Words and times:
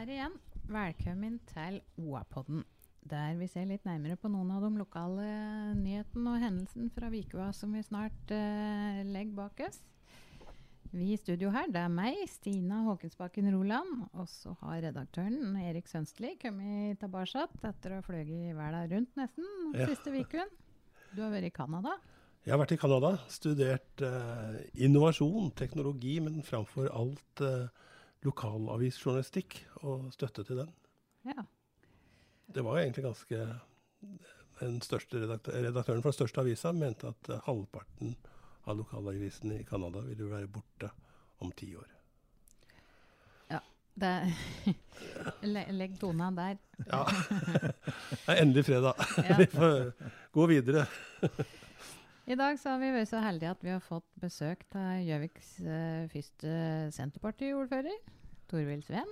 Her 0.00 0.08
igjen. 0.14 0.36
Velkommen 0.70 1.34
til 1.50 1.74
OA-podden. 2.00 2.62
Der 3.10 3.34
vi 3.36 3.44
ser 3.50 3.66
litt 3.68 3.84
nærmere 3.84 4.16
på 4.16 4.30
noen 4.32 4.48
av 4.54 4.62
de 4.64 4.70
lokale 4.78 5.26
nyhetene 5.76 6.32
og 6.36 6.40
hendelsene 6.40 6.92
fra 6.94 7.10
Vikua 7.12 7.50
som 7.56 7.74
vi 7.76 7.82
snart 7.84 8.32
uh, 8.32 9.00
legger 9.04 9.34
bak 9.36 9.60
oss. 9.66 9.82
Vi 10.94 11.10
i 11.12 11.18
studio 11.20 11.50
her, 11.52 11.68
det 11.68 11.82
er 11.82 11.92
meg, 11.92 12.16
Stina 12.32 12.78
Håkensbakken 12.86 13.50
Roland. 13.52 14.06
Og 14.16 14.24
så 14.32 14.54
har 14.62 14.80
redaktøren 14.86 15.52
Erik 15.60 15.90
Sønstli 15.90 16.32
kommet 16.40 16.96
tilbake 17.02 17.44
etter 17.68 17.92
å 17.92 18.00
ha 18.00 18.06
fløyet 18.06 18.56
verden 18.56 18.88
rundt 18.94 19.20
nesten 19.20 19.52
Ja. 19.76 19.90
siste 19.92 20.16
uken. 20.16 20.48
Du 21.12 21.20
har 21.26 21.34
vært 21.34 21.50
i 21.50 21.54
Canada. 21.60 21.98
Jeg 22.46 22.56
har 22.56 22.62
vært 22.62 22.72
i 22.72 22.80
Canada, 22.80 23.12
studert 23.28 24.00
uh, 24.00 24.56
innovasjon, 24.80 25.52
teknologi, 25.60 26.16
men 26.24 26.40
framfor 26.46 26.88
alt 26.88 27.44
eh, 27.44 27.68
lokalavisjournalistikk 28.26 29.60
og 29.86 30.10
støtte 30.14 30.44
til 30.44 30.62
den. 30.62 30.72
Ja. 31.28 31.44
Det 32.50 32.64
var 32.66 32.80
egentlig 32.80 33.04
ganske 33.04 33.44
Den 34.60 34.80
største 34.84 35.22
redaktør, 35.22 35.54
redaktøren 35.56 36.02
for 36.02 36.10
den 36.10 36.18
største 36.18 36.42
avisa 36.42 36.72
mente 36.76 37.08
at 37.08 37.30
eh, 37.32 37.40
halvparten 37.46 38.12
av 38.68 38.76
lokalavisen 38.76 39.54
i 39.56 39.62
Canada 39.64 40.02
ville 40.04 40.28
være 40.28 40.50
borte 40.52 40.90
om 41.40 41.52
ti 41.56 41.70
år. 41.76 41.88
Det 44.00 44.32
Le 45.52 45.64
Legg 45.72 45.98
tona 46.00 46.30
der. 46.30 46.58
Ja. 46.86 47.04
Det 48.26 48.36
er 48.36 48.42
endelig 48.42 48.64
fredag. 48.64 48.94
Ja. 49.16 49.36
Vi 49.40 49.46
får 49.46 49.92
gå 50.32 50.46
videre. 50.46 50.86
I 52.28 52.36
dag 52.38 52.58
så 52.60 52.74
har 52.74 52.80
vi 52.82 52.90
vært 52.94 53.10
så 53.10 53.20
heldige 53.24 53.50
at 53.54 53.62
vi 53.64 53.72
har 53.72 53.82
fått 53.82 54.06
besøk 54.22 54.62
av 54.78 55.00
Gjøviks 55.02 55.54
uh, 55.64 56.04
første 56.12 56.52
Senterparti-ordfører, 56.94 57.96
Torvild 58.50 58.84
Sveen. 58.86 59.10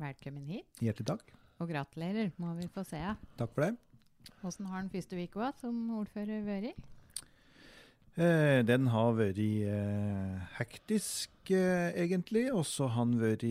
Velkommen 0.00 0.46
hit, 0.50 0.82
Hjertelig 0.82 1.08
takk. 1.12 1.32
og 1.62 1.70
gratulerer, 1.70 2.32
må 2.42 2.54
vi 2.58 2.68
få 2.74 2.84
se. 2.86 3.00
Takk 3.38 3.54
for 3.54 3.66
det. 3.66 3.74
Hvordan 4.40 4.68
har 4.70 4.82
den 4.84 4.90
første 4.92 5.18
uka 5.24 5.50
som 5.60 5.78
ordfører 5.98 6.44
vært? 6.46 6.90
Eh, 8.14 8.60
den 8.62 8.86
har 8.92 9.14
vært 9.18 9.38
eh, 9.42 10.42
hektisk, 10.60 11.32
eh, 11.50 11.90
egentlig. 11.98 12.46
Og 12.54 12.62
så 12.66 12.86
har 12.94 13.08
den 13.10 13.18
vært 13.18 13.44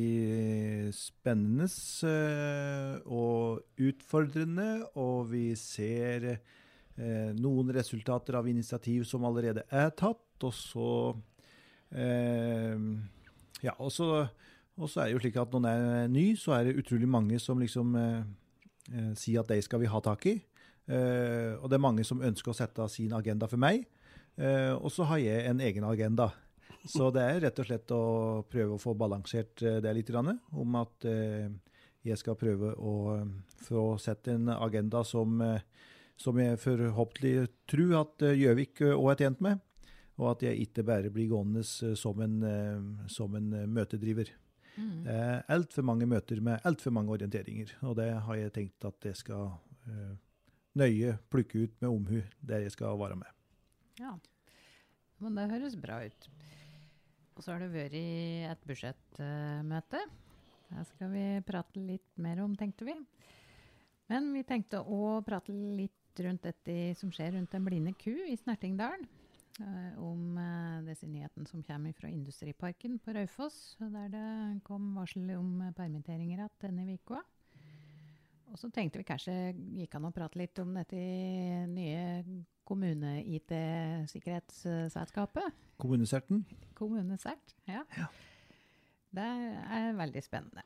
spennende 0.95 1.67
eh, 2.07 2.93
og 3.03 3.63
utfordrende. 3.83 4.69
Og 4.95 5.27
vi 5.33 5.49
ser 5.59 6.29
eh, 6.35 6.43
noen 7.39 7.71
resultater 7.73 8.35
av 8.37 8.47
initiativ 8.47 9.03
som 9.09 9.25
allerede 9.25 9.63
er 9.73 9.89
tatt. 9.97 10.43
Og 10.43 10.53
så 10.53 10.89
eh, 11.95 12.77
Ja, 13.63 13.73
og 13.79 13.91
så, 13.95 14.27
er 14.27 15.07
det 15.07 15.13
jo 15.15 15.23
slik 15.23 15.39
at 15.39 15.53
når 15.53 15.63
den 15.65 15.89
er 15.95 16.07
ny, 16.11 16.25
så 16.35 16.57
er 16.57 16.67
det 16.67 16.77
utrolig 16.81 17.07
mange 17.09 17.39
som 17.39 17.61
liksom 17.61 17.95
eh, 17.95 18.21
eh, 18.91 19.11
sier 19.17 19.41
at 19.41 19.49
de 19.53 19.61
skal 19.63 19.81
vi 19.81 19.91
ha 19.91 20.01
tak 20.03 20.27
i. 20.29 20.37
Eh, 20.91 21.53
og 21.57 21.69
det 21.71 21.77
er 21.77 21.85
mange 21.85 22.03
som 22.05 22.21
ønsker 22.21 22.51
å 22.51 22.57
sette 22.57 22.87
sin 22.91 23.13
agenda 23.15 23.47
for 23.47 23.61
meg. 23.61 23.85
Eh, 24.35 24.73
og 24.73 24.91
så 24.91 25.07
har 25.07 25.21
jeg 25.23 25.45
en 25.49 25.61
egen 25.63 25.85
agenda. 25.87 26.31
Så 26.89 27.07
det 27.15 27.23
er 27.23 27.39
rett 27.45 27.59
og 27.61 27.67
slett 27.67 27.91
å 27.95 28.05
prøve 28.51 28.75
å 28.75 28.81
få 28.81 28.95
balansert 28.97 29.61
eh, 29.63 29.79
det 29.83 29.93
litt. 29.95 30.11
Om 30.11 30.75
at 30.81 31.07
eh, 31.07 31.47
jeg 32.03 32.19
skal 32.19 32.39
prøve 32.39 32.73
å 32.75 32.95
eh, 33.15 33.29
få 33.63 33.93
sette 34.01 34.35
en 34.35 34.51
agenda 34.57 35.03
som, 35.07 35.39
eh, 35.41 35.63
som 36.19 36.39
jeg 36.39 36.59
forhåpentlig 36.61 37.47
tror 37.69 37.97
at 38.03 38.25
eh, 38.25 38.37
Gjøvik 38.39 38.83
òg 38.93 39.11
er 39.13 39.23
tjent 39.23 39.43
med. 39.43 39.61
Og 40.21 40.29
at 40.35 40.43
jeg 40.45 40.67
ikke 40.67 40.85
bare 40.85 41.09
blir 41.13 41.31
gående 41.31 41.63
eh, 41.63 41.95
som 41.99 42.21
en, 42.21 42.39
eh, 42.47 43.07
som 43.11 43.35
en 43.35 43.49
møtedriver. 43.49 43.69
møtedriver. 43.73 44.39
Det 44.73 45.13
er 45.13 45.43
altfor 45.53 45.85
mange 45.85 46.07
møter 46.09 46.41
med 46.41 46.63
altfor 46.65 46.93
mange 46.95 47.13
orienteringer. 47.13 47.75
Og 47.85 47.97
det 47.99 48.09
har 48.25 48.39
jeg 48.39 48.53
tenkt 48.55 48.85
at 48.87 49.05
jeg 49.05 49.19
skal 49.19 49.51
uh, 49.85 50.13
nøye 50.79 51.17
plukke 51.29 51.65
ut 51.65 51.75
med 51.83 51.89
omhu 51.91 52.21
der 52.41 52.65
jeg 52.65 52.73
skal 52.73 52.97
være 52.97 53.19
med. 53.19 53.29
Ja, 54.01 54.15
men 55.21 55.37
det 55.37 55.51
høres 55.51 55.77
bra 55.77 56.01
ut. 56.01 56.29
Og 57.37 57.45
så 57.45 57.53
har 57.53 57.61
det 57.61 57.73
vært 57.73 57.97
et 57.97 58.65
budsjettmøte. 58.65 60.01
Det 60.73 60.85
skal 60.89 61.13
vi 61.13 61.25
prate 61.45 61.81
litt 61.81 62.21
mer 62.21 62.41
om, 62.41 62.55
tenkte 62.57 62.87
vi. 62.87 62.97
Men 64.09 64.33
vi 64.33 64.41
tenkte 64.45 64.81
å 64.81 65.19
prate 65.25 65.53
litt 65.53 66.02
rundt 66.21 66.45
dette 66.45 66.93
som 66.99 67.11
skjer 67.13 67.37
rundt 67.37 67.53
Den 67.53 67.65
blinde 67.65 67.93
ku 67.97 68.13
i 68.27 68.37
Snertingdalen. 68.37 69.07
Uh, 69.61 69.93
om 70.01 70.33
uh, 70.33 70.81
disse 70.87 71.05
nyhetene 71.05 71.45
som 71.45 71.61
kommer 71.61 71.93
fra 71.93 72.09
Industriparken 72.09 72.97
på 72.99 73.13
Raufoss, 73.13 73.77
der 73.77 74.09
det 74.09 74.61
kom 74.65 74.95
varsel 74.97 75.29
om 75.37 75.61
permitteringer 75.77 76.41
igjen 76.41 76.55
denne 76.63 76.95
uka. 76.97 77.21
Og 78.49 78.57
så 78.61 78.69
tenkte 78.73 78.97
vi 79.01 79.05
kanskje 79.05 79.33
gikk 79.77 79.95
an 79.97 80.05
å 80.09 80.11
prate 80.13 80.39
litt 80.41 80.59
om 80.61 80.73
dette 80.77 80.97
nye 81.69 82.23
kommune-IT-sikkerhetsselskapet. 82.69 85.47
Kommuneserten. 85.81 86.37
Kommunesert, 86.77 87.55
ja. 87.69 87.81
Det 89.13 89.29
er 89.77 89.93
veldig 89.97 90.23
spennende. 90.25 90.63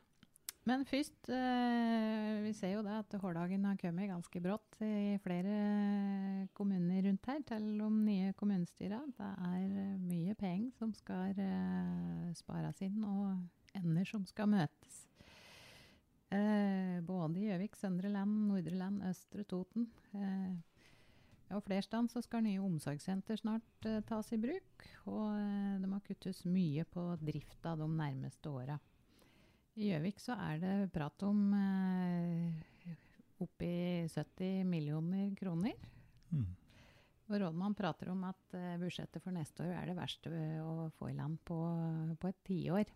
Men 0.67 0.83
først, 0.83 1.29
eh, 1.31 2.41
vi 2.44 2.51
ser 2.51 2.73
jo 2.73 2.83
det 2.83 2.91
at 2.91 3.13
Hårdagen 3.22 3.63
har 3.63 3.78
kommet 3.79 4.09
ganske 4.09 4.39
brått 4.44 4.79
i 4.83 5.16
flere 5.23 6.47
kommuner 6.57 7.05
rundt 7.05 7.29
her 7.29 7.44
til 7.47 7.67
de 7.79 7.88
nye 7.88 8.33
kommunestyrene. 8.35 9.13
Det 9.16 9.29
er 9.47 9.61
eh, 9.63 10.01
mye 10.09 10.35
penger 10.35 10.73
som 10.75 10.91
skal 10.97 11.39
eh, 11.39 12.33
spares 12.35 12.81
inn, 12.83 13.00
og 13.07 13.78
ender 13.79 14.09
som 14.09 14.25
skal 14.28 14.51
møtes. 14.51 15.05
Både 16.28 17.39
i 17.39 17.45
Gjøvik, 17.45 17.78
Søndre 17.79 18.09
Land, 18.11 18.34
Nordre 18.49 18.75
Land, 18.75 18.99
Østre 19.07 19.45
Toten. 19.47 19.85
Ja, 20.11 21.61
flere 21.63 21.85
steder 21.85 22.11
så 22.11 22.19
skal 22.25 22.44
nye 22.44 22.59
omsorgssenter 22.59 23.39
snart 23.39 23.88
tas 24.09 24.34
i 24.35 24.41
bruk. 24.44 24.84
Og 25.07 25.39
det 25.79 25.88
må 25.88 26.01
kuttes 26.03 26.44
mye 26.44 26.84
på 26.91 27.07
drifta 27.23 27.78
de 27.79 27.88
nærmeste 27.88 28.51
åra. 28.51 28.75
I 29.77 29.91
Gjøvik 29.91 30.17
så 30.17 30.33
er 30.41 30.61
det 30.61 30.75
prat 30.89 31.21
om 31.27 31.41
eh, 31.53 32.95
oppi 33.45 33.73
70 34.09 34.63
millioner 34.65 35.35
kroner. 35.38 35.75
Mm. 36.33 36.47
Og 37.27 37.35
rådmann 37.43 37.75
prater 37.77 38.09
om 38.09 38.23
at 38.25 38.57
eh, 38.57 38.79
budsjettet 38.81 39.21
for 39.21 39.35
neste 39.35 39.67
år 39.67 39.75
er 39.77 39.91
det 39.91 39.97
verste 39.99 40.31
å 40.63 40.87
få 40.97 41.11
i 41.11 41.17
land 41.17 41.37
på, 41.45 41.59
på 42.17 42.31
et 42.31 42.39
tiår. 42.47 42.93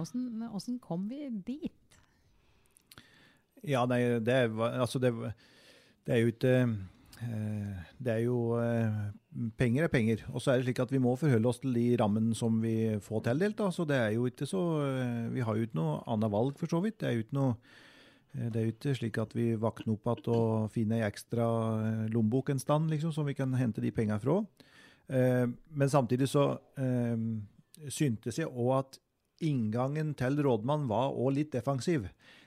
Åssen 0.00 0.42
åssen 0.50 0.80
kom 0.82 1.06
vi 1.06 1.28
dit? 1.46 1.98
Ja, 3.62 3.84
nei, 3.86 4.00
det 4.26 4.38
altså 4.58 4.98
det, 4.98 5.14
det 6.04 6.16
er 6.16 6.24
jo 6.24 6.32
ikke 6.34 6.56
eh, 6.58 7.84
Det 7.96 8.16
er 8.16 8.24
jo 8.24 8.38
eh, 8.58 8.98
Penger 9.58 9.86
er 9.86 9.90
penger. 9.90 10.20
Og 10.30 10.42
så 10.42 10.52
er 10.52 10.60
det 10.60 10.68
slik 10.68 10.80
at 10.84 10.92
vi 10.94 11.00
må 11.02 11.16
forholde 11.18 11.48
oss 11.50 11.58
til 11.62 11.74
de 11.74 11.88
rammene 11.98 12.36
som 12.38 12.60
vi 12.62 12.94
får 13.02 13.24
tildelt. 13.26 13.62
Så 13.74 13.86
det 13.88 13.96
er 13.98 14.12
jo 14.14 14.28
ikke 14.30 14.46
så 14.46 14.62
eh, 14.84 15.32
Vi 15.34 15.42
har 15.42 15.56
jo 15.58 15.66
ikke 15.66 15.80
noe 15.80 15.96
annet 16.10 16.30
valg, 16.30 16.54
for 16.60 16.70
så 16.70 16.78
vidt. 16.84 17.00
Det 17.00 17.08
er 17.08 17.16
jo 17.16 17.24
ikke 17.24 17.38
noe 17.40 17.56
eh, 18.36 18.46
det 18.46 18.60
er 18.60 18.68
jo 18.68 18.74
ikke 18.76 18.94
slik 19.00 19.18
at 19.18 19.34
vi 19.34 19.48
våkner 19.58 19.96
opp 19.96 20.06
igjen 20.12 20.36
og 20.36 20.70
finner 20.74 21.02
ei 21.02 21.08
ekstra 21.08 21.48
eh, 21.88 22.04
lommebok 22.14 22.54
en 22.54 22.62
stand, 22.62 22.92
liksom, 22.94 23.14
som 23.16 23.26
vi 23.26 23.34
kan 23.34 23.58
hente 23.58 23.82
de 23.82 23.94
pengene 23.94 24.22
fra. 24.22 24.40
Men 25.04 25.90
samtidig 25.92 26.30
så 26.32 26.54
syntes 27.92 28.38
jeg 28.40 28.48
òg 28.48 28.70
at 28.78 28.94
inngangen 29.44 30.14
til 30.16 30.38
rådmann 30.40 30.86
var 30.88 31.12
òg 31.12 31.34
litt 31.36 31.50
defensiv. 31.52 32.06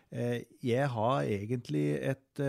Jeg 0.10 0.88
har 0.90 1.28
egentlig 1.30 1.86
et 2.02 2.42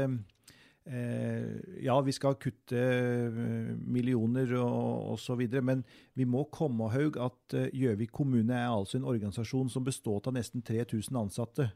Ja, 0.88 1.99
vi 2.00 2.14
skal 2.17 2.38
kutte 2.40 2.79
eh, 2.81 3.38
millioner 3.85 4.55
og 4.56 5.14
osv., 5.14 5.43
men 5.61 5.82
vi 6.17 6.25
må 6.25 6.46
komme 6.52 6.88
høy 6.94 7.11
at 7.20 7.56
eh, 7.56 7.69
Gjøvik 7.76 8.14
kommune 8.17 8.56
er 8.56 8.70
altså 8.70 8.96
en 8.96 9.08
organisasjon 9.08 9.69
som 9.73 9.85
består 9.85 10.25
av 10.25 10.37
nesten 10.38 10.64
3000 10.64 11.19
ansatte. 11.20 11.69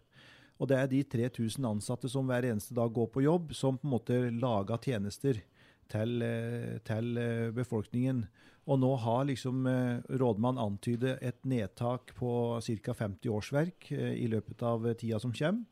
Og 0.57 0.71
det 0.71 0.79
er 0.79 0.89
de 0.89 1.03
3000 1.13 1.67
ansatte 1.69 2.09
som 2.09 2.29
hver 2.29 2.47
eneste 2.49 2.77
dag 2.77 2.93
går 2.95 3.11
på 3.13 3.25
jobb, 3.25 3.53
som 3.57 3.77
på 3.77 3.89
en 3.89 3.95
måte 3.97 4.21
lager 4.33 4.81
tjenester 4.81 5.43
til, 5.93 6.25
til 6.87 7.19
befolkningen. 7.57 8.23
Og 8.71 8.79
nå 8.79 8.93
har 9.03 9.27
liksom 9.27 9.67
rådmann 10.23 10.61
antydet 10.63 11.17
et 11.21 11.41
nedtak 11.49 12.15
på 12.15 12.61
ca. 12.63 12.95
50 12.95 13.33
årsverk 13.35 13.91
i 13.91 14.29
løpet 14.31 14.63
av 14.63 14.87
tida 15.01 15.19
som 15.21 15.35
kommer. 15.35 15.67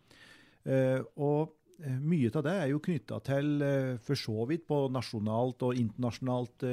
Og 1.15 1.55
mye 1.81 2.29
av 2.37 2.45
det 2.45 2.53
er 2.61 2.69
jo 2.73 2.81
knytta 2.85 3.19
til 3.25 3.63
for 4.05 4.19
så 4.19 4.45
vidt 4.51 4.67
på 4.69 4.83
nasjonalt 4.93 5.63
og 5.65 5.79
internasjonalt 5.81 6.67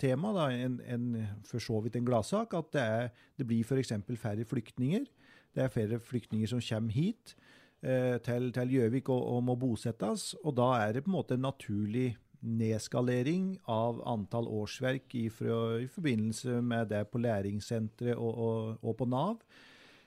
tema. 0.00 0.32
Da, 0.36 0.48
en, 0.52 0.76
en, 0.84 1.06
for 1.48 1.64
så 1.64 1.80
vidt 1.84 1.96
en 1.96 2.04
gladsak 2.04 2.52
at 2.58 2.68
det, 2.76 2.84
er, 2.84 3.08
det 3.40 3.46
blir 3.48 3.64
f.eks. 3.64 3.94
færre 4.20 4.44
flyktninger. 4.44 5.08
Det 5.54 5.64
er 5.64 5.72
færre 5.72 5.98
flyktninger 6.02 6.50
som 6.50 6.62
kommer 6.62 6.94
hit 6.94 7.34
eh, 7.82 8.18
til 8.22 8.74
Gjøvik 8.74 9.08
og, 9.08 9.22
og, 9.34 9.44
må 9.44 9.56
bosettes. 9.58 10.34
Og 10.44 10.56
da 10.56 10.72
er 10.84 10.92
det 10.94 11.04
på 11.04 11.10
en 11.10 11.16
måte 11.18 11.38
en 11.38 11.48
naturlig 11.48 12.14
nedskalering 12.40 13.58
av 13.68 14.00
antall 14.08 14.48
årsverk 14.48 15.14
i, 15.18 15.26
i 15.26 15.88
forbindelse 15.90 16.60
med 16.64 16.88
det 16.92 17.04
på 17.10 17.20
læringssenteret 17.20 18.16
og, 18.16 18.38
og, 18.38 18.78
og, 18.80 18.96
på 18.96 19.08
Nav. 19.10 19.42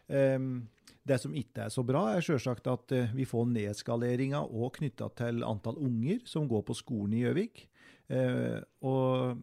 Um, 0.07 0.65
det 1.07 1.19
som 1.19 1.33
ikke 1.35 1.65
er 1.65 1.73
så 1.73 1.83
bra, 1.85 2.05
er 2.13 2.23
selvsagt 2.25 2.69
at 2.71 2.93
uh, 2.95 3.15
vi 3.15 3.27
får 3.27 3.49
nedskaleringa 3.51 4.43
òg 4.47 4.79
knytta 4.79 5.09
til 5.19 5.43
antall 5.47 5.79
unger 5.83 6.21
som 6.29 6.47
går 6.47 6.63
på 6.69 6.77
skolen 6.79 7.17
i 7.17 7.25
Gjøvik. 7.25 7.65
Uh, 8.07 8.59
og 8.87 9.35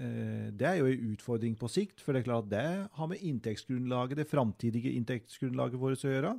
uh, 0.00 0.46
det 0.50 0.68
er 0.68 0.80
jo 0.80 0.90
en 0.90 1.14
utfordring 1.14 1.54
på 1.58 1.70
sikt, 1.70 2.02
for 2.02 2.14
det 2.14 2.24
er 2.24 2.30
klart 2.32 2.48
at 2.48 2.54
det 2.56 2.68
har 2.98 3.10
med 3.10 3.22
inntektsgrunnlaget, 3.22 4.22
det 4.22 4.30
framtidige 4.30 4.94
inntektsgrunnlaget 4.98 5.82
vårt 5.82 6.02
å 6.02 6.14
gjøre. 6.16 6.36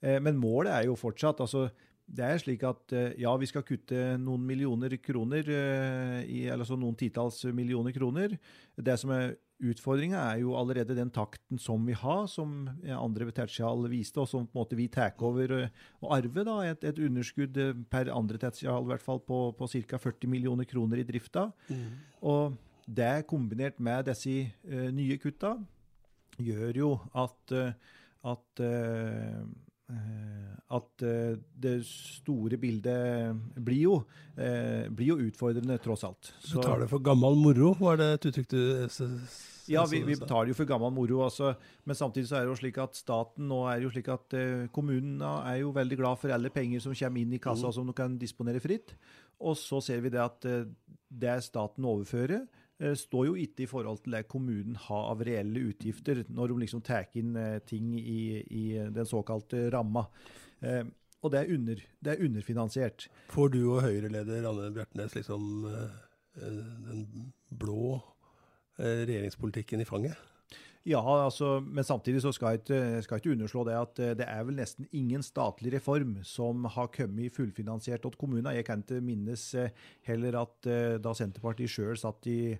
Eh, 0.00 0.18
men 0.22 0.40
målet 0.40 0.72
er 0.74 0.88
jo 0.88 0.98
fortsatt 0.98 1.42
altså, 1.44 1.68
det 2.10 2.26
er 2.26 2.40
slik 2.42 2.64
at 2.66 2.94
eh, 2.96 3.12
ja, 3.20 3.34
vi 3.38 3.48
skal 3.48 3.64
kutte 3.66 4.16
noen 4.20 4.42
millioner 4.48 4.96
kroner, 5.02 5.46
eh, 5.46 6.50
eller 6.50 6.66
så 6.66 6.78
noen 6.80 6.98
titalls 6.98 7.42
millioner 7.54 7.94
kroner. 7.94 8.34
Det 8.76 8.96
som 9.00 9.12
er 9.14 9.36
utfordringa, 9.60 10.18
er 10.32 10.40
jo 10.42 10.54
allerede 10.58 10.96
den 10.96 11.10
takten 11.12 11.60
som 11.60 11.84
vi 11.86 11.94
har, 11.96 12.24
som 12.30 12.68
andre 12.96 13.30
tertial 13.34 13.84
viste, 13.92 14.20
og 14.22 14.28
som 14.30 14.46
på 14.46 14.54
en 14.54 14.60
måte 14.62 14.78
vi 14.78 14.88
tar 14.92 15.12
over 15.20 15.52
og 16.00 16.14
arver. 16.16 16.44
da, 16.48 16.56
Et, 16.70 16.84
et 16.84 16.98
underskudd 16.98 17.58
per 17.90 18.12
andre 18.14 18.38
tertial 18.38 18.84
i 18.84 18.92
hvert 18.92 19.04
fall 19.04 19.20
på, 19.20 19.40
på 19.58 19.68
ca. 19.68 19.98
40 19.98 20.30
millioner 20.30 20.64
kroner 20.64 21.02
i 21.02 21.06
drifta. 21.06 21.50
Mm. 21.68 21.98
Og 22.22 22.56
det 22.86 23.26
kombinert 23.30 23.78
med 23.78 24.08
disse 24.08 24.50
uh, 24.66 24.88
nye 24.94 25.18
kutta 25.20 25.56
gjør 26.40 26.76
jo 26.76 26.92
at, 27.14 27.54
uh, 27.54 27.72
at 28.32 28.64
uh, 28.64 29.44
Eh, 29.44 29.44
at 30.70 31.02
eh, 31.02 31.38
det 31.58 31.80
store 31.86 32.58
bildet 32.62 33.34
blir 33.58 33.80
jo, 33.82 33.94
eh, 34.38 34.86
blir 34.86 35.14
jo 35.14 35.16
utfordrende, 35.26 35.78
tross 35.82 36.04
alt. 36.06 36.32
Så, 36.38 36.62
tar 36.62 36.84
det 36.84 36.90
for 36.92 37.02
gammel 37.02 37.38
moro, 37.38 37.72
var 37.80 37.98
det 37.98 38.12
et 38.14 38.28
uttrykk 38.30 38.52
du 38.52 38.60
ja, 39.70 39.84
vi, 39.86 40.00
vi 40.02 40.16
det 40.18 40.50
jo 40.50 40.56
for 40.58 40.66
gammel 40.66 40.90
moro. 40.94 41.20
Altså. 41.26 41.52
Men 41.86 41.98
samtidig 41.98 42.26
så 42.30 42.38
er 42.38 42.46
det 42.46 42.52
jo 42.52 42.58
slik 42.58 42.78
at 42.82 42.96
staten 42.98 43.46
nå 43.50 43.60
er 43.70 43.84
jo 43.84 43.90
slik 43.92 44.08
at 44.10 44.34
eh, 44.38 44.68
kommunene 44.74 45.34
er 45.46 45.60
jo 45.62 45.74
veldig 45.74 45.98
glad 46.00 46.22
for 46.22 46.34
alle 46.34 46.50
penger 46.54 46.82
som 46.82 46.94
kommer 46.94 47.22
inn 47.22 47.36
i 47.36 47.42
kassa 47.42 47.70
mm. 47.70 47.74
som 47.76 47.90
de 47.90 47.94
kan 47.94 48.16
disponere 48.18 48.62
fritt. 48.62 48.96
Og 49.40 49.54
så 49.58 49.78
ser 49.84 50.02
vi 50.02 50.10
det 50.10 50.22
at 50.22 50.48
eh, 50.48 50.66
det 51.10 51.36
staten 51.46 51.86
overfører, 51.86 52.46
Eh, 52.46 52.59
står 52.96 53.26
jo 53.26 53.34
ikke 53.36 53.64
i 53.64 53.68
forhold 53.68 54.00
til 54.04 54.16
det 54.16 54.28
kommunen 54.30 54.76
har 54.88 55.10
av 55.12 55.24
reelle 55.26 55.66
utgifter, 55.68 56.22
når 56.28 56.52
de 56.52 56.62
liksom 56.62 56.84
tar 56.86 57.10
inn 57.20 57.34
eh, 57.36 57.58
ting 57.68 57.92
i, 57.98 58.22
i 58.40 58.64
den 58.94 59.08
såkalte 59.08 59.66
ramma. 59.74 60.06
Eh, 60.64 60.84
og 61.20 61.34
det 61.34 61.42
er, 61.42 61.52
under, 61.52 61.82
det 62.00 62.14
er, 62.14 62.24
underfinansiert. 62.24 63.10
Får 63.34 63.52
du 63.52 63.60
og 63.66 63.82
Høyre-leder 63.84 64.46
Anne 64.48 64.70
Bjertnæs 64.72 65.18
liksom 65.18 65.66
den 66.40 67.02
blå 67.60 67.98
regjeringspolitikken 68.78 69.84
i 69.84 69.88
fanget? 69.88 70.29
Ja, 70.88 71.00
altså, 71.04 71.58
men 71.60 71.84
samtidig 71.84 72.22
så 72.24 72.32
skal 72.32 72.54
jeg, 72.54 72.62
ikke, 72.62 73.02
skal 73.04 73.20
ikke 73.20 73.34
underslå 73.34 73.64
det 73.68 73.74
at 73.76 73.98
det 74.16 74.24
er 74.24 74.44
vel 74.48 74.56
nesten 74.56 74.86
ingen 74.96 75.20
statlig 75.22 75.74
reform 75.74 76.14
som 76.24 76.64
har 76.64 76.88
kommet 76.94 77.36
fullfinansiert 77.36 78.00
til 78.00 78.16
kommunene. 78.16 78.54
Jeg 78.56 78.64
kan 78.64 78.80
ikke 78.80 79.02
minnes 79.04 79.44
heller 80.08 80.38
at 80.40 80.70
da 81.04 81.12
Senterpartiet 81.12 81.68
sjøl 81.74 82.00
satt 82.00 82.30
i 82.32 82.56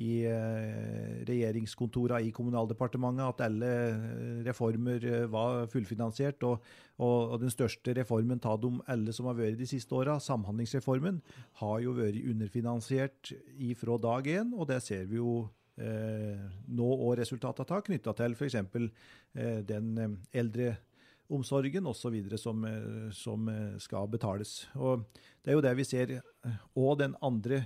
i 0.00 0.22
eh, 0.24 1.22
regjeringskontorene 1.28 2.26
i 2.26 2.32
Kommunaldepartementet 2.34 3.26
at 3.26 3.42
alle 3.46 3.70
eh, 3.70 4.38
reformer 4.46 5.04
eh, 5.04 5.26
var 5.30 5.66
fullfinansiert. 5.72 6.42
Og, 6.48 6.62
og, 6.98 7.34
og 7.34 7.40
den 7.42 7.52
største 7.52 7.94
reformen 7.98 8.40
av 8.48 8.60
dem 8.62 8.80
alle 8.90 9.12
som 9.14 9.28
har 9.28 9.38
vært 9.38 9.60
de 9.60 9.68
siste 9.68 9.94
åra, 9.96 10.18
Samhandlingsreformen, 10.22 11.20
har 11.60 11.80
jo 11.84 11.96
vært 11.98 12.22
underfinansiert 12.22 13.34
ifra 13.58 13.98
dag 14.00 14.30
én, 14.32 14.54
og 14.56 14.70
det 14.72 14.80
ser 14.84 15.04
vi 15.10 15.20
jo 15.20 15.42
eh, 15.42 15.61
nå 15.82 16.88
og 16.94 17.16
resultatet 17.18 17.70
av, 17.74 17.84
knytta 17.86 18.14
til 18.18 18.36
f.eks. 18.38 18.58
Eh, 19.34 19.60
den 19.66 20.18
eldre 20.32 20.76
omsorgen 21.32 21.86
osv. 21.88 22.18
Som, 22.36 22.66
som 23.16 23.48
skal 23.80 24.10
betales. 24.12 24.66
Og 24.76 25.06
Det 25.42 25.52
er 25.52 25.56
jo 25.56 25.64
det 25.64 25.76
vi 25.78 25.88
ser. 25.88 26.18
Og 26.76 26.98
den 27.00 27.16
andre 27.22 27.64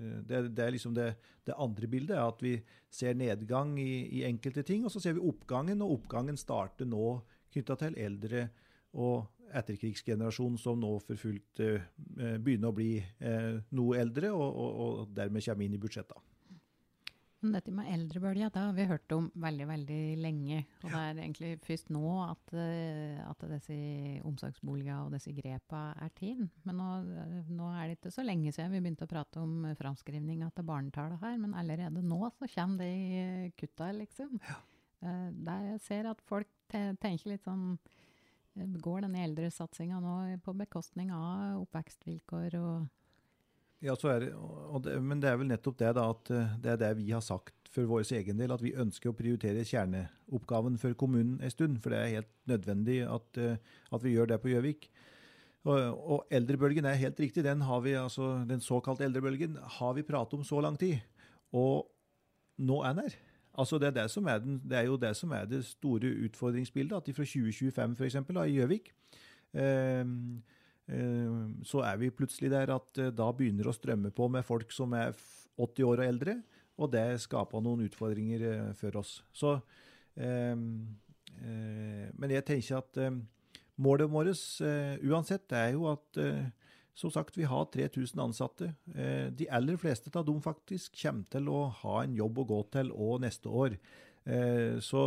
Eh, 0.00 0.22
det, 0.26 0.48
det, 0.48 0.64
er 0.64 0.74
liksom 0.74 0.94
det, 0.94 1.14
det, 1.46 1.56
andre 1.58 1.88
bildet, 1.90 2.16
er 2.16 2.28
at 2.28 2.42
vi 2.42 2.54
ser 2.90 3.16
nedgang 3.18 3.76
i, 3.80 4.06
i, 4.20 4.24
enkelte 4.28 4.64
ting, 4.66 4.84
og 4.84 4.92
så 4.92 5.02
ser 5.02 5.16
vi 5.16 5.26
oppgangen, 5.26 5.82
og 5.84 5.98
oppgangen 5.98 6.38
starter 6.40 6.88
nå 6.88 7.18
knytta 7.52 7.76
til 7.80 7.98
eldre 8.00 8.46
og 9.00 9.26
etterkrigsgenerasjonen 9.60 10.58
som 10.62 10.78
nå 10.78 10.92
for 11.02 11.18
fullt 11.18 11.62
eh, 11.66 11.86
begynner 12.38 12.70
å 12.70 12.76
bli 12.76 12.92
eh, 12.98 13.56
noe 13.76 13.98
eldre, 14.00 14.32
og, 14.32 14.48
og, 14.48 14.82
og 14.84 15.16
dermed 15.16 15.44
kommer 15.46 15.66
inn 15.66 15.78
i 15.78 15.82
budsjettene. 15.82 16.29
Dette 17.40 17.72
med 17.72 17.88
eldrebølga 17.88 18.50
det 18.52 18.60
har 18.60 18.74
vi 18.76 18.84
hørt 18.84 19.12
om 19.16 19.30
veldig 19.40 19.66
veldig 19.70 20.00
lenge. 20.20 20.58
Og 20.82 20.90
det 20.90 20.98
er 21.00 21.20
egentlig 21.22 21.52
først 21.64 21.88
nå 21.94 22.02
at, 22.26 22.52
eh, 22.52 23.16
at 23.24 23.46
disse 23.54 23.76
omsorgsboligene 24.28 24.98
og 25.06 25.14
disse 25.14 25.32
grepene 25.32 25.94
er 26.04 26.12
tid. 26.18 26.42
Men 26.68 26.76
nå, 26.82 26.88
nå, 27.48 27.70
er 27.72 27.88
det 27.88 27.96
ikke 27.96 28.12
så 28.12 28.26
lenge 28.26 28.52
siden 28.52 28.74
vi 28.74 28.82
begynte 28.84 29.08
å 29.08 29.12
prate 29.14 29.40
om 29.40 29.70
framskrivninga 29.78 30.50
til 30.52 30.68
barnetallet 30.68 31.24
her. 31.24 31.40
Men 31.40 31.56
allerede 31.56 32.04
nå 32.04 32.20
så 32.36 32.50
kommer 32.52 32.84
de 32.84 33.54
kutta, 33.56 33.88
liksom. 33.96 34.36
Ja. 34.44 34.60
Eh, 35.00 35.26
der 35.32 35.66
jeg 35.72 35.80
ser 35.86 36.10
at 36.10 36.20
folk 36.28 36.48
tenker 36.70 37.32
litt 37.32 37.46
sånn 37.46 37.78
eh, 38.58 38.78
Går 38.84 39.06
denne 39.06 39.22
eldresatsinga 39.24 40.00
nå 40.04 40.16
på 40.44 40.52
bekostning 40.58 41.08
av 41.14 41.62
oppvekstvilkår 41.62 42.56
og 42.60 42.88
ja, 43.80 43.94
det, 43.96 44.32
det, 44.84 44.96
Men 45.02 45.22
det 45.22 45.30
er 45.30 45.38
vel 45.40 45.48
nettopp 45.50 45.78
det 45.80 45.94
da, 45.96 46.06
at 46.12 46.30
eh, 46.34 46.56
det 46.62 46.74
er 46.74 46.80
det 46.82 46.90
vi 46.98 47.10
har 47.12 47.24
sagt 47.24 47.70
for 47.70 47.86
vår 47.86 48.02
egen 48.18 48.40
del, 48.40 48.52
at 48.52 48.62
vi 48.64 48.74
ønsker 48.74 49.12
å 49.12 49.16
prioritere 49.16 49.64
kjerneoppgaven 49.66 50.76
for 50.80 50.96
kommunen 50.98 51.38
en 51.40 51.52
stund. 51.52 51.78
For 51.82 51.94
det 51.94 52.00
er 52.00 52.16
helt 52.18 52.32
nødvendig 52.50 52.98
at, 53.06 53.40
eh, 53.40 53.78
at 53.94 54.04
vi 54.04 54.16
gjør 54.16 54.32
det 54.32 54.40
på 54.42 54.52
Gjøvik. 54.52 54.90
Og, 55.68 55.78
og, 55.78 56.20
eldrebølgen 56.32 56.88
er 56.88 57.00
helt 57.00 57.20
riktig. 57.20 57.44
Den, 57.44 57.64
har 57.68 57.82
vi, 57.84 57.96
altså, 58.00 58.38
den 58.48 58.62
såkalte 58.64 59.04
eldrebølgen 59.06 59.58
har 59.78 59.96
vi 59.96 60.06
pratet 60.08 60.38
om 60.38 60.44
så 60.44 60.60
lang 60.64 60.78
tid. 60.80 61.00
Og 61.52 61.88
nå 62.60 62.80
er 62.84 62.96
den 62.96 63.08
her. 63.08 63.18
Altså 63.60 63.78
det, 63.80 63.90
er 63.90 63.96
det, 64.02 64.10
som 64.12 64.28
er 64.30 64.38
den, 64.40 64.60
det 64.64 64.78
er 64.78 64.86
jo 64.88 64.96
det 65.00 65.10
som 65.18 65.32
er 65.36 65.48
det 65.48 65.64
store 65.68 66.12
utfordringsbildet. 66.26 66.96
At 66.96 67.16
fra 67.16 67.26
2025 67.28 67.96
f.eks. 67.98 68.20
i 68.44 68.56
Gjøvik 68.56 68.92
Eh, 69.50 70.04
så 71.62 71.82
er 71.86 71.98
vi 72.00 72.10
plutselig 72.14 72.50
der 72.50 72.72
at 72.74 72.98
eh, 72.98 73.12
da 73.14 73.28
begynner 73.36 73.68
å 73.70 73.76
strømme 73.76 74.10
på 74.14 74.26
med 74.32 74.46
folk 74.46 74.72
som 74.74 74.94
er 74.98 75.14
80 75.60 75.86
år 75.86 76.02
og 76.02 76.06
eldre, 76.06 76.36
og 76.80 76.90
det 76.94 77.04
skaper 77.22 77.62
noen 77.62 77.84
utfordringer 77.86 78.46
eh, 78.48 78.70
for 78.78 79.02
oss. 79.02 79.20
Så, 79.32 79.58
men 80.20 82.32
jeg 82.34 82.44
tenker 82.44 82.80
at 82.80 82.98
målet 83.80 84.10
vårt 84.10 84.58
uansett 85.06 85.54
er 85.56 85.70
jo 85.76 85.86
at 85.88 86.18
som 86.98 87.12
sagt, 87.14 87.38
vi 87.38 87.46
har 87.48 87.70
3000 87.72 88.20
ansatte. 88.20 88.72
De 89.38 89.46
aller 89.48 89.78
fleste 89.80 90.10
av 90.18 90.26
dem 90.26 90.42
faktisk 90.44 90.98
kommer 91.00 91.30
til 91.32 91.48
å 91.48 91.62
ha 91.78 91.94
en 92.02 92.18
jobb 92.18 92.42
å 92.42 92.48
gå 92.50 92.58
til 92.74 92.90
òg 92.92 93.22
neste 93.22 93.48
år. 93.48 93.78
Så 94.84 95.04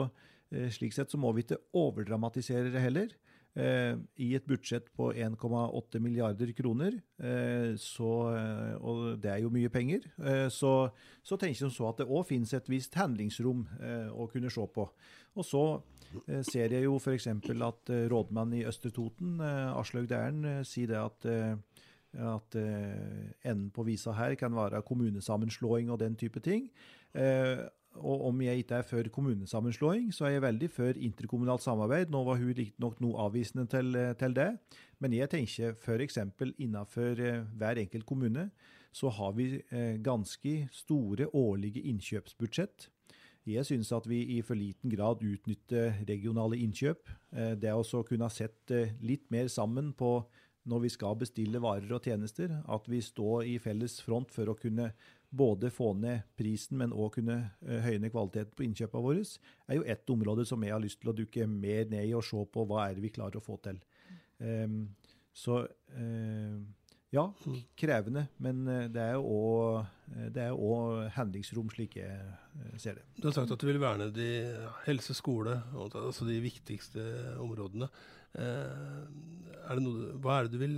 slik 0.74 0.96
sett 0.96 1.14
så 1.14 1.20
må 1.22 1.36
vi 1.36 1.44
ikke 1.44 1.62
overdramatisere 1.84 2.74
det 2.74 2.82
heller. 2.82 3.14
Eh, 3.54 3.94
I 4.18 4.32
et 4.34 4.46
budsjett 4.50 4.88
på 4.98 5.12
1,8 5.14 6.00
milliarder 6.02 6.50
kroner, 6.58 6.96
eh, 7.22 7.76
så, 7.78 8.12
eh, 8.34 8.76
og 8.82 9.20
det 9.22 9.30
er 9.30 9.44
jo 9.44 9.52
mye 9.54 9.70
penger, 9.70 10.08
så, 10.50 10.90
så 11.22 11.38
tenker 11.38 11.68
jeg 11.68 11.76
så 11.76 11.92
at 11.92 12.02
det 12.02 12.10
òg 12.10 12.26
finnes 12.32 12.54
et 12.54 12.70
visst 12.70 12.98
handlingsrom 12.98 13.68
å 14.18 14.26
kunne 14.32 14.50
se 14.54 14.66
på. 14.74 14.88
Og 15.38 15.46
så 15.46 15.64
ser 16.46 16.74
jeg 16.74 16.86
jo 16.86 16.98
f.eks. 16.98 17.28
at 17.28 17.94
rådmannen 18.10 18.60
i 18.62 18.66
Østre 18.70 18.92
Toten, 18.94 19.40
Aslaug 19.42 20.10
Dæren, 20.10 20.64
sier 20.66 20.90
det 20.90 21.02
at 21.02 21.30
at 22.14 22.56
enden 22.56 23.72
på 23.74 23.82
visa 23.88 24.14
her 24.14 24.36
kan 24.38 24.54
være 24.54 24.84
kommunesammenslåing 24.86 25.90
og 25.90 25.98
den 26.04 26.14
type 26.16 26.44
ting. 26.46 26.68
Og 28.02 28.28
om 28.30 28.42
jeg 28.42 28.64
ikke 28.64 28.80
er 28.82 28.88
for 28.88 29.10
kommunesammenslåing, 29.14 30.08
så 30.14 30.26
er 30.26 30.36
jeg 30.36 30.46
veldig 30.48 30.70
for 30.74 30.98
interkommunalt 30.98 31.62
samarbeid. 31.62 32.10
Nå 32.10 32.24
var 32.26 32.40
hun 32.42 32.56
riktignok 32.58 32.98
noe 33.04 33.28
avvisende 33.28 33.68
til, 33.70 33.94
til, 34.20 34.34
det, 34.34 34.50
men 35.00 35.14
jeg 35.14 35.30
tenker 35.30 35.76
f.eks. 35.78 36.18
innenfor 36.58 37.22
eh, 37.22 37.44
hver 37.54 37.84
enkelt 37.84 38.08
kommune 38.10 38.50
så 38.94 39.10
har 39.10 39.34
vi 39.38 39.48
eh, 39.74 39.98
ganske 40.02 40.68
store 40.72 41.28
årlige 41.34 41.82
innkjøpsbudsjett. 41.90 42.90
Jeg 43.50 43.68
syns 43.68 43.92
at 43.92 44.06
vi 44.08 44.22
i 44.38 44.42
for 44.46 44.56
liten 44.56 44.92
grad 44.94 45.24
utnytter 45.26 45.98
regionale 46.08 46.60
innkjøp. 46.64 47.10
Eh, 47.36 47.56
det 47.60 47.74
å 47.74 48.06
kunne 48.08 48.30
sette 48.32 48.86
litt 49.04 49.30
mer 49.34 49.50
sammen 49.52 49.92
på 49.98 50.22
når 50.70 50.86
vi 50.86 50.94
skal 50.94 51.18
bestille 51.20 51.60
varer 51.60 51.92
og 51.92 52.06
tjenester, 52.08 52.54
at 52.72 52.86
vi 52.88 53.02
står 53.04 53.50
i 53.52 53.58
felles 53.60 53.98
front 54.06 54.32
for 54.32 54.48
å 54.48 54.56
kunne 54.56 54.94
både 55.34 55.72
få 55.74 55.94
ned 55.98 56.28
prisen, 56.38 56.78
men 56.78 56.94
òg 56.94 57.16
kunne 57.18 57.38
høyne 57.62 58.12
kvaliteten 58.14 58.54
på 58.54 58.68
innkjøpene 58.68 59.06
våre, 59.06 59.24
er 59.68 59.80
jo 59.80 59.88
ett 59.96 60.14
område 60.14 60.46
som 60.46 60.62
jeg 60.64 60.76
har 60.76 60.84
lyst 60.84 61.02
til 61.02 61.10
å 61.10 61.18
dukke 61.18 61.48
mer 61.50 61.90
ned 61.90 62.06
i 62.06 62.14
og 62.14 62.26
se 62.28 62.46
på 62.54 62.68
hva 62.70 62.86
er 62.86 62.98
det 62.98 63.06
vi 63.08 63.14
klarer 63.16 63.42
å 63.42 63.44
få 63.44 63.58
til. 63.66 63.82
Um, 64.44 64.92
så 65.34 65.64
um, 65.98 66.62
ja, 67.14 67.28
krevende, 67.78 68.26
men 68.42 68.64
eh, 68.66 68.88
det 68.90 69.02
er 69.04 69.20
jo 69.20 69.28
òg 70.66 70.96
eh, 71.04 71.12
handlingsrom, 71.14 71.70
slik 71.70 72.00
jeg 72.00 72.10
eh, 72.10 72.72
ser 72.82 72.98
det. 72.98 73.06
Du 73.20 73.28
har 73.28 73.36
sagt 73.36 73.54
at 73.54 73.62
du 73.62 73.68
vil 73.70 73.82
verne 73.82 74.08
de 74.14 74.30
helse, 74.88 75.14
skole, 75.18 75.60
altså 75.78 76.26
de 76.26 76.40
viktigste 76.42 77.04
områdene. 77.44 77.90
Er 78.34 79.78
noe, 79.78 80.08
hva 80.24 80.40
er 80.40 80.48
det 80.48 80.56
du 80.56 80.64
vil, 80.64 80.78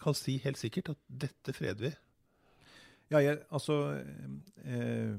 kan 0.00 0.16
si 0.18 0.40
helt 0.42 0.58
sikkert 0.58 0.90
at 0.96 1.04
dette 1.22 1.54
freder 1.54 1.84
vi? 1.84 1.92
Ja, 3.10 3.18
jeg, 3.18 3.40
altså 3.50 3.76
eh, 4.62 5.14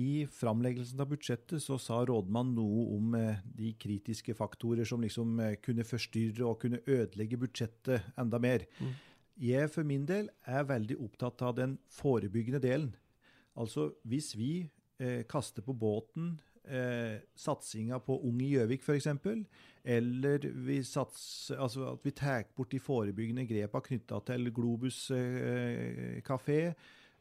I 0.00 0.24
framleggelsen 0.32 1.00
av 1.04 1.10
budsjettet 1.10 1.60
så 1.60 1.76
sa 1.80 2.00
rådmann 2.08 2.54
noe 2.56 2.86
om 2.96 3.16
eh, 3.18 3.42
de 3.44 3.74
kritiske 3.80 4.34
faktorer 4.38 4.88
som 4.88 5.04
liksom 5.04 5.40
eh, 5.44 5.58
kunne 5.60 5.84
forstyrre 5.84 6.46
og 6.48 6.62
kunne 6.64 6.80
ødelegge 6.86 7.40
budsjettet 7.42 8.14
enda 8.18 8.40
mer. 8.40 8.64
Mm. 8.80 8.94
Jeg 9.42 9.72
for 9.74 9.88
min 9.88 10.06
del 10.08 10.30
er 10.48 10.64
veldig 10.68 10.96
opptatt 11.04 11.44
av 11.44 11.56
den 11.58 11.76
forebyggende 11.92 12.62
delen. 12.64 12.94
Altså 13.60 13.90
hvis 14.08 14.32
vi 14.38 14.54
eh, 14.96 15.22
kaster 15.28 15.64
på 15.64 15.76
båten 15.76 16.38
eh, 16.64 17.20
satsinga 17.36 18.00
på 18.00 18.16
Ung 18.24 18.40
i 18.40 18.54
Gjøvik 18.54 18.84
f.eks., 18.86 19.08
eller 19.84 20.48
vi 20.62 20.78
satser, 20.86 21.58
altså 21.58 21.88
at 21.92 22.04
vi 22.06 22.14
tar 22.14 22.44
bort 22.56 22.70
de 22.72 22.78
forebyggende 22.80 23.46
grepa 23.48 23.80
knytta 23.82 24.20
til 24.28 24.52
Globus 24.54 25.10
eh, 25.10 26.20
kafé 26.24 26.72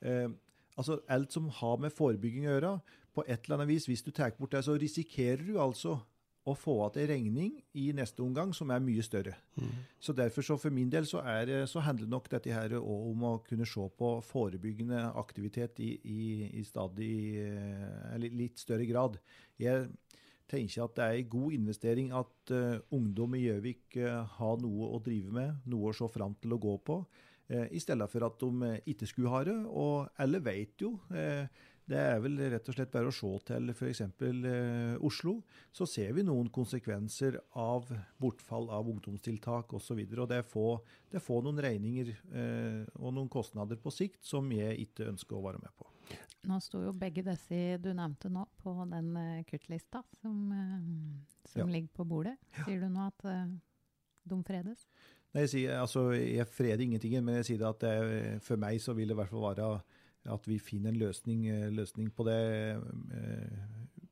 eh, 0.02 0.30
altså 0.78 1.02
Alt 1.10 1.36
som 1.36 1.50
har 1.62 1.82
med 1.82 1.94
forebygging 1.94 2.48
å 2.48 2.56
gjøre, 2.56 2.76
på 3.12 3.26
et 3.28 3.44
eller 3.44 3.60
annet 3.60 3.74
vis, 3.74 3.90
hvis 3.90 4.06
du 4.06 4.12
tar 4.16 4.32
bort 4.38 4.54
det, 4.56 4.64
så 4.64 4.78
risikerer 4.80 5.44
du 5.44 5.58
altså 5.60 5.98
å 6.42 6.56
få 6.58 6.74
igjen 6.80 7.04
en 7.04 7.10
regning 7.12 7.50
i 7.78 7.92
neste 7.94 8.24
omgang 8.24 8.54
som 8.56 8.72
er 8.74 8.82
mye 8.82 9.04
større. 9.06 9.36
Mm. 9.60 9.74
Så 10.02 10.14
derfor 10.18 10.46
så 10.46 10.58
for 10.58 10.74
min 10.74 10.90
del 10.90 11.06
så, 11.06 11.22
er, 11.22 11.52
så 11.70 11.84
handler 11.86 12.10
nok 12.10 12.30
dette 12.32 12.54
her 12.54 12.74
om 12.80 13.26
å 13.30 13.34
kunne 13.46 13.68
se 13.70 13.84
på 13.98 14.14
forebyggende 14.26 15.04
aktivitet 15.22 15.84
i, 15.86 15.92
i, 16.02 16.24
i 16.58 16.64
stadig 16.66 17.14
eh, 17.44 18.16
eller 18.16 18.40
litt 18.42 18.62
større 18.62 18.88
grad. 18.90 19.20
Jeg 19.62 19.92
tenker 20.52 20.88
at 20.88 20.98
det 20.98 21.06
er 21.06 21.20
en 21.20 21.32
god 21.32 21.54
investering 21.56 22.10
at 22.18 22.52
uh, 22.52 22.82
ungdom 22.92 23.38
i 23.38 23.46
Gjøvik 23.46 23.96
uh, 24.02 24.26
har 24.36 24.58
noe 24.60 24.90
å 24.92 25.00
drive 25.04 25.32
med, 25.32 25.62
noe 25.72 25.92
å 25.92 25.96
se 25.96 26.10
fram 26.12 26.34
til 26.42 26.58
å 26.58 26.60
gå 26.60 26.74
på, 26.90 26.98
i 27.52 27.80
stedet 27.84 28.06
for 28.08 28.24
at 28.24 28.40
de 28.40 28.70
ikke 28.88 29.10
skulle 29.10 29.32
ha 29.34 29.44
det. 29.44 29.58
Og 29.68 30.08
alle 30.24 30.40
vet 30.46 30.84
jo 30.84 30.94
uh, 31.12 31.44
det 31.92 32.00
er 32.00 32.20
vel 32.24 32.38
rett 32.54 32.70
og 32.70 32.76
slett 32.76 32.92
bare 32.94 33.10
å 33.10 33.14
se 33.16 33.30
til 33.50 33.72
f.eks. 33.74 34.02
Eh, 34.06 34.96
Oslo. 35.08 35.34
Så 35.76 35.88
ser 35.90 36.14
vi 36.16 36.24
noen 36.24 36.48
konsekvenser 36.54 37.40
av 37.60 37.90
bortfall 38.22 38.70
av 38.72 38.90
ungdomstiltak 38.92 39.74
osv. 39.76 40.00
Og, 40.00 40.14
så 40.14 40.22
og 40.24 40.30
det 40.32 40.42
får, 40.48 40.78
det 41.12 41.24
får 41.24 41.46
noen 41.48 41.62
regninger 41.66 42.14
eh, 42.14 42.84
og 43.02 43.16
noen 43.18 43.32
kostnader 43.32 43.82
på 43.82 43.94
sikt 43.94 44.22
som 44.28 44.48
jeg 44.56 44.78
ikke 44.86 45.10
ønsker 45.12 45.38
å 45.38 45.44
være 45.48 45.64
med 45.64 45.74
på. 45.76 45.90
Nå 46.50 46.58
sto 46.64 46.80
jo 46.82 46.94
begge 46.98 47.24
disse 47.26 47.78
du 47.84 47.92
nevnte 47.94 48.32
nå 48.34 48.48
på 48.64 48.74
den 48.90 49.12
kuttlista 49.50 50.02
som, 50.22 50.40
som 51.46 51.68
ja. 51.68 51.68
ligger 51.70 51.92
på 52.00 52.08
bordet. 52.08 52.38
Sier 52.64 52.82
du 52.82 52.88
nå 52.90 53.10
at 53.12 53.28
de 54.32 54.40
fredes? 54.48 54.88
Nei, 55.32 55.46
jeg, 55.46 55.50
sier, 55.54 55.78
altså, 55.80 56.10
jeg 56.12 56.48
freder 56.52 56.84
ingenting, 56.84 57.16
men 57.24 57.38
jeg 57.40 57.54
sier 57.54 57.70
at 57.70 57.80
det, 57.84 58.40
for 58.44 58.60
meg 58.60 58.82
så 58.84 58.96
vil 58.98 59.08
det 59.08 59.16
i 59.16 59.20
hvert 59.22 59.32
fall 59.32 59.46
være 59.46 59.68
at 60.30 60.48
vi 60.48 60.60
finner 60.62 60.92
en 60.92 61.00
løsning, 61.02 61.48
eh, 61.48 61.70
løsning, 61.74 62.12
på 62.14 62.24
det. 62.24 62.38
Eh, 63.14 63.50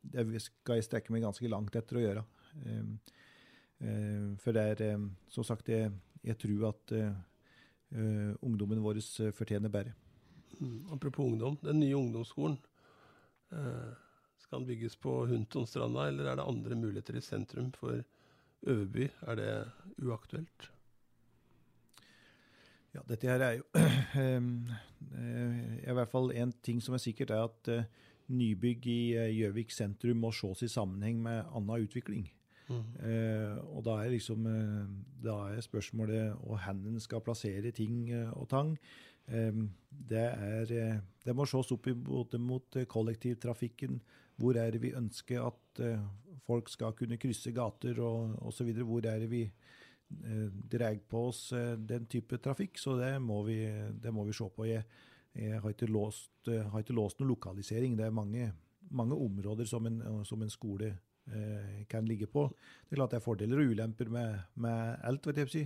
det 0.02 0.42
skal 0.42 0.80
jeg 0.80 0.88
strekke 0.88 1.14
meg 1.14 1.22
ganske 1.22 1.50
langt 1.50 1.76
etter 1.76 2.00
å 2.00 2.04
gjøre. 2.04 2.24
Eh, 2.66 4.36
for 4.42 4.56
det 4.56 4.64
er 4.82 4.98
som 5.32 5.46
sagt 5.48 5.70
jeg, 5.70 5.92
jeg 6.24 6.36
tror 6.38 6.74
at 6.74 6.92
ungdommen 8.44 8.82
vår 8.84 9.00
fortjener 9.32 9.72
bedre. 9.72 9.94
Mm, 10.60 10.92
apropos 10.92 11.24
ungdom. 11.24 11.56
Den 11.64 11.80
nye 11.80 11.96
ungdomsskolen. 11.96 12.58
Skal 14.38 14.60
den 14.60 14.68
bygges 14.68 14.98
på 15.00 15.26
Huntonstranda, 15.30 16.10
eller 16.10 16.28
er 16.28 16.36
det 16.36 16.50
andre 16.52 16.76
muligheter 16.76 17.16
i 17.16 17.24
sentrum 17.24 17.72
for 17.72 18.04
Øverby? 18.68 19.08
Er 19.22 19.40
det 19.40 19.54
uaktuelt? 20.04 20.70
Ja, 22.96 23.04
dette 23.06 23.30
her 23.30 23.44
er 23.46 23.54
jo 23.60 23.66
I 25.90 25.96
hvert 25.96 26.12
fall 26.12 26.34
en 26.38 26.54
ting 26.66 26.82
som 26.84 26.94
er 26.98 27.04
sikkert, 27.04 27.32
er 27.34 27.46
at 27.46 27.72
uh, 27.72 27.86
nybygg 28.34 28.88
i 28.90 29.00
uh, 29.18 29.30
Gjøvik 29.34 29.72
sentrum 29.74 30.18
må 30.26 30.30
ses 30.36 30.66
i 30.66 30.72
sammenheng 30.72 31.18
med 31.24 31.44
annen 31.56 31.86
utvikling. 31.86 32.26
Mm. 32.70 32.86
Og 33.74 33.80
da 33.82 33.96
er 33.98 34.12
liksom 34.14 34.44
da 35.26 35.40
er 35.50 35.64
spørsmålet 35.66 36.36
hvor 36.38 36.62
en 36.70 37.00
skal 37.02 37.24
plassere 37.26 37.72
ting 37.74 38.14
og 38.38 38.46
tang. 38.52 38.76
det, 39.26 40.22
er, 40.22 41.02
det 41.26 41.34
må 41.34 41.50
ses 41.50 41.72
opp 41.74 41.90
både 41.90 42.38
mot 42.38 42.78
kollektivtrafikken. 42.86 43.98
Hvor 44.38 44.54
er 44.54 44.70
det 44.70 44.84
vi 44.84 44.94
ønsker 44.94 45.42
at 45.48 45.82
folk 46.46 46.70
skal 46.70 46.94
kunne 46.94 47.18
krysse 47.18 47.50
gater 47.58 47.98
og 48.06 48.38
osv. 48.46 48.70
Hvor 48.86 49.02
er 49.02 49.26
det 49.26 49.34
vi 49.34 49.48
Eh, 49.50 49.80
drar 50.10 50.98
på 51.08 51.28
oss 51.30 51.52
eh, 51.54 51.76
den 51.78 52.06
type 52.10 52.38
trafikk, 52.42 52.78
så 52.82 52.96
det 52.98 53.14
må 53.22 53.44
vi, 53.46 53.62
det 54.02 54.14
må 54.14 54.26
vi 54.26 54.34
se 54.34 54.48
på. 54.50 54.66
Jeg, 54.66 54.84
jeg 55.38 55.62
har, 55.62 55.70
ikke 55.70 55.90
låst, 55.92 56.32
eh, 56.50 56.66
har 56.66 56.84
ikke 56.84 56.98
låst 56.98 57.20
noen 57.20 57.30
lokalisering. 57.34 57.98
Det 57.98 58.08
er 58.08 58.16
mange, 58.16 58.52
mange 58.90 59.16
områder 59.16 59.70
som 59.70 59.86
en, 59.86 60.02
som 60.26 60.42
en 60.42 60.50
skole 60.50 60.90
eh, 61.30 61.86
kan 61.90 62.06
ligge 62.10 62.28
på. 62.28 62.48
Det 62.50 62.96
er 62.96 63.02
klart 63.02 63.14
det 63.14 63.22
er 63.22 63.28
fordeler 63.28 63.62
og 63.62 63.76
ulemper 63.76 64.10
med, 64.10 64.40
med 64.56 64.98
alt, 65.06 65.30
vet 65.30 65.44
jeg 65.44 65.54
si. 65.54 65.64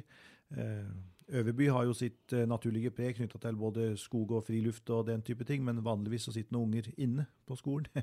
Eh, 0.57 0.91
Øverby 1.33 1.69
har 1.71 1.85
jo 1.87 1.93
sitt 1.95 2.33
eh, 2.35 2.43
naturlige 2.49 2.91
preg 2.91 3.15
knytta 3.15 3.39
til 3.39 3.55
både 3.57 3.93
skog 3.97 4.35
og 4.35 4.43
friluft 4.43 4.89
og 4.91 5.07
den 5.07 5.23
type 5.23 5.47
ting, 5.47 5.63
men 5.63 5.79
vanligvis 5.85 6.27
så 6.27 6.35
sitter 6.35 6.57
noen 6.57 6.67
unger 6.73 6.91
inne 6.97 7.25
på 7.47 7.55
skolen. 7.55 7.87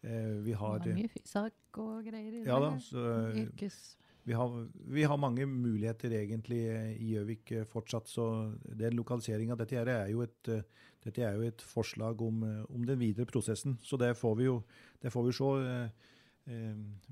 vi 0.00 0.52
har 0.56 0.78
Mange 0.80 1.10
fysak 1.12 1.76
og 1.80 2.04
greier 2.06 2.32
i 2.32 2.44
ja, 2.44 2.56
det. 2.60 2.68
Da, 2.70 2.78
så, 2.80 3.02
Yrkes 3.36 3.80
vi 4.24 4.32
har, 4.32 4.68
vi 4.72 5.04
har, 5.04 5.16
mange 5.16 5.46
muligheter 5.46 6.12
egentlig 6.12 6.60
i 7.00 7.14
Gjøvik 7.14 7.52
eh, 7.56 7.66
fortsatt. 7.68 8.08
Så 8.08 8.24
den 8.64 8.98
lokaliseringa 8.98 9.56
Dette 9.58 9.80
er 9.80 10.10
jo 10.12 10.22
et, 10.24 10.52
eh, 10.52 10.62
dette 11.04 11.24
er 11.24 11.38
jo 11.38 11.48
et 11.48 11.64
forslag 11.64 12.20
om, 12.22 12.42
eh, 12.44 12.62
om, 12.68 12.84
den 12.86 13.00
videre 13.00 13.26
prosessen. 13.26 13.78
Så 13.82 13.98
det 14.00 14.16
får 14.18 14.36
vi 14.36 14.48
jo 14.50 14.62
det 15.02 15.12
får 15.12 15.26
vi 15.26 15.32
se. 15.32 15.90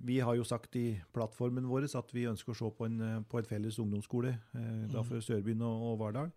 Vi 0.05 0.19
har 0.19 0.35
jo 0.35 0.45
sagt 0.45 0.75
i 0.77 1.01
plattformen 1.13 1.69
vår 1.69 1.85
at 1.97 2.13
vi 2.13 2.27
ønsker 2.27 2.53
å 2.53 2.57
se 2.59 2.71
på 2.75 2.87
en, 2.87 3.25
på 3.25 3.39
en 3.39 3.47
felles 3.47 3.79
ungdomsskole. 3.79 4.33
Da 4.93 5.03
for 5.03 5.21
Sørbyen 5.21 5.63
og, 5.63 5.83
og 5.93 5.99
Vardal. 6.01 6.33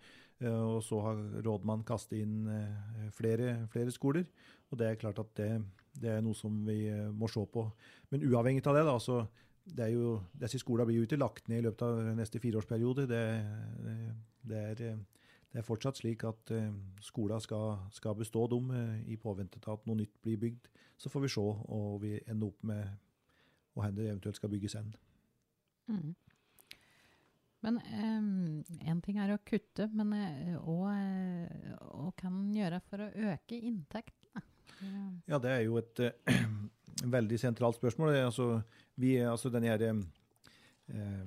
Og 0.47 0.83
så 0.83 0.99
har 1.01 1.17
rådmannen 1.43 1.85
kastet 1.87 2.21
inn 2.21 2.45
flere, 3.11 3.67
flere, 3.71 3.91
skoler. 3.91 4.25
Og 4.69 4.77
det 4.77 4.87
er 4.87 4.99
klart 5.01 5.19
at 5.19 5.33
det, 5.35 5.49
det, 5.97 6.11
er 6.11 6.21
noe 6.21 6.37
som 6.37 6.61
vi 6.67 6.91
må 7.11 7.27
se 7.31 7.43
på. 7.51 7.65
Men 8.11 8.27
uavhengig 8.27 8.63
av 8.67 8.77
det, 8.77 8.85
da, 8.85 8.99
så 8.99 9.25
det 9.65 9.85
er 9.85 9.93
jo, 9.93 10.15
disse 10.41 10.59
skolene 10.59 10.89
blir 10.89 11.01
jo 11.01 11.07
ikke 11.07 11.19
lagt 11.19 11.49
ned 11.49 11.61
i 11.61 11.65
løpet 11.67 11.83
av 11.85 11.99
neste 12.17 12.41
fireårsperiode. 12.41 13.05
Det, 13.09 13.21
det, 14.49 14.57
er, 14.57 14.81
det 15.51 15.61
er, 15.61 15.67
fortsatt 15.67 16.01
slik 16.01 16.25
at 16.27 16.53
uh, 16.55 16.71
skolene 17.03 17.41
skal, 17.43 17.77
skal, 17.93 18.17
bestå, 18.17 18.47
dem, 18.51 18.71
uh, 18.73 18.97
i 19.05 19.19
påvente 19.21 19.61
av 19.67 19.79
at 19.79 19.87
noe 19.89 20.01
nytt 20.01 20.17
blir 20.25 20.41
bygd. 20.41 20.71
Så 20.97 21.13
får 21.13 21.25
vi 21.25 21.31
se 21.35 21.45
og 21.45 22.01
vi 22.01 22.17
ender 22.25 22.49
opp 22.49 22.67
med 22.67 22.89
hvor 23.71 23.87
det 23.95 24.09
eventuelt 24.09 24.35
skal 24.35 24.51
bygges 24.51 24.75
hen. 24.79 24.91
Mm. 25.87 26.15
Men 27.61 27.77
um, 27.77 28.63
en 28.89 29.01
ting 29.05 29.21
er 29.21 29.31
å 29.35 29.41
kutte, 29.45 29.85
men 29.93 30.15
hva 30.65 30.95
uh, 30.97 32.09
kan 32.17 32.33
en 32.33 32.57
gjøre 32.57 32.81
for 32.89 33.05
å 33.05 33.11
øke 33.31 33.61
inntektene? 33.61 34.43
Ja, 35.29 35.37
det 35.37 35.51
er 35.53 35.63
jo 35.67 35.77
et 35.77 35.99
veldig 37.01 37.39
sentralt 37.39 37.79
spørsmål. 37.79 38.13
Altså, 38.25 38.61
vi, 38.99 39.15
altså 39.25 39.49
denne 39.53 39.71
her, 39.71 39.85
eh, 39.87 41.23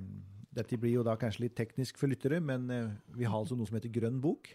dette 0.55 0.79
blir 0.79 0.99
jo 0.99 1.07
da 1.07 1.17
kanskje 1.19 1.47
litt 1.47 1.57
teknisk 1.59 1.99
for 1.99 2.11
lyttere, 2.11 2.41
men 2.41 2.69
eh, 2.71 2.93
vi 3.17 3.27
har 3.27 3.39
altså 3.39 3.59
noe 3.59 3.69
som 3.69 3.79
heter 3.79 3.93
Grønn 3.95 4.21
bok, 4.23 4.53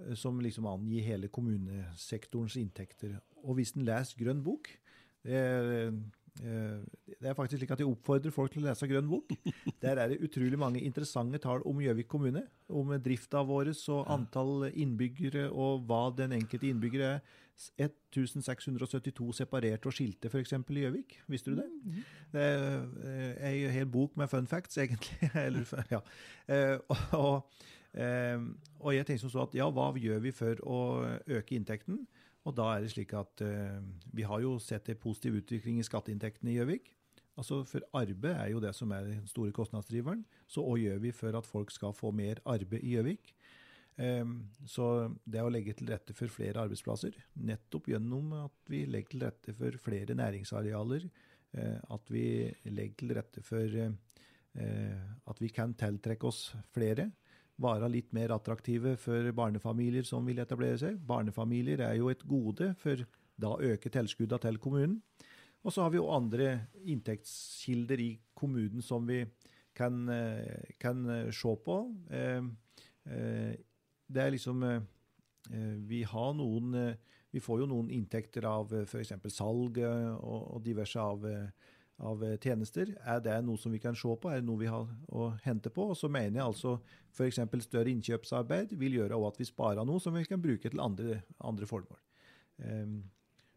eh, 0.00 0.14
som 0.18 0.40
liksom 0.42 0.68
angir 0.70 1.06
hele 1.06 1.30
kommunesektorens 1.32 2.58
inntekter. 2.60 3.18
Og 3.44 3.60
hvis 3.60 3.76
en 3.76 3.86
leser 3.86 4.18
Grønn 4.18 4.42
bok, 4.46 4.70
det, 5.26 5.42
eh, 5.42 5.92
det 6.36 7.30
er 7.30 7.36
faktisk 7.36 7.60
slik 7.60 7.72
at 7.72 7.80
jeg 7.80 7.88
oppfordrer 7.88 8.34
folk 8.34 8.52
til 8.52 8.64
å 8.64 8.68
lese 8.68 8.88
Grønn 8.90 9.08
bok. 9.08 9.32
Der 9.84 10.00
er 10.02 10.12
det 10.12 10.20
utrolig 10.24 10.58
mange 10.60 10.82
interessante 10.84 11.40
tall 11.42 11.64
om 11.68 11.80
Gjøvik 11.80 12.08
kommune. 12.12 12.44
Om 12.68 12.92
drifta 13.02 13.42
vår 13.46 13.72
og 13.72 14.10
antall 14.12 14.68
innbyggere 14.72 15.48
og 15.50 15.86
hva 15.88 16.08
den 16.16 16.36
enkelte 16.36 16.68
innbygger 16.70 17.06
er. 17.08 17.20
1672 17.56 19.30
separerte 19.38 19.88
og 19.88 19.94
skilte 19.96 20.28
f.eks. 20.28 20.52
i 20.52 20.82
Gjøvik. 20.82 21.16
Visste 21.32 21.54
du 21.54 21.62
det? 21.62 21.68
Det 22.34 22.44
er 22.44 23.38
ei 23.48 23.70
hel 23.72 23.88
bok 23.88 24.16
med 24.20 24.28
fun 24.28 24.48
facts, 24.50 24.76
egentlig. 24.82 25.30
Eller, 25.32 25.64
ja. 25.90 26.02
og, 27.16 27.46
og, 27.96 28.92
jeg 28.92 29.06
tenker 29.06 29.24
som 29.24 29.32
så 29.32 29.46
at 29.46 29.56
ja, 29.56 29.70
hva 29.72 29.88
gjør 29.96 30.20
vi 30.26 30.34
for 30.36 30.60
å 30.68 30.80
øke 31.38 31.56
inntekten? 31.56 32.04
Og 32.46 32.54
da 32.54 32.68
er 32.72 32.84
det 32.84 32.92
slik 32.92 33.12
at 33.18 33.42
uh, 33.42 33.80
vi 34.14 34.26
har 34.26 34.42
jo 34.44 34.56
sett 34.62 34.88
en 34.92 35.02
positiv 35.02 35.40
utvikling 35.40 35.80
i 35.80 35.86
skatteinntektene 35.86 36.52
i 36.52 36.58
Gjøvik. 36.60 36.92
Altså 37.36 37.60
For 37.68 37.84
arbeid 37.98 38.32
er 38.32 38.50
jo 38.54 38.62
det 38.62 38.72
som 38.76 38.92
er 38.96 39.10
den 39.10 39.26
store 39.28 39.52
kostnadsdriveren. 39.52 40.22
Så 40.48 40.64
hva 40.64 40.78
gjør 40.80 41.02
vi 41.02 41.12
for 41.12 41.36
at 41.36 41.48
folk 41.48 41.74
skal 41.74 41.96
få 41.96 42.12
mer 42.14 42.40
arbeid 42.48 42.84
i 42.84 42.94
Gjøvik? 42.94 43.34
Um, 43.96 44.42
så 44.68 45.08
det 45.24 45.40
å 45.40 45.50
legge 45.52 45.72
til 45.76 45.88
rette 45.88 46.12
for 46.16 46.28
flere 46.28 46.60
arbeidsplasser, 46.66 47.14
nettopp 47.48 47.88
gjennom 47.88 48.34
at 48.42 48.68
vi 48.68 48.82
legger 48.84 49.14
til 49.14 49.22
rette 49.24 49.54
for 49.56 49.78
flere 49.80 50.16
næringsarealer, 50.18 51.06
uh, 51.56 51.78
at 51.96 52.12
vi 52.12 52.26
legger 52.68 52.98
til 53.00 53.14
rette 53.16 53.44
for 53.44 53.78
uh, 53.80 55.06
at 55.32 55.40
vi 55.40 55.48
kan 55.52 55.72
tiltrekke 55.80 56.28
oss 56.28 56.50
flere, 56.76 57.08
være 57.62 57.88
litt 57.92 58.12
mer 58.16 58.34
attraktive 58.36 58.96
for 59.00 59.30
barnefamilier 59.36 60.04
som 60.04 60.26
vil 60.28 60.42
etablere 60.42 60.78
seg. 60.80 60.98
Barnefamilier 61.08 61.82
er 61.86 61.96
jo 61.98 62.10
et 62.12 62.24
gode, 62.28 62.72
for 62.80 63.00
da 63.40 63.54
øker 63.70 63.92
tilskuddene 63.92 64.42
til 64.44 64.60
kommunen. 64.60 65.00
Og 65.66 65.72
så 65.74 65.82
har 65.82 65.90
vi 65.90 65.98
jo 65.98 66.10
andre 66.14 66.68
inntektskilder 66.86 68.00
i 68.04 68.10
kommunen 68.38 68.84
som 68.84 69.06
vi 69.08 69.24
kan, 69.76 70.08
eh, 70.08 70.76
kan 70.78 71.08
eh, 71.10 71.30
se 71.30 71.56
på. 71.64 71.78
Eh, 72.10 72.42
det 74.08 74.22
er 74.22 74.30
liksom 74.30 74.62
Vi 75.88 76.02
har 76.02 76.32
noen 76.34 76.96
Vi 77.30 77.38
får 77.40 77.60
jo 77.60 77.66
noen 77.66 77.90
inntekter 77.90 78.44
av 78.44 78.72
f.eks. 78.82 79.12
salg 79.28 79.78
og 79.78 80.62
diverse 80.64 80.98
av 80.98 81.22
av 81.98 82.22
eh, 82.24 82.36
tjenester. 82.42 82.92
Er 83.04 83.20
det 83.24 83.36
noe 83.46 83.60
som 83.60 83.72
vi 83.72 83.80
kan 83.82 83.96
se 83.96 84.12
på, 84.20 84.30
er 84.30 84.40
det 84.40 84.48
noe 84.48 84.60
vi 84.60 84.70
har 84.70 84.86
å 85.08 85.28
hente 85.44 85.72
på? 85.72 85.90
Og 85.92 85.98
så 85.98 86.10
mener 86.12 86.40
jeg 86.40 86.46
altså 86.46 86.76
f.eks. 87.14 87.40
større 87.64 87.92
innkjøpsarbeid 87.92 88.76
vil 88.78 89.00
gjøre 89.00 89.20
at 89.28 89.40
vi 89.40 89.48
sparer 89.48 89.86
noe 89.88 90.02
som 90.02 90.16
vi 90.16 90.24
kan 90.28 90.42
bruke 90.42 90.70
til 90.70 90.82
andre, 90.82 91.22
andre 91.38 91.68
formål. 91.68 92.00
Um, 92.56 93.02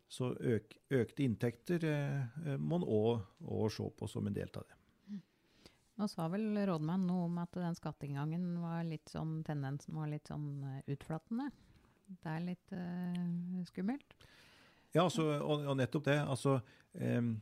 så 0.09 0.31
øk, 0.33 0.73
økte 0.89 1.23
inntekter 1.23 1.85
eh, 1.85 2.55
må 2.57 2.79
en 2.79 2.87
òg 2.89 3.69
se 3.71 3.85
på 3.95 4.07
som 4.09 4.25
en 4.27 4.35
del 4.35 4.49
av 4.57 4.65
det. 4.65 4.75
Nå 5.99 6.07
sa 6.07 6.29
vel 6.31 6.55
rådmannen 6.65 7.09
noe 7.11 7.27
om 7.27 7.41
at 7.43 7.57
den 7.59 7.75
skatteinngangen 7.75 8.53
var 8.63 8.85
litt 8.87 9.11
sånn, 9.11 9.41
tendensen 9.45 9.99
var 9.99 10.07
litt 10.09 10.31
sånn 10.31 10.47
utflattende. 10.87 11.49
utflatende. 11.51 11.51
Det 12.09 12.31
er 12.31 12.45
litt 12.45 12.73
uh, 12.73 13.61
skummelt? 13.69 14.15
Ja, 14.95 15.03
altså, 15.03 15.27
og, 15.37 15.65
og, 15.67 15.75
nettopp 15.77 16.07
det. 16.07 16.17
Altså, 16.23 16.55
um, 16.97 17.35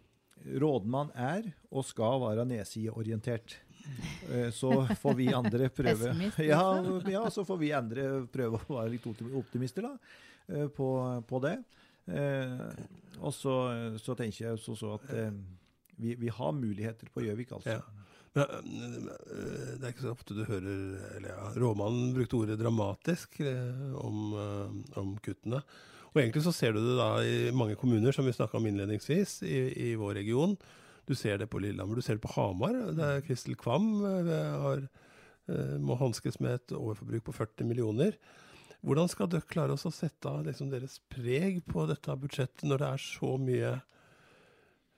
rådmann 0.46 1.10
er 1.16 1.50
og 1.72 1.86
skal 1.86 2.22
være 2.24 2.46
nedsideorientert. 2.48 3.58
Eh, 4.32 4.50
så 4.52 4.88
får 5.00 5.14
vi 5.14 5.28
andre 5.34 5.70
prøve 5.80 6.14
ja, 6.44 6.62
ja, 7.10 7.30
så 7.32 7.46
får 7.48 7.60
vi 7.62 7.74
andre 7.76 8.08
prøve 8.32 8.60
å 8.60 8.80
være 8.80 8.94
litt 8.96 9.06
optimister 9.08 9.88
da, 9.88 9.94
eh, 10.52 10.68
på, 10.74 10.90
på 11.28 11.44
det. 11.46 11.56
Eh, 12.08 12.66
og 13.18 13.34
så, 13.34 13.56
så, 14.02 14.16
tenker 14.16 14.50
jeg 14.50 14.60
så, 14.62 14.76
så 14.78 14.98
at 14.98 15.08
vi, 15.98 16.14
vi, 16.20 16.30
har 16.30 16.52
muligheter 16.54 17.10
på 17.14 17.24
Gjøvik, 17.26 17.56
altså. 17.58 17.80
Ja. 17.80 18.04
Men, 18.38 19.08
det 19.08 19.82
er 19.82 19.94
ikke 19.96 20.04
så 20.04 20.12
ofte 20.14 20.36
du 20.38 20.44
hører 20.46 20.68
eller 21.18 21.32
ja, 21.32 21.48
Rådmannen 21.58 22.12
brukte 22.14 22.38
ordet 22.38 22.60
'dramatisk' 22.60 23.40
om, 23.98 24.36
om 25.02 25.16
kuttene. 25.26 25.64
Og 26.18 26.24
egentlig 26.24 26.42
så 26.48 26.56
ser 26.56 26.74
du 26.74 26.80
det 26.82 26.96
da 26.98 27.12
i 27.22 27.52
mange 27.54 27.76
kommuner, 27.78 28.16
som 28.16 28.26
vi 28.26 28.34
snakka 28.34 28.58
om 28.58 28.66
innledningsvis, 28.66 29.44
i, 29.46 29.58
i, 29.86 29.90
vår 30.02 30.16
region. 30.18 30.56
Du 31.06 31.14
ser 31.14 31.38
det 31.38 31.46
på 31.52 31.60
Lillehammer, 31.62 32.00
du 32.00 32.02
ser 32.02 32.18
det 32.18 32.24
på 32.24 32.32
Hamar. 32.34 32.74
Der 32.98 33.20
Kristel 33.22 33.54
Kvam 33.60 34.00
eh, 34.02 34.32
har, 34.64 34.82
eh, 35.46 35.76
må 35.78 35.94
hanskes 36.00 36.40
med 36.42 36.56
et 36.58 36.74
overforbruk 36.74 37.28
på 37.28 37.36
40 37.38 37.70
millioner. 37.70 38.18
Hvordan 38.82 39.12
skal 39.12 39.30
dere 39.30 39.46
klare 39.46 39.76
å 39.78 39.92
sette 39.94 40.32
liksom 40.48 40.72
deres 40.72 40.98
preg 41.14 41.60
på 41.70 41.86
dette 41.90 42.16
budsjettet, 42.18 42.66
når 42.66 42.82
det 42.82 42.90
er 42.90 43.04
så 43.04 43.30
mye 43.42 43.70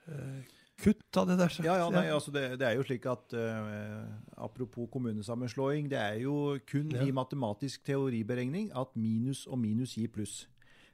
eh, 0.08 0.56
kutt 0.80 1.20
av 1.20 1.28
det 1.28 1.36
der? 1.42 1.58
Ja, 1.68 1.76
ja, 1.82 1.90
nei, 1.92 2.06
altså 2.16 2.32
det, 2.32 2.46
det, 2.62 2.70
er 2.70 2.80
jo 2.80 2.86
slik 2.88 3.10
at 3.12 3.36
eh, 3.36 4.08
Apropos 4.40 4.88
kommunesammenslåing, 4.96 5.92
det 5.92 6.00
er 6.00 6.24
jo 6.24 6.56
kun 6.64 6.96
ja. 6.96 7.04
i 7.04 7.12
matematisk 7.12 7.84
teoriberegning 7.92 8.72
at 8.72 8.96
minus 8.96 9.44
og 9.52 9.60
minus 9.60 9.98
gir 10.00 10.16
pluss. 10.16 10.46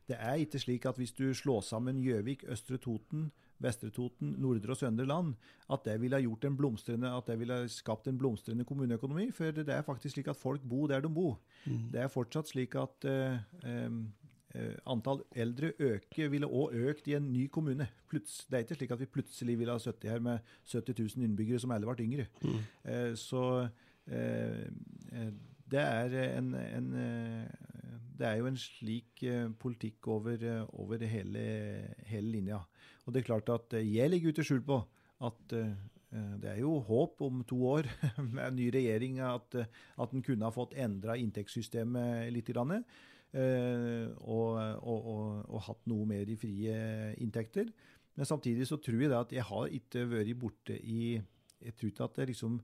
Det 0.07 0.17
er 0.19 0.41
ikke 0.41 0.59
slik 0.61 0.85
at 0.85 0.99
hvis 1.01 1.15
du 1.17 1.33
slår 1.33 1.63
sammen 1.65 1.97
Gjøvik, 2.03 2.45
Østre 2.51 2.77
Toten, 2.77 3.31
Vestre 3.63 3.89
Toten, 3.89 4.35
Nordre 4.41 4.75
og 4.75 4.77
Søndre 4.77 5.05
Land, 5.07 5.33
at 5.71 5.85
det 5.85 5.95
ville 6.01 6.19
gjort 6.21 6.45
en 6.45 6.57
blomstrende, 6.57 7.11
at 7.17 7.27
det 7.27 7.39
ville 7.39 7.57
skapt 7.71 8.07
en 8.07 8.17
blomstrende 8.17 8.65
kommuneøkonomi. 8.67 9.29
For 9.31 9.55
det 9.55 9.69
er 9.69 9.85
faktisk 9.85 10.17
slik 10.17 10.27
at 10.27 10.39
folk 10.39 10.61
bor 10.69 10.87
der 10.91 11.01
de 11.01 11.09
bor. 11.09 11.39
Mm. 11.65 11.89
Det 11.93 12.01
er 12.01 12.11
fortsatt 12.11 12.51
slik 12.51 12.75
at 12.75 13.07
uh, 13.07 13.37
um, 13.63 14.01
uh, 14.55 14.75
antall 14.91 15.23
eldre 15.35 15.71
øker, 15.79 16.29
ville 16.29 16.47
òg 16.51 16.75
økt 16.91 17.07
i 17.07 17.15
en 17.17 17.31
ny 17.33 17.47
kommune. 17.47 17.87
Pluts, 18.11 18.43
det 18.49 18.59
er 18.59 18.67
ikke 18.67 18.79
slik 18.81 18.91
at 18.91 18.99
vi 18.99 19.11
plutselig 19.17 19.57
ville 19.59 19.71
ha 19.71 19.79
sittet 19.79 20.11
her 20.11 20.19
med 20.19 20.39
70 20.67 20.99
000 21.15 21.29
innbyggere 21.29 21.63
som 21.63 21.71
alle 21.71 21.87
ble 21.89 22.05
yngre. 22.05 22.27
Mm. 22.43 22.61
Uh, 22.85 23.11
så 23.17 23.45
det 25.65 25.81
er 25.81 26.11
en, 26.37 26.51
en 26.53 26.91
det 28.19 28.27
er 28.27 28.39
jo 28.39 28.49
en 28.49 28.59
slik 28.59 29.23
uh, 29.27 29.49
politikk 29.61 30.07
over, 30.11 30.39
uh, 30.43 30.67
over 30.81 31.03
hele, 31.09 31.43
hele, 32.07 32.29
linja. 32.37 32.61
Og 33.05 33.13
det 33.13 33.21
er 33.21 33.29
klart 33.31 33.51
at 33.53 33.75
uh, 33.75 33.81
jeg 33.81 34.11
ligger 34.11 34.33
ute 34.33 34.45
skjul 34.45 34.63
på 34.65 34.83
at 35.25 35.57
det 36.15 36.47
er 36.47 36.59
jo 36.61 36.77
håp 36.85 37.21
om 37.25 37.41
to 37.47 37.57
år 37.67 37.87
med 38.35 38.55
ny 38.55 38.67
regjering 38.71 39.17
at, 39.25 39.55
at 39.99 40.13
en 40.13 40.23
kunne 40.23 40.47
ha 40.47 40.53
fått 40.53 40.75
endra 40.79 41.15
inntektssystemet 41.19 42.29
litt. 42.31 42.51
Grann, 42.55 42.83
og, 43.33 44.51
og, 44.59 44.59
og, 44.93 45.23
og, 45.49 45.57
hatt 45.65 45.81
noe 45.91 46.05
mer 46.07 46.29
i 46.31 46.37
frie 46.39 46.75
inntekter. 47.23 47.71
Men 48.15 48.29
samtidig 48.29 48.67
så 48.69 48.77
tror 48.79 49.01
jeg 49.01 49.15
at 49.17 49.33
jeg 49.35 49.47
har 49.49 49.75
ikke 49.79 50.05
vært 50.11 50.39
borte 50.39 50.77
i 50.77 51.17
Jeg 51.65 51.75
tror 51.75 51.91
ikke 51.91 52.07
at 52.07 52.19
det 52.19 52.29
liksom 52.31 52.59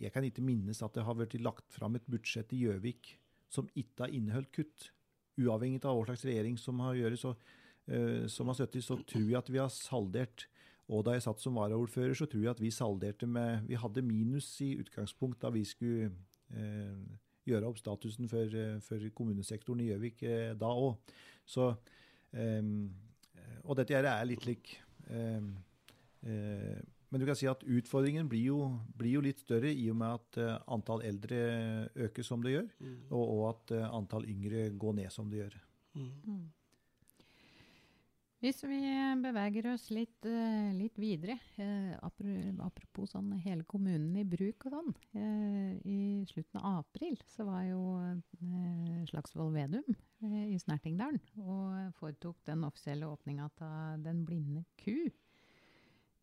Jeg 0.00 0.14
kan 0.14 0.26
ikke 0.26 0.46
minnes 0.46 0.82
at 0.82 0.96
det 0.96 1.06
har 1.06 1.18
vært 1.18 1.38
lagt 1.42 1.70
fram 1.74 1.98
et 1.98 2.08
budsjett 2.10 2.50
i 2.56 2.64
Gjøvik 2.64 3.14
som 3.54 3.70
ikke 3.78 4.06
har 4.06 4.14
inneholdt 4.14 4.52
kutt. 4.54 4.88
Uavhengig 5.40 5.82
av 5.82 5.96
hva 5.98 6.06
slags 6.08 6.24
regjering 6.28 6.58
som 6.60 6.82
har 6.84 6.98
gjort 6.98 7.20
så, 7.20 7.32
uh, 7.90 8.24
som 8.30 8.50
har 8.50 8.58
støttet, 8.58 8.86
så 8.86 8.98
tror 9.02 9.26
jeg 9.28 9.40
at 9.40 9.50
vi 9.50 9.62
har 9.62 9.72
saldert. 9.72 10.46
Og 10.92 11.04
da 11.06 11.14
jeg 11.16 11.24
satt 11.24 11.40
som 11.40 11.56
varaordfører, 11.56 12.12
så 12.18 12.28
tror 12.28 12.42
jeg 12.42 12.52
at 12.52 12.60
vi 12.60 12.70
salderte 12.74 13.26
med 13.26 13.64
Vi 13.70 13.78
hadde 13.80 14.02
minus 14.04 14.50
i 14.60 14.74
utgangspunkt 14.76 15.40
da 15.40 15.48
vi 15.54 15.64
skulle 15.64 16.10
uh, 16.52 17.04
gjøre 17.48 17.70
opp 17.70 17.80
statusen 17.80 18.28
for, 18.28 18.52
uh, 18.52 18.80
for 18.84 19.08
kommunesektoren 19.16 19.80
i 19.80 19.88
Gjøvik 19.88 20.26
da 20.60 20.72
òg. 20.74 21.14
Så 21.46 21.72
um, 22.32 22.90
Og 23.64 23.76
dette 23.76 23.96
er 23.96 24.28
litt 24.28 24.44
lik 24.48 24.76
um, 25.08 25.54
men 27.14 27.22
du 27.22 27.28
kan 27.28 27.36
si 27.38 27.46
at 27.46 27.60
utfordringen 27.62 28.26
blir 28.26 28.48
jo, 28.48 28.58
blir 28.98 29.20
jo, 29.20 29.20
litt 29.22 29.38
større 29.38 29.70
i 29.70 29.84
og 29.92 30.00
med 30.00 30.16
at 30.16 30.38
uh, 30.42 30.56
antall 30.74 31.04
eldre 31.06 31.38
øker 32.08 32.26
som 32.26 32.42
det 32.42 32.56
gjør, 32.56 32.66
mm. 32.82 32.96
og, 33.12 33.22
og, 33.22 33.42
at 33.52 33.74
uh, 33.76 33.84
antall 34.00 34.26
yngre 34.26 34.64
går 34.74 34.96
ned 34.98 35.14
som 35.14 35.30
det 35.30 35.44
gjør. 35.44 35.54
Mm. 35.94 36.10
mm. 36.26 36.44
Hvis 38.42 38.58
vi 38.66 38.76
beveger 39.22 39.70
oss 39.70 39.86
litt, 39.94 40.26
litt 40.76 40.98
videre, 41.00 41.38
apropos 42.04 43.14
sånn 43.14 43.30
hele 43.40 43.64
kommunen 43.64 44.18
i 44.20 44.24
bruk 44.28 44.66
og 44.68 44.74
sånn. 44.74 44.90
I 45.88 46.26
slutten 46.28 46.60
av 46.60 46.82
april 46.82 47.16
så 47.32 47.46
var 47.48 47.62
jo 47.70 47.80
Slagsvold 49.08 49.56
Vedum 49.56 49.96
i 50.50 50.60
Snertingdalen 50.60 51.22
og 51.40 51.96
foretok 51.96 52.44
den 52.44 52.68
offisielle 52.68 53.08
åpninga 53.08 53.48
av 53.48 54.04
Den 54.04 54.26
blinde 54.28 54.66
ku. 54.76 55.08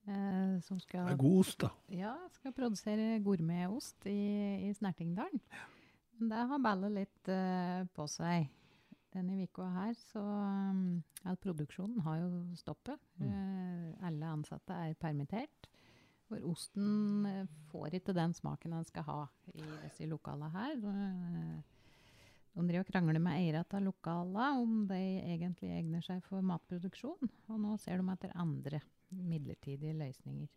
Eh, 0.10 0.62
som 0.66 0.80
skal, 0.82 1.14
god 1.18 1.40
ost, 1.44 1.60
da. 1.62 1.70
Ja, 1.94 2.16
skal 2.34 2.56
produsere 2.58 3.20
gourmetost 3.22 4.08
i, 4.10 4.18
i 4.66 4.74
Snertingdalen. 4.74 5.42
Men 6.18 6.32
det 6.32 6.48
har 6.50 6.64
ballet 6.64 6.96
litt 6.96 7.30
eh, 7.34 7.84
på 7.94 8.08
seg. 8.10 8.50
Denne 9.12 9.44
uka 9.44 9.66
her 9.74 9.92
så 10.00 10.22
um, 10.24 11.02
ja, 11.26 11.34
Produksjonen 11.36 12.00
har 12.06 12.22
jo 12.22 12.30
stoppet. 12.58 13.02
Mm. 13.20 13.28
Eh, 13.28 14.08
alle 14.08 14.30
ansatte 14.38 14.78
er 14.88 14.98
permittert. 14.98 15.68
For 16.30 16.42
osten 16.48 17.28
eh, 17.28 17.50
får 17.74 18.00
ikke 18.00 18.16
den 18.16 18.34
smaken 18.38 18.78
den 18.78 18.88
skal 18.88 19.06
ha 19.10 19.20
i 19.54 19.66
disse 19.84 20.08
lokalene 20.10 20.50
her. 20.54 20.80
de 22.54 22.64
driver 22.70 22.86
og 22.86 22.90
krangler 22.94 23.20
med 23.20 23.38
eierne 23.38 23.66
av 23.66 23.86
lokalene 23.86 24.48
om 24.64 24.80
de 24.88 25.02
egentlig 25.36 25.74
egner 25.76 26.06
seg 26.06 26.24
for 26.26 26.42
matproduksjon. 26.42 27.34
Og 27.52 27.62
nå 27.66 27.78
ser 27.84 28.02
de 28.02 28.16
etter 28.16 28.34
andre 28.40 28.82
midlertidige 29.12 29.94
løsninger. 29.98 30.50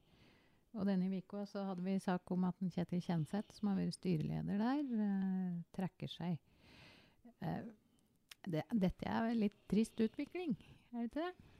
Og 0.75 0.89
denne 0.89 1.21
uka 1.23 1.45
så 1.47 1.63
hadde 1.69 1.85
vi 1.87 1.95
sak 2.03 2.31
om 2.35 2.49
at 2.49 2.59
Kjetil 2.59 3.03
Kjenseth, 3.03 3.55
som 3.55 3.71
har 3.71 3.79
vært 3.79 3.95
styreleder 3.95 4.59
der, 4.59 4.85
eh, 5.05 5.57
trekker 5.77 6.11
seg. 6.11 6.39
Eh, 7.41 7.65
det, 8.51 8.65
dette 8.73 9.07
er 9.09 9.31
en 9.31 9.43
litt 9.45 9.61
trist 9.71 10.01
utvikling, 10.03 10.57
er 10.93 11.05
det 11.05 11.11
ikke 11.13 11.21
det? 11.23 11.51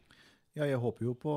Ja, 0.55 0.69
jeg 0.71 0.79
håper 0.79 1.03
jo, 1.09 1.13
på, 1.19 1.33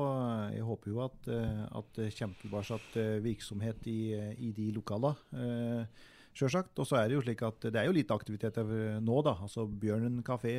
jeg 0.54 0.62
håper 0.62 0.90
jo 0.92 1.00
at, 1.02 1.28
eh, 1.34 1.62
at 1.78 1.88
det 1.96 2.12
kommer 2.14 2.38
tilbake 2.38 2.76
eh, 3.00 3.16
virksomhet 3.24 3.88
i, 3.90 4.00
i 4.46 4.52
de 4.54 4.68
lokalene. 4.76 5.16
Eh, 5.34 6.04
Sjølsagt. 6.38 6.76
Og 6.78 6.86
så 6.86 6.98
er 6.98 7.08
det 7.08 7.16
jo 7.18 7.22
slik 7.24 7.42
at 7.46 7.68
det 7.68 7.80
er 7.80 7.88
jo 7.88 7.94
litt 7.96 8.12
aktivitet 8.14 8.60
nå, 9.02 9.22
da. 9.26 9.34
Altså 9.44 9.66
Bjørnen 9.66 10.20
kafé 10.26 10.54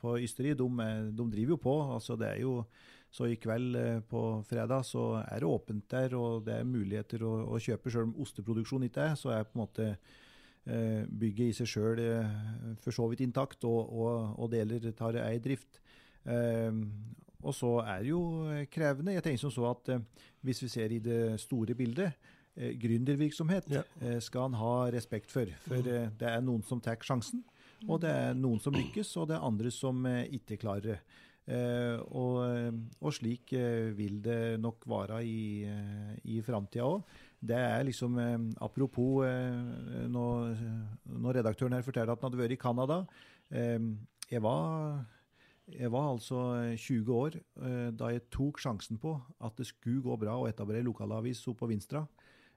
på 0.00 0.16
Ysteri, 0.18 0.56
de, 0.58 0.66
de, 1.14 1.26
driver 1.34 1.54
jo 1.54 1.60
på. 1.62 1.76
Altså 1.96 2.18
det 2.20 2.32
er 2.34 2.42
jo 2.46 2.64
Så 3.10 3.26
i 3.26 3.34
kveld 3.42 3.74
på 4.06 4.20
fredag 4.46 4.84
så 4.86 5.16
er 5.24 5.40
det 5.42 5.46
åpent 5.50 5.82
der, 5.90 6.12
og 6.14 6.44
det 6.46 6.60
er 6.60 6.68
muligheter 6.68 7.24
å, 7.26 7.32
å 7.50 7.58
kjøpe. 7.58 7.90
Sjøl 7.90 8.06
om 8.06 8.20
osteproduksjon 8.22 8.84
ikke 8.86 9.02
er, 9.02 9.16
så 9.18 9.32
er 9.34 9.48
på 9.48 9.58
en 9.58 9.64
måte 9.64 9.86
bygget 11.18 11.48
i 11.50 11.56
seg 11.56 11.66
sjøl 11.72 12.02
for 12.78 12.94
så 12.94 13.08
vidt 13.10 13.24
intakt, 13.24 13.66
og, 13.66 13.80
og, 13.90 14.36
og 14.38 14.52
deler 14.52 14.92
tar 14.94 15.18
ei 15.24 15.40
drift. 15.42 15.80
Og 17.42 17.56
så 17.56 17.70
er 17.86 18.02
det 18.04 18.12
jo 18.12 18.22
eh, 18.50 18.66
krevende. 18.72 19.14
Jeg 19.16 19.24
tenker 19.24 19.44
som 19.44 19.54
så 19.54 19.70
at 19.70 19.94
eh, 19.94 20.04
hvis 20.44 20.62
vi 20.64 20.68
ser 20.72 20.92
i 20.92 21.00
det 21.02 21.40
store 21.40 21.76
bildet, 21.76 22.12
eh, 22.56 22.74
gründervirksomhet 22.80 23.70
ja. 23.72 23.84
eh, 24.00 24.18
skal 24.22 24.48
han 24.48 24.58
ha 24.60 24.74
respekt 24.92 25.32
for. 25.32 25.50
For 25.66 25.80
mm. 25.80 25.90
eh, 25.94 26.12
det 26.20 26.28
er 26.30 26.44
noen 26.44 26.62
som 26.66 26.82
tar 26.82 27.00
sjansen, 27.04 27.42
og 27.86 28.02
det 28.04 28.12
er 28.12 28.38
noen 28.38 28.60
som 28.62 28.76
lykkes, 28.76 29.14
og 29.20 29.30
det 29.30 29.38
er 29.38 29.48
andre 29.48 29.72
som 29.74 30.04
eh, 30.08 30.26
ikke 30.40 30.60
klarer 30.60 30.94
det. 30.94 31.02
Og, 31.50 32.36
og, 33.00 33.08
slik 33.16 33.50
vil 33.96 34.20
det 34.22 34.60
nok 34.62 34.84
være 34.86 35.16
i, 35.26 35.64
i 36.30 36.36
framtida 36.46 36.84
òg. 36.86 37.08
Det 37.42 37.56
er 37.58 37.82
liksom 37.88 38.20
Apropos 38.62 39.24
når, 40.12 40.60
når 41.10 41.38
redaktøren 41.40 41.74
her 41.74 41.82
forteller 41.82 42.12
at 42.12 42.22
han 42.22 42.28
hadde 42.28 42.42
vært 42.44 42.54
i 42.54 42.60
Canada. 42.60 43.00
Jeg 43.50 44.44
var 44.44 45.00
jeg 45.78 45.90
var 45.92 46.10
altså 46.12 46.40
20 46.76 46.98
eh, 46.98 47.10
år 47.14 47.36
da 47.96 48.10
jeg 48.14 48.26
tok 48.32 48.58
sjansen 48.62 48.98
på 49.00 49.14
at 49.44 49.56
det 49.58 49.68
skulle 49.68 50.02
gå 50.04 50.16
bra 50.20 50.36
å 50.38 50.48
etablere 50.48 50.86
lokalavis 50.86 51.42
oppe 51.50 51.64
på 51.64 51.70
Vinstra. 51.72 52.04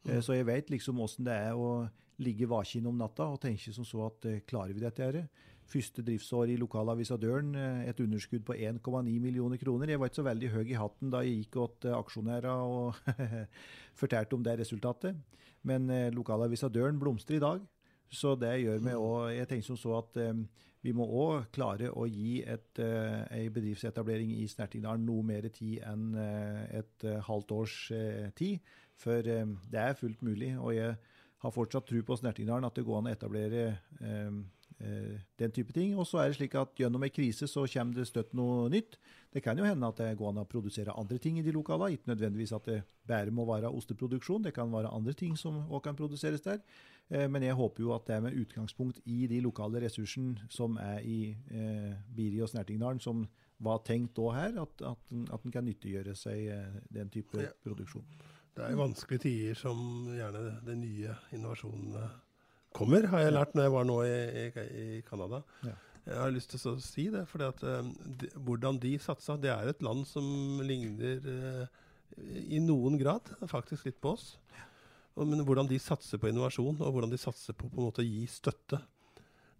Mm. 0.04 0.20
Så 0.22 0.38
jeg 0.38 0.48
vet 0.50 0.72
liksom 0.74 1.00
åssen 1.04 1.28
det 1.28 1.36
er 1.50 1.58
å 1.58 1.88
ligge 2.24 2.48
vaken 2.50 2.88
om 2.90 3.00
natta 3.00 3.28
og 3.34 3.42
tenke 3.42 3.74
som 3.74 3.88
så 3.88 4.06
at 4.10 4.28
klarer 4.50 4.76
vi 4.76 4.84
dette? 4.84 5.04
her? 5.04 5.28
Første 5.64 6.04
driftsår 6.06 6.52
i 6.52 6.58
lokalavisa 6.60 7.16
Døren, 7.18 7.54
et 7.56 8.00
underskudd 8.04 8.44
på 8.46 8.54
1,9 8.54 9.14
millioner 9.24 9.58
kroner. 9.58 9.90
Jeg 9.90 10.02
var 10.02 10.12
ikke 10.12 10.20
så 10.20 10.26
veldig 10.28 10.50
høy 10.52 10.66
i 10.66 10.78
hatten 10.78 11.14
da 11.14 11.22
jeg 11.24 11.46
gikk 11.46 11.58
til 11.82 11.96
aksjonærer 11.96 12.52
og 12.52 13.00
fortalte 14.02 14.36
om 14.36 14.44
det 14.44 14.58
resultatet. 14.60 15.16
Men 15.64 15.88
lokalavisa 16.14 16.68
Døren 16.70 17.00
blomstrer 17.00 17.40
i 17.40 17.46
dag. 17.46 17.64
Så 18.12 18.36
det 18.38 18.58
gjør 18.62 18.84
vi 18.84 18.94
òg 19.00 19.32
Jeg 19.34 19.50
tenker 19.50 19.70
som 19.72 19.80
så 19.80 19.96
at 20.04 20.20
vi 20.84 20.92
må 20.92 21.06
òg 21.08 21.48
klare 21.56 21.88
å 21.96 22.06
gi 22.12 22.42
et, 22.44 22.80
uh, 22.84 23.24
ei 23.32 23.48
bedriftsetablering 23.54 24.34
i 24.36 24.48
Snertingdalen 24.52 25.06
noe 25.08 25.24
mer 25.26 25.48
tid 25.56 25.80
enn 25.88 26.10
uh, 26.18 26.64
et 26.76 27.06
uh, 27.08 27.22
halvt 27.24 27.54
års 27.56 27.78
tid. 28.36 28.74
For 29.02 29.26
det 29.26 29.80
er 29.80 29.98
fullt 30.00 30.22
mulig. 30.26 30.54
Og 30.60 30.76
jeg 30.76 30.98
har 31.44 31.52
fortsatt 31.52 31.88
tro 31.90 32.02
på 32.06 32.18
Snertingdalen, 32.20 32.68
at 32.68 32.76
det 32.78 32.86
går 32.88 33.02
an 33.02 33.10
å 33.10 33.14
etablere 33.14 33.64
den 35.40 35.54
type 35.56 35.74
ting. 35.76 35.98
Og 36.00 36.08
så 36.08 36.22
er 36.22 36.32
det 36.32 36.38
slik 36.38 36.56
at 36.60 36.78
gjennom 36.80 37.04
ei 37.04 37.12
krise 37.14 37.48
så 37.48 37.66
kommer 37.68 38.00
det 38.00 38.08
støtt 38.10 38.34
noe 38.38 38.70
nytt. 38.72 38.98
Det 39.34 39.42
kan 39.42 39.58
jo 39.58 39.66
hende 39.66 39.88
at 39.90 39.98
det 39.98 40.12
går 40.20 40.30
an 40.30 40.44
å 40.44 40.50
produsere 40.50 40.94
andre 40.94 41.18
ting 41.22 41.40
i 41.40 41.46
de 41.46 41.54
lokalene. 41.56 41.98
Ikke 41.98 42.12
nødvendigvis 42.12 42.54
at 42.54 42.68
det 42.70 42.82
bare 43.10 43.34
må 43.34 43.46
være 43.50 43.72
osteproduksjon. 43.74 44.44
Det 44.46 44.54
kan 44.54 44.72
være 44.72 44.92
andre 44.94 45.16
ting 45.18 45.34
som 45.40 45.64
òg 45.66 45.82
kan 45.88 45.98
produseres 45.98 46.44
der. 46.46 46.62
Eh, 47.10 47.26
men 47.28 47.44
jeg 47.44 47.58
håper 47.58 47.84
jo 47.84 47.96
at 47.96 48.06
det 48.08 48.16
er 48.18 48.28
med 48.28 48.38
utgangspunkt 48.38 49.02
i 49.10 49.26
de 49.32 49.42
lokale 49.44 49.82
ressursene 49.84 50.48
som 50.54 50.78
er 50.82 51.02
i 51.02 51.18
eh, 51.34 51.96
Biri 52.14 52.44
og 52.46 52.52
Snertingdalen, 52.54 53.02
som 53.02 53.26
var 53.64 53.82
tenkt 53.88 54.20
òg 54.22 54.36
her, 54.38 54.62
at, 54.62 54.86
at, 54.86 55.18
at 55.34 55.46
en 55.46 55.56
kan 55.56 55.66
nyttiggjøre 55.66 56.16
seg 56.20 56.48
eh, 56.54 56.80
den 56.94 57.10
type 57.14 57.50
produksjon. 57.66 58.06
Det 58.54 58.66
er 58.66 58.78
vanskelige 58.78 59.24
tider 59.26 59.58
som 59.58 59.80
gjerne 60.14 60.60
de 60.66 60.76
nye 60.78 61.16
innovasjonene 61.34 62.04
kommer, 62.74 63.08
har 63.10 63.24
jeg 63.24 63.34
lært 63.34 63.56
når 63.56 63.68
jeg 63.68 63.74
var 63.74 63.88
nå 63.90 63.98
i, 64.06 64.46
i 64.84 65.02
Canada. 65.08 65.42
Ja. 65.66 65.74
Jeg 66.04 66.20
har 66.20 66.34
lyst 66.36 66.52
til 66.52 66.60
å 66.68 66.76
si 66.84 67.08
det, 67.14 67.24
for 67.30 67.40
de, 67.40 68.30
hvordan 68.44 68.80
de 68.82 68.92
satsa 69.00 69.38
Det 69.40 69.54
er 69.54 69.70
et 69.72 69.84
land 69.86 70.04
som 70.10 70.26
ligner 70.66 71.28
eh, 71.32 71.84
i 72.44 72.60
noen 72.60 72.98
grad 73.00 73.30
faktisk 73.50 73.88
litt 73.88 74.02
på 74.04 74.18
oss. 74.18 74.34
Men 75.16 75.46
hvordan 75.46 75.70
de 75.70 75.80
satser 75.80 76.20
på 76.20 76.28
innovasjon, 76.30 76.82
og 76.82 76.92
hvordan 76.92 77.14
de 77.14 77.22
satser 77.22 77.56
på, 77.56 77.70
på 77.70 77.80
en 77.80 77.88
måte 77.88 78.04
å 78.04 78.08
gi 78.08 78.26
støtte 78.30 78.82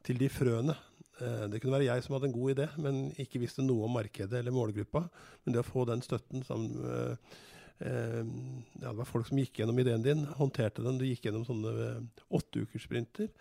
til 0.04 0.20
de 0.20 0.30
frøene. 0.32 0.76
Eh, 1.22 1.46
det 1.54 1.62
kunne 1.62 1.78
være 1.78 1.88
jeg 1.92 2.04
som 2.04 2.18
hadde 2.18 2.30
en 2.32 2.36
god 2.36 2.56
idé, 2.56 2.68
men 2.82 3.04
ikke 3.22 3.42
visste 3.44 3.64
noe 3.66 3.88
om 3.88 3.96
markedet 3.96 4.42
eller 4.42 4.56
målgruppa. 4.56 5.06
Men 5.46 5.56
det 5.56 5.64
å 5.64 5.68
få 5.68 5.86
den 5.90 6.04
støtten 6.04 6.44
som 6.48 6.66
eh, 6.84 7.14
eh, 7.14 7.53
ja, 7.80 8.90
Det 8.90 8.98
var 9.00 9.10
folk 9.10 9.28
som 9.28 9.40
gikk 9.42 9.60
gjennom 9.60 9.80
ideen 9.82 10.06
din, 10.06 10.26
håndterte 10.38 10.84
den. 10.86 11.00
Du 11.00 11.06
gikk 11.08 11.26
gjennom 11.28 11.46
sånne 11.48 11.74
eh, 11.88 12.24
åtteukerssprinter. 12.38 13.32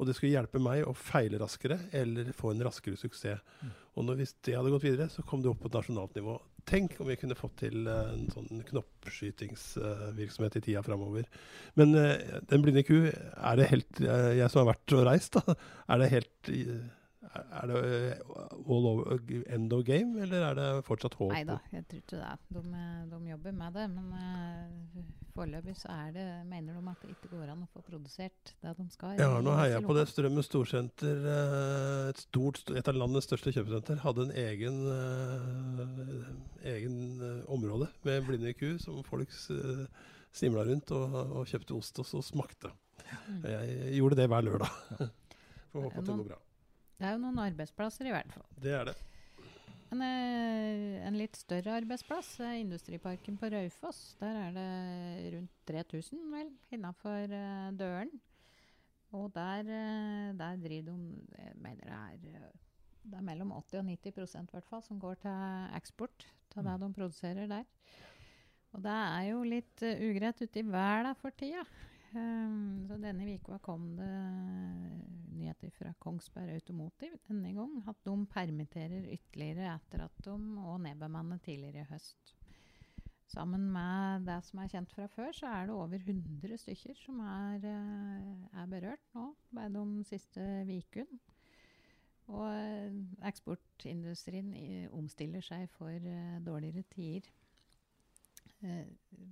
Og 0.00 0.08
det 0.08 0.14
skulle 0.16 0.32
hjelpe 0.32 0.62
meg 0.62 0.86
å 0.88 0.94
feile 0.96 1.40
raskere 1.42 1.76
eller 1.92 2.30
få 2.32 2.54
en 2.54 2.62
raskere 2.64 2.96
suksess. 2.96 3.42
Mm. 3.60 3.72
Og 4.00 4.06
når, 4.06 4.20
hvis 4.22 4.32
det 4.46 4.54
hadde 4.56 4.72
gått 4.72 4.86
videre, 4.86 5.10
så 5.12 5.24
kom 5.28 5.42
det 5.44 5.50
opp 5.50 5.60
på 5.60 5.68
et 5.68 5.76
nasjonalt 5.76 6.14
nivå. 6.16 6.38
Tenk 6.70 6.94
om 7.02 7.10
vi 7.10 7.18
kunne 7.20 7.36
fått 7.36 7.58
til 7.60 7.84
uh, 7.84 8.14
en 8.14 8.30
sånn 8.32 8.62
knoppskytingsvirksomhet 8.70 10.56
i 10.56 10.62
tida 10.64 10.80
framover. 10.86 11.28
Men 11.76 11.92
Den 11.92 12.64
blinde 12.64 12.84
ku, 12.86 13.10
er 13.10 13.60
det 13.60 13.68
helt 13.74 14.00
Jeg 14.00 14.48
som 14.52 14.62
har 14.62 14.70
vært 14.70 14.96
og 14.96 15.04
reist, 15.08 15.36
da. 15.36 15.58
Er 15.92 16.00
det 16.00 16.10
helt 16.14 16.52
er 17.30 17.68
det 17.70 17.80
eh, 17.86 18.22
all 18.66 18.86
over, 18.90 19.20
end 19.54 19.72
of 19.72 19.84
game, 19.86 20.18
eller 20.22 20.48
er 20.48 20.56
det 20.58 20.68
fortsatt 20.86 21.14
håp? 21.14 21.30
Nei 21.30 21.44
da, 21.46 21.60
jeg 21.70 21.84
tror 21.86 22.00
ikke 22.02 22.18
det. 22.18 22.32
De, 22.56 22.86
de 23.12 23.20
jobber 23.30 23.54
med 23.54 23.76
det. 23.78 23.84
Men 23.92 24.08
uh, 24.16 25.04
foreløpig 25.36 25.76
så 25.78 25.92
er 25.94 26.10
det, 26.16 26.26
mener 26.50 26.74
de 26.74 26.90
at 26.90 27.04
det 27.04 27.14
ikke 27.14 27.30
går 27.36 27.52
an 27.52 27.62
å 27.62 27.68
få 27.70 27.84
produsert 27.86 28.54
det 28.64 28.74
de 28.80 28.88
skal. 28.90 29.14
Ja, 29.22 29.38
nå 29.46 29.54
heier 29.60 29.76
jeg 29.76 29.86
på 29.86 29.94
det. 29.94 30.08
Strømmen 30.10 30.46
Storsenter, 30.46 31.22
uh, 31.28 32.10
et, 32.10 32.24
stort, 32.26 32.64
et 32.74 32.90
av 32.90 32.98
landets 32.98 33.30
største 33.30 33.54
kjøpesenter, 33.54 34.02
hadde 34.02 34.26
en 34.26 34.36
egen, 34.48 34.82
uh, 34.90 36.28
egen 36.74 37.00
område 37.46 37.92
med 38.06 38.26
blinde 38.26 38.56
ku 38.58 38.74
som 38.82 39.04
folk 39.06 39.30
simla 40.34 40.66
rundt 40.66 40.90
og, 40.94 41.14
og, 41.14 41.42
kjøpte 41.46 41.78
ost 41.78 42.02
og 42.02 42.10
så 42.10 42.26
smakte. 42.26 42.74
Mm. 43.06 43.42
Jeg 43.46 43.98
gjorde 44.02 44.18
det 44.18 44.30
hver 44.30 44.46
lørdag. 44.50 44.78
Får 45.70 45.84
håpe 45.86 46.00
at 46.02 46.06
det 46.06 46.14
går 46.18 46.30
bra. 46.34 46.44
Det 47.00 47.08
er 47.08 47.14
jo 47.16 47.22
noen 47.22 47.40
arbeidsplasser, 47.40 48.10
i 48.10 48.12
hvert 48.12 48.28
fall. 48.34 48.44
Det 48.60 48.74
er 48.76 48.90
det. 48.90 48.98
En, 49.90 50.02
eh, 50.04 50.98
en 51.08 51.16
litt 51.16 51.38
større 51.40 51.78
arbeidsplass 51.80 52.34
er 52.44 52.58
Industriparken 52.60 53.38
på 53.40 53.48
Raufoss. 53.54 54.18
Der 54.20 54.36
er 54.42 54.52
det 54.54 55.30
rundt 55.34 55.54
3000 55.70 56.20
vel, 56.30 56.50
innafor 56.76 57.32
uh, 57.32 57.70
døren. 57.72 58.12
Og 59.16 59.32
der, 59.32 59.64
uh, 59.64 60.28
der, 60.36 60.60
driver 60.60 60.92
de 60.92 61.40
Jeg 61.40 61.56
mener 61.56 61.88
det 61.88 62.36
er, 62.36 62.52
det 63.02 63.18
er 63.18 63.26
mellom 63.32 63.56
80 63.56 63.80
og 63.80 63.88
90 63.88 64.16
prosent 64.20 64.52
hvert 64.52 64.68
fall, 64.68 64.84
som 64.84 65.00
går 65.00 65.16
til 65.24 65.76
eksport 65.80 66.28
av 66.54 66.68
det 66.68 66.76
mm. 66.76 66.84
de 66.84 66.94
produserer 67.00 67.48
der. 67.48 67.64
Og 68.76 68.84
det 68.84 68.98
er 68.98 69.22
jo 69.32 69.42
litt 69.42 69.82
ugreit 69.82 70.44
ute 70.44 70.60
i 70.60 70.68
verden 70.68 71.16
for 71.18 71.32
tida. 71.32 71.64
Um, 72.10 72.86
så 72.88 72.96
denne 72.98 73.36
uka 73.38 73.60
kom 73.62 73.84
det 73.94 74.10
nyheter 75.30 75.70
fra 75.76 75.92
Kongsberg 76.02 76.56
Automotive 76.56 77.20
denne 77.28 77.52
gang. 77.54 77.76
At 77.88 78.00
de 78.06 78.14
permitterer 78.32 79.06
ytterligere 79.14 79.76
etter 79.76 80.04
at 80.08 80.22
de 80.26 80.34
og 80.34 80.80
nedbemannet 80.82 81.42
tidligere 81.46 81.84
i 81.84 81.90
høst. 81.92 82.34
Sammen 83.30 83.68
med 83.70 84.26
det 84.26 84.40
som 84.42 84.58
er 84.58 84.72
kjent 84.72 84.90
fra 84.90 85.06
før, 85.06 85.30
så 85.38 85.46
er 85.54 85.68
det 85.68 85.76
over 85.76 86.02
100 86.02 86.56
stykker 86.58 86.96
som 86.98 87.20
er, 87.22 87.62
eh, 87.62 88.58
er 88.58 88.66
berørt 88.72 89.04
nå, 89.14 89.28
bare 89.54 89.70
de 89.70 90.04
siste 90.08 90.42
ukene. 90.66 91.20
Og 92.26 92.48
eh, 92.50 92.98
eksportindustrien 93.30 94.50
omstiller 94.98 95.46
seg 95.46 95.70
for 95.78 96.10
dårligere 96.42 96.82
tider. 96.90 97.30
Eh, 98.64 98.88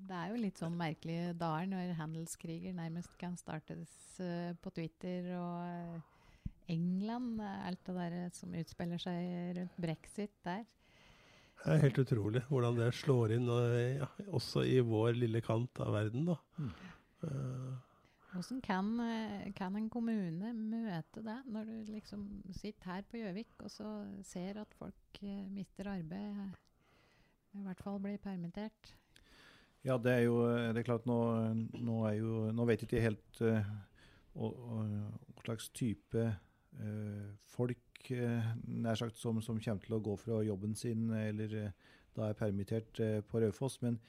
det 0.08 0.16
er 0.16 0.30
jo 0.32 0.40
litt 0.40 0.60
sånn 0.60 0.76
merkelige 0.78 1.34
dager 1.38 1.68
når 1.68 1.96
handelskriger 1.98 2.76
nærmest 2.76 3.12
kan 3.20 3.34
startes 3.36 3.90
uh, 4.24 4.54
på 4.62 4.72
Twitter 4.72 5.28
og 5.36 5.98
uh, 5.98 6.52
England, 6.72 7.40
alt 7.40 7.82
det 7.84 7.96
der 7.96 8.16
som 8.36 8.56
utspiller 8.56 9.00
seg 9.00 9.58
rundt 9.58 9.80
brexit 9.80 10.32
der. 10.48 10.64
Det 11.58 11.74
er 11.74 11.82
helt 11.82 12.00
utrolig 12.04 12.44
hvordan 12.48 12.78
det 12.78 12.92
slår 12.94 13.34
inn, 13.34 13.48
og, 13.50 13.74
ja, 13.74 14.08
også 14.30 14.62
i 14.68 14.78
vår 14.84 15.16
lille 15.18 15.42
kant 15.44 15.80
av 15.82 15.92
verden. 15.96 16.28
da. 16.30 16.38
Mm. 16.56 16.72
Uh. 17.24 17.76
Hvordan 18.28 18.60
kan, 18.60 19.00
eh, 19.00 19.52
kan 19.56 19.76
en 19.76 19.88
kommune 19.90 20.52
møte 20.52 21.22
det, 21.24 21.38
når 21.46 21.64
du 21.64 21.92
liksom 21.92 22.26
sitter 22.52 22.92
her 22.92 23.02
på 23.08 23.16
Gjøvik 23.16 23.64
og 23.64 23.70
så 23.72 23.88
ser 24.22 24.60
at 24.60 24.74
folk 24.78 25.22
eh, 25.22 25.48
mister 25.48 25.88
arbeid, 25.88 26.52
i 27.56 27.62
hvert 27.64 27.80
fall 27.82 27.98
blir 27.98 28.20
permittert? 28.20 28.92
Ja, 29.86 29.96
det 30.02 30.12
er 30.12 30.24
jo 30.26 30.40
det 30.74 30.80
er 30.82 30.86
klart 30.88 31.06
Nå, 31.06 31.18
nå, 31.78 31.98
er 32.08 32.16
jo, 32.18 32.48
nå 32.52 32.66
vet 32.68 32.82
jeg 32.82 32.88
ikke 32.90 33.04
helt 33.04 33.42
uh, 33.46 33.68
hva 34.34 35.44
slags 35.44 35.68
type 35.76 36.24
uh, 36.24 37.28
folk 37.54 38.10
uh, 38.10 38.48
nær 38.66 38.98
sagt 38.98 39.20
som, 39.20 39.38
som, 39.44 39.60
kommer 39.62 39.84
til 39.84 39.98
å 39.98 40.02
gå 40.02 40.16
fra 40.18 40.40
jobben 40.46 40.74
sin 40.78 41.08
eller 41.14 41.72
da 42.18 42.28
er 42.28 42.38
permittert 42.38 42.98
på 43.30 43.40
Raufoss. 43.44 43.78
Men 43.84 44.00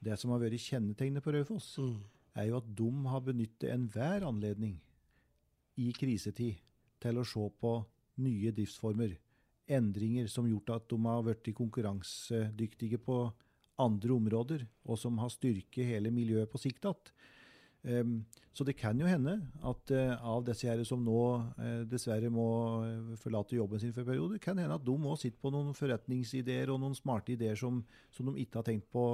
det 0.00 0.16
som 0.16 0.32
har 0.32 0.40
vært 0.40 0.62
kjennetegnet 0.62 1.24
på 1.24 1.34
Raufoss, 1.34 1.74
mm 1.82 1.98
er 2.38 2.50
jo 2.50 2.58
at 2.60 2.68
de 2.78 2.88
har 3.10 3.24
benyttet 3.24 3.70
enhver 3.72 4.26
anledning 4.26 4.76
i 5.78 5.90
krisetid 5.96 6.58
til 7.02 7.18
å 7.18 7.26
se 7.26 7.44
på 7.62 7.72
nye 8.24 8.52
driftsformer. 8.54 9.14
Endringer 9.68 10.28
som 10.32 10.48
gjort 10.48 10.72
at 10.74 10.88
de 10.90 10.98
har 11.04 11.24
blitt 11.26 11.50
konkurransedyktige 11.56 13.00
på 13.04 13.20
andre 13.82 14.14
områder, 14.14 14.66
og 14.88 14.98
som 15.00 15.18
har 15.22 15.32
styrket 15.32 15.88
hele 15.88 16.12
miljøet 16.14 16.50
på 16.50 16.60
sikt 16.60 16.84
igjen. 16.84 17.14
Um, 17.88 18.14
så 18.52 18.64
det 18.66 18.74
kan 18.74 18.98
jo 18.98 19.06
hende 19.06 19.36
at 19.70 19.92
uh, 19.94 20.24
av 20.26 20.42
disse 20.48 20.66
her 20.66 20.80
som 20.84 21.04
nå 21.06 21.20
uh, 21.38 21.84
dessverre 21.86 22.26
må 22.34 22.48
uh, 22.82 23.12
forlate 23.22 23.54
jobben 23.54 23.78
sin 23.78 23.92
for 23.94 24.02
en 24.02 24.08
periode, 24.10 24.40
kan 24.42 24.58
hende 24.58 24.74
at 24.74 24.84
de 24.84 24.96
må 24.98 25.14
sitte 25.16 25.38
på 25.38 25.52
noen 25.54 25.70
forretningsideer 25.78 26.72
og 26.74 26.80
noen 26.82 26.98
smarte 26.98 27.36
ideer 27.36 27.54
som, 27.56 27.78
som 28.10 28.26
de 28.28 28.42
ikke 28.42 28.58
har 28.58 28.66
tenkt 28.66 28.90
på, 28.90 29.04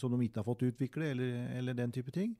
som 0.00 0.14
de 0.14 0.24
ikke 0.24 0.40
har 0.40 0.48
fått 0.48 0.64
utvikle, 0.70 1.12
eller, 1.12 1.36
eller 1.60 1.76
den 1.76 1.92
type 1.94 2.14
ting. 2.16 2.32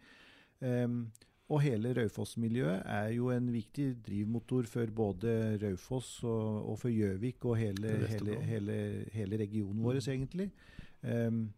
Um, 0.64 1.02
og 1.48 1.62
hele 1.64 1.94
Raufoss-miljøet 1.96 2.82
er 2.92 3.12
jo 3.16 3.30
en 3.32 3.46
viktig 3.48 3.86
drivmotor 4.04 4.66
for 4.68 4.90
både 4.92 5.56
Raufoss 5.62 6.18
og, 6.28 6.72
og 6.72 6.76
for 6.82 6.92
Gjøvik 6.92 7.46
og 7.48 7.56
hele, 7.56 7.94
hele, 8.10 8.36
hele, 8.44 8.76
hele, 9.14 9.38
regionen 9.40 9.80
vår, 9.80 10.02
mm. 10.02 10.10
egentlig. 10.12 10.50
Um, 11.02 11.48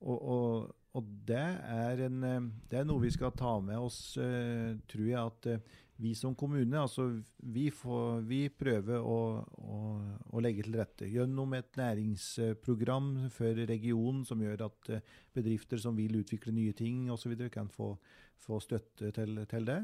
og, 0.00 0.18
og 0.18 0.74
og 0.98 1.10
det 1.28 1.36
er, 1.38 2.00
en, 2.06 2.22
eh, 2.24 2.46
det 2.70 2.80
er, 2.80 2.86
noe 2.88 3.02
vi 3.02 3.12
skal 3.14 3.34
ta 3.36 3.58
med 3.62 3.78
oss, 3.78 4.16
uh, 4.18 4.72
tror 4.90 5.04
jeg. 5.04 5.18
At 5.20 5.48
uh, 5.52 5.76
vi 6.00 6.14
som 6.16 6.34
kommune, 6.38 6.78
altså 6.78 7.08
vi, 7.38 7.68
får, 7.74 8.22
vi 8.26 8.40
prøver 8.54 9.02
å, 9.02 9.18
å, 9.42 9.80
å, 10.30 10.42
legge 10.42 10.64
til 10.66 10.78
rette 10.78 11.08
gjennom 11.10 11.56
et 11.58 11.78
næringsprogram 11.78 13.10
for 13.34 13.62
regionen 13.68 14.22
som 14.26 14.42
gjør 14.42 14.68
at 14.68 14.92
bedrifter 15.34 15.82
som 15.82 15.98
vil 15.98 16.20
utvikle 16.20 16.54
nye 16.54 16.76
ting 16.78 17.08
osv., 17.10 17.34
kan 17.52 17.70
få, 17.74 17.92
få 18.46 18.60
støtte 18.62 19.10
til, 19.14 19.42
til, 19.50 19.66
det. 19.66 19.80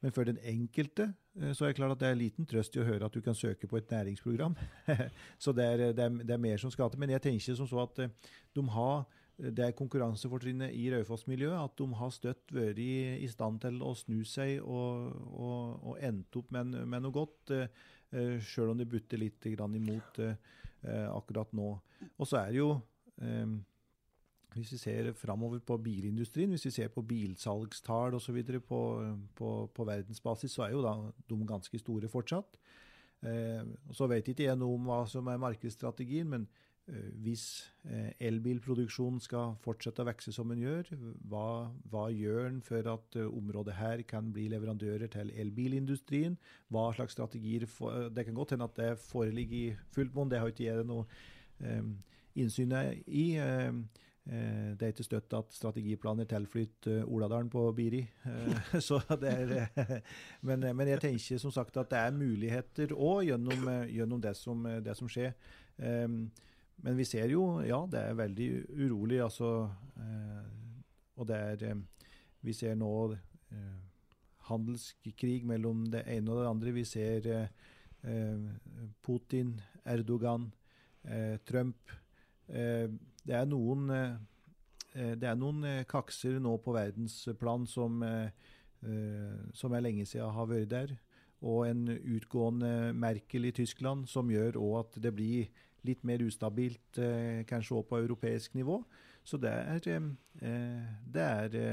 Men 0.00 0.14
for 0.16 0.24
den 0.24 0.38
enkelte 0.48 1.10
så 1.52 1.64
er 1.64 1.70
det 1.70 1.76
klart 1.76 1.92
at 1.94 2.00
det 2.00 2.08
er 2.08 2.18
liten 2.18 2.46
trøst 2.48 2.74
i 2.76 2.80
å 2.82 2.86
høre 2.88 3.06
at 3.06 3.14
du 3.14 3.20
kan 3.24 3.36
søke 3.36 3.68
på 3.68 3.76
et 3.78 3.90
næringsprogram. 3.92 4.56
så 5.42 5.52
det 5.52 5.64
er, 5.64 5.82
det, 5.92 6.04
er, 6.04 6.14
det 6.24 6.34
er, 6.34 6.40
mer 6.40 6.56
som 6.60 6.72
skal 6.72 6.90
til. 6.90 7.00
Men 7.02 7.12
jeg 7.14 7.22
tenker 7.26 7.58
som 7.58 7.68
så 7.68 7.82
at 7.84 8.00
de 8.56 8.64
har 8.74 9.04
det 9.40 9.64
er 9.64 9.76
konkurransefortrinnet 9.76 10.74
i 10.76 10.88
Raufoss-miljøet 10.92 11.56
at 11.56 11.76
de 11.78 11.86
har 11.96 12.12
støtt 12.12 12.52
vært 12.52 12.80
i, 12.82 13.28
stand 13.30 13.60
til 13.62 13.80
å 13.84 13.94
snu 13.96 14.20
seg 14.28 14.60
og, 14.60 15.14
og, 15.30 15.86
og 15.92 16.02
endt 16.04 16.36
opp 16.40 16.50
med, 16.54 16.76
med 16.84 17.04
noe 17.04 17.14
godt, 17.14 17.54
eh, 17.56 17.70
eh 18.12 18.36
sjøl 18.44 18.74
om 18.74 18.80
det 18.80 18.88
butter 18.90 19.20
litt 19.20 19.46
imot 19.46 20.20
uh, 20.20 20.34
eh, 20.82 21.08
akkurat 21.08 21.52
nå. 21.56 21.70
Og 22.16 22.28
så 22.28 22.42
er 22.42 22.52
det 22.52 22.60
jo 22.60 22.70
eh, 23.22 23.56
hvis 24.54 24.72
vi 24.74 24.78
ser 24.82 25.12
framover 25.18 25.60
på 25.64 25.76
bilindustrien, 25.82 26.50
hvis 26.50 26.66
vi 26.66 26.74
ser 26.74 26.88
på 26.94 27.02
bilsalgstall 27.06 28.14
osv. 28.18 28.40
På, 28.66 28.80
på, 29.34 29.50
på 29.74 29.84
verdensbasis, 29.84 30.52
så 30.56 30.66
er 30.66 30.74
jo 30.74 30.82
da 30.84 30.94
de 31.28 31.38
ganske 31.46 31.78
store 31.78 32.08
fortsatt. 32.08 32.58
Eh, 33.22 33.62
så 33.92 34.08
vet 34.10 34.28
ikke 34.28 34.48
jeg 34.48 34.58
noe 34.58 34.78
om 34.78 34.90
hva 34.90 35.04
som 35.08 35.28
er 35.28 35.40
markedsstrategien, 35.42 36.28
men 36.28 36.48
Eh, 36.90 37.10
hvis 37.22 37.44
eh, 37.84 38.10
elbilproduksjonen 38.26 39.20
skal 39.22 39.54
fortsette 39.62 40.02
å 40.02 40.08
vokse 40.08 40.32
som 40.34 40.50
den 40.50 40.62
gjør, 40.64 40.90
hva, 41.30 41.70
hva 41.92 42.06
gjør 42.14 42.48
den 42.48 42.60
for 42.66 42.86
at 42.94 43.18
eh, 43.20 43.28
området 43.28 43.76
her 43.78 44.02
kan 44.08 44.30
bli 44.34 44.48
leverandører 44.50 45.10
til 45.12 45.30
elbilindustrien? 45.44 46.38
Hva 46.72 46.88
slags 46.96 47.14
strategier 47.18 47.66
for, 47.70 48.08
Det 48.10 48.26
kan 48.26 48.38
godt 48.38 48.56
hende 48.56 48.66
at 48.70 48.78
det 48.80 48.90
foreligger 49.04 49.58
i 49.58 49.76
fullt 49.94 50.14
monn, 50.16 50.30
det 50.30 50.40
har 50.40 50.50
ikke 50.50 50.66
jeg 50.66 50.86
noe 50.88 51.06
um, 51.60 51.94
innsyn 52.34 52.72
i. 53.06 53.26
Um, 53.38 53.84
det 54.30 54.84
er 54.86 54.92
ikke 54.92 55.02
støtt 55.02 55.32
at 55.34 55.48
strategiplaner 55.50 56.28
tilflytter 56.30 57.00
Oladalen 57.02 57.48
på 57.50 57.64
Biri. 57.74 58.04
det 59.24 59.32
er, 59.32 60.04
men, 60.46 60.68
men, 60.68 60.90
jeg 60.92 61.02
tenker 61.02 61.40
som 61.42 61.50
sagt 61.50 61.80
at 61.82 61.90
det 61.90 61.98
er 61.98 62.14
muligheter 62.14 62.94
òg 62.94 63.24
gjennom, 63.26 63.66
gjennom 63.90 64.22
det, 64.22 64.36
som, 64.38 64.62
det, 64.84 64.94
som, 64.94 65.10
skjer. 65.10 65.34
Men 66.82 66.96
vi 66.96 67.04
ser 67.04 67.28
jo, 67.32 67.44
ja, 67.64 67.82
det 67.90 68.00
er 68.00 68.16
veldig 68.18 68.48
urolig. 68.86 69.20
altså, 69.22 69.68
eh, 70.00 70.44
Og 71.16 71.28
det 71.28 71.36
er 71.36 71.64
eh, 71.70 71.82
Vi 72.40 72.52
ser 72.56 72.74
nå 72.74 73.12
eh, 73.12 73.80
handelskrig 74.48 75.44
mellom 75.44 75.84
det 75.92 76.06
ene 76.08 76.32
og 76.32 76.40
det 76.40 76.48
andre. 76.48 76.72
Vi 76.72 76.84
ser 76.88 77.26
eh, 77.28 77.48
eh, 78.02 78.46
Putin, 79.02 79.58
Erdogan, 79.84 80.52
eh, 81.04 81.36
Trump. 81.44 81.76
Det 83.26 83.36
er 83.36 83.48
noen 83.48 83.88
det 84.90 85.26
er 85.28 85.36
noen 85.38 85.62
kakser 85.86 86.40
nå 86.42 86.56
på 86.64 86.72
verdensplan 86.74 87.62
som, 87.70 88.00
som 89.54 89.76
er 89.76 89.84
lenge 89.84 90.02
siden 90.02 90.32
har 90.34 90.48
vært 90.50 90.72
der. 90.72 90.94
Og 91.46 91.68
en 91.68 91.84
utgående 91.88 92.90
Merkel 92.98 93.46
i 93.46 93.52
Tyskland 93.54 94.08
som 94.10 94.32
gjør 94.34 94.58
òg 94.58 94.74
at 94.80 94.98
det 95.04 95.12
blir 95.14 95.46
litt 95.88 96.02
mer 96.04 96.22
ustabilt 96.24 97.00
eh, 97.00 97.42
kanskje 97.48 97.78
også 97.78 97.88
på 97.88 98.00
europeisk 98.02 98.54
nivå. 98.58 98.80
Så 99.24 99.36
det 99.40 99.52
er, 99.52 99.80
eh, 99.88 100.82
det 101.06 101.22
er 101.22 101.48
det, 101.48 101.68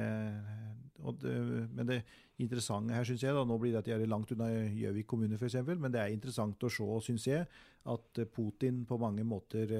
Men 1.71 1.87
det 1.87 2.03
interessante 2.43 2.93
her, 2.93 3.07
syns 3.07 3.23
jeg, 3.25 3.35
da, 3.35 3.43
nå 3.47 3.57
blir 3.61 3.73
det 3.73 3.81
at 3.81 3.89
jeg 3.91 4.01
er 4.01 4.11
langt 4.11 4.31
unna 4.35 4.49
Gjøvik 4.51 5.07
kommune 5.09 5.39
f.eks., 5.39 5.57
men 5.73 5.93
det 5.93 6.01
er 6.03 6.13
interessant 6.13 6.63
å 6.63 6.71
se, 6.71 6.87
syns 7.07 7.27
jeg, 7.29 7.47
at 7.87 8.21
Putin 8.33 8.83
på 8.87 8.99
mange 9.01 9.25
måter 9.25 9.73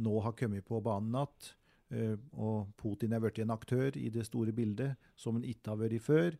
nå 0.00 0.20
har 0.24 0.36
kommet 0.38 0.66
på 0.66 0.82
banen 0.84 1.16
igjen. 1.16 1.56
Uh, 1.90 2.14
og 2.38 2.68
Putin 2.78 3.16
er 3.16 3.18
blitt 3.18 3.40
en 3.42 3.50
aktør 3.50 3.96
i 3.98 4.12
det 4.14 4.22
store 4.28 4.52
bildet 4.54 5.08
som 5.18 5.34
han 5.34 5.46
ikke 5.46 5.72
har 5.72 5.80
vært 5.80 6.04
før. 6.04 6.36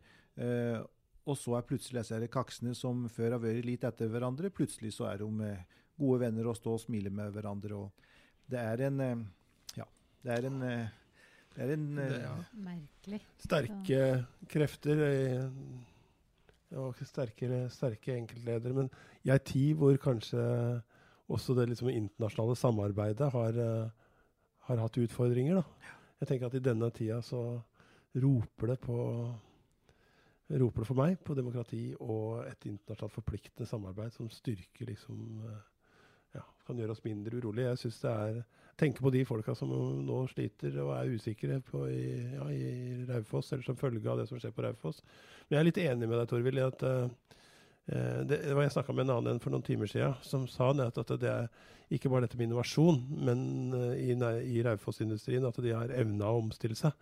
Og 1.27 1.35
så 1.37 1.57
er 1.57 1.65
plutselig 1.67 2.01
disse 2.01 2.29
kaksene 2.31 2.71
som 2.77 3.03
før 3.11 3.35
har 3.35 3.43
vært 3.43 3.67
litt 3.67 3.83
etter 3.85 4.09
hverandre, 4.09 4.49
plutselig 4.55 4.93
så 4.95 5.09
er 5.11 5.19
de 5.21 5.51
gode 6.01 6.21
venner 6.23 6.49
og 6.49 6.57
stå 6.57 6.75
og 6.75 6.81
smile 6.81 7.11
med 7.13 7.33
hverandre. 7.35 7.77
Og 7.77 8.49
det 8.51 8.61
er 8.61 8.87
en 8.87 9.05
eh, 9.05 9.27
Ja, 9.77 9.87
det 10.25 10.37
er 10.37 10.49
en 10.49 10.63
eh, 10.67 10.97
det 11.55 11.65
er 11.65 11.73
en 11.75 11.87
det, 11.97 12.07
eh, 12.07 12.21
ja. 12.23 12.35
Merkelig. 12.67 13.21
Sterke 13.43 14.01
krefter. 14.51 15.01
Og 16.79 16.95
sterkere, 17.03 17.65
sterke 17.69 18.15
enkeltledere. 18.15 18.77
Men 18.77 18.91
i 19.27 19.33
ei 19.33 19.39
tid 19.43 19.75
hvor 19.79 19.97
kanskje 19.99 20.39
også 21.31 21.55
det 21.57 21.67
liksom 21.69 21.89
internasjonale 21.91 22.55
samarbeidet 22.55 23.27
har, 23.31 23.59
har 24.67 24.81
hatt 24.83 24.99
utfordringer. 25.03 25.59
Da. 25.59 25.91
Jeg 26.21 26.29
tenker 26.29 26.47
at 26.47 26.55
i 26.55 26.63
denne 26.63 26.89
tida 26.95 27.19
så 27.25 27.43
roper 28.15 28.73
det 28.73 28.79
på 28.83 28.97
roper 30.59 30.83
det 30.83 30.87
for 30.87 30.99
meg 30.99 31.19
på 31.23 31.35
demokrati 31.37 31.83
og 32.03 32.41
et 32.43 32.65
internasjonalt 32.67 33.15
forpliktende 33.15 33.67
samarbeid 33.69 34.11
som 34.15 34.27
styrker 34.31 34.89
liksom 34.89 35.43
ja, 36.37 36.43
kan 36.67 36.79
gjøre 36.79 36.95
oss 36.95 37.05
mindre 37.05 37.39
urolige. 37.39 37.69
Jeg 37.73 37.83
synes 37.85 38.01
det 38.03 38.11
er 38.15 38.41
tenker 38.81 39.03
på 39.03 39.11
de 39.13 39.23
folka 39.27 39.55
som 39.57 39.71
nå 40.05 40.21
sliter 40.31 40.77
og 40.81 40.93
er 40.95 41.11
usikre 41.13 41.59
på, 41.65 41.83
i, 41.91 42.05
ja, 42.33 42.47
i 42.53 43.03
Raufoss, 43.09 43.51
eller 43.53 43.67
som 43.67 43.77
følge 43.79 44.09
av 44.09 44.21
det 44.21 44.27
som 44.29 44.39
skjer 44.41 44.53
på 44.55 44.65
Raufoss. 44.65 45.03
Men 45.47 45.57
jeg 45.57 45.61
er 45.61 45.67
litt 45.69 45.81
enig 45.83 46.09
med 46.09 46.17
deg, 46.17 46.29
Torvild, 46.31 46.61
i 46.61 46.65
at 46.65 46.85
uh, 46.87 47.11
det, 48.25 48.39
det 48.45 48.55
var 48.55 48.65
Jeg 48.65 48.75
snakka 48.77 48.95
med 48.95 49.07
en 49.07 49.15
annen 49.17 49.35
enn 49.35 49.43
for 49.43 49.53
noen 49.53 49.65
timer 49.65 49.89
siden 49.89 50.15
som 50.25 50.47
sa 50.49 50.71
at, 50.71 50.97
at 51.01 51.13
det 51.21 51.29
er 51.29 51.49
ikke 51.91 52.11
bare 52.11 52.23
dette 52.27 52.37
med 52.39 52.47
innovasjon 52.47 53.01
men 53.27 53.41
uh, 53.75 53.91
i, 53.97 54.15
i 54.15 54.63
Raufoss-industrien, 54.65 55.45
at 55.45 55.61
de 55.61 55.75
har 55.75 55.93
evna 55.97 56.31
å 56.31 56.41
omstille 56.45 56.77
seg. 56.77 56.95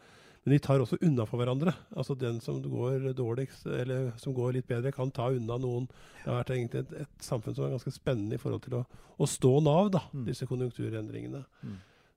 Men 0.50 0.56
de 0.56 0.64
tar 0.66 0.82
også 0.82 0.98
unna 1.06 1.28
for 1.30 1.38
hverandre. 1.38 1.76
Altså 1.94 2.16
Den 2.18 2.40
som 2.42 2.58
går 2.64 3.12
dårligst, 3.14 3.68
eller 3.70 4.08
som 4.18 4.34
går 4.34 4.56
litt 4.56 4.66
bedre, 4.66 4.90
kan 4.90 5.12
ta 5.14 5.28
unna 5.30 5.60
noen. 5.62 5.84
Det 6.24 6.26
har 6.26 6.40
vært 6.40 6.54
egentlig 6.56 6.80
et, 6.80 6.94
et 7.04 7.22
samfunn 7.22 7.54
som 7.54 7.68
er 7.68 7.76
ganske 7.76 7.92
spennende 7.94 8.34
i 8.34 8.42
forhold 8.42 8.64
til 8.64 8.80
å, 8.80 8.80
å 9.22 9.28
stå 9.30 9.52
Nav, 9.62 9.92
da, 9.94 10.00
mm. 10.10 10.24
disse 10.26 10.48
konjunkturendringene. 10.50 11.44
Mm. 11.62 11.76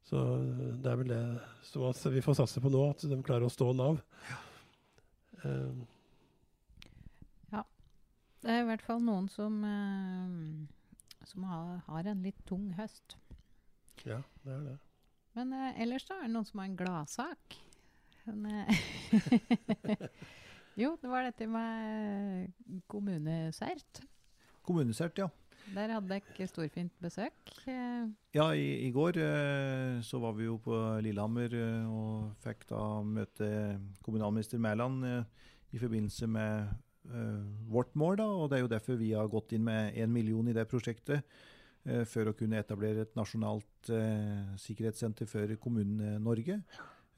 Så 0.08 0.22
det 0.80 0.94
er 0.94 0.96
vel 1.02 1.12
det 1.12 1.18
som 1.68 2.14
vi 2.14 2.22
får 2.24 2.38
satse 2.38 2.62
på 2.64 2.72
nå, 2.72 2.80
at 2.94 3.04
de 3.10 3.18
klarer 3.20 3.44
å 3.44 3.52
stå 3.52 3.68
Nav. 3.76 3.98
Ja. 4.30 4.38
Um. 5.42 5.82
ja. 7.50 7.64
Det 8.46 8.54
er 8.54 8.62
i 8.62 8.70
hvert 8.70 8.86
fall 8.86 9.02
noen 9.04 9.28
som, 9.34 9.58
uh, 9.60 11.20
som 11.28 11.44
har, 11.50 11.82
har, 11.90 12.08
en 12.14 12.24
litt 12.24 12.40
tung 12.48 12.70
høst. 12.80 13.18
Ja, 14.08 14.22
det 14.46 14.56
er 14.56 14.64
det. 14.70 14.78
Men 15.36 15.52
uh, 15.52 15.68
ellers 15.84 16.08
da 16.08 16.16
er 16.16 16.30
det 16.30 16.32
noen 16.38 16.48
som 16.48 16.64
har 16.64 16.70
en 16.70 16.80
gladsak. 16.80 17.60
Eh, 18.26 20.06
Jo, 20.80 20.94
det 20.96 21.08
var 21.10 21.26
dette 21.26 21.44
med 21.52 22.52
kommunesert. 22.88 24.00
Kommunesert, 24.64 25.18
ja. 25.20 25.26
Der 25.74 25.92
hadde 25.92 26.08
dere 26.16 26.46
storfint 26.48 26.94
besøk. 27.02 27.52
Eh, 27.68 28.08
Ja, 28.34 28.46
i, 28.56 28.86
i 28.86 28.90
går 28.94 29.18
eh, 29.20 30.00
så 30.02 30.18
var 30.22 30.32
vi 30.38 30.46
jo 30.48 30.56
på 30.64 30.74
Lillehammer 31.04 31.52
eh, 31.54 31.90
og 31.92 32.32
fikk 32.42 32.64
da 32.72 32.80
møte 33.04 33.50
kommunalminister 34.02 34.58
Mæland 34.64 35.04
eh, 35.06 35.44
i 35.76 35.82
forbindelse 35.82 36.26
med 36.30 36.72
vårt 37.66 37.96
mål. 37.98 38.16
da, 38.20 38.24
og 38.30 38.48
Det 38.48 38.56
er 38.56 38.60
jo 38.62 38.70
derfor 38.70 38.94
vi 38.96 39.08
har 39.12 39.26
gått 39.28 39.52
inn 39.56 39.64
med 39.66 39.96
én 39.98 40.06
million 40.14 40.46
i 40.48 40.54
det 40.54 40.68
prosjektet. 40.70 41.24
for 42.06 42.28
å 42.30 42.32
kunne 42.38 42.60
etablere 42.62 43.02
et 43.02 43.16
nasjonalt 43.18 43.88
sikkerhetssenter 44.62 45.26
for 45.26 45.50
Kommune-Norge. 45.58 46.60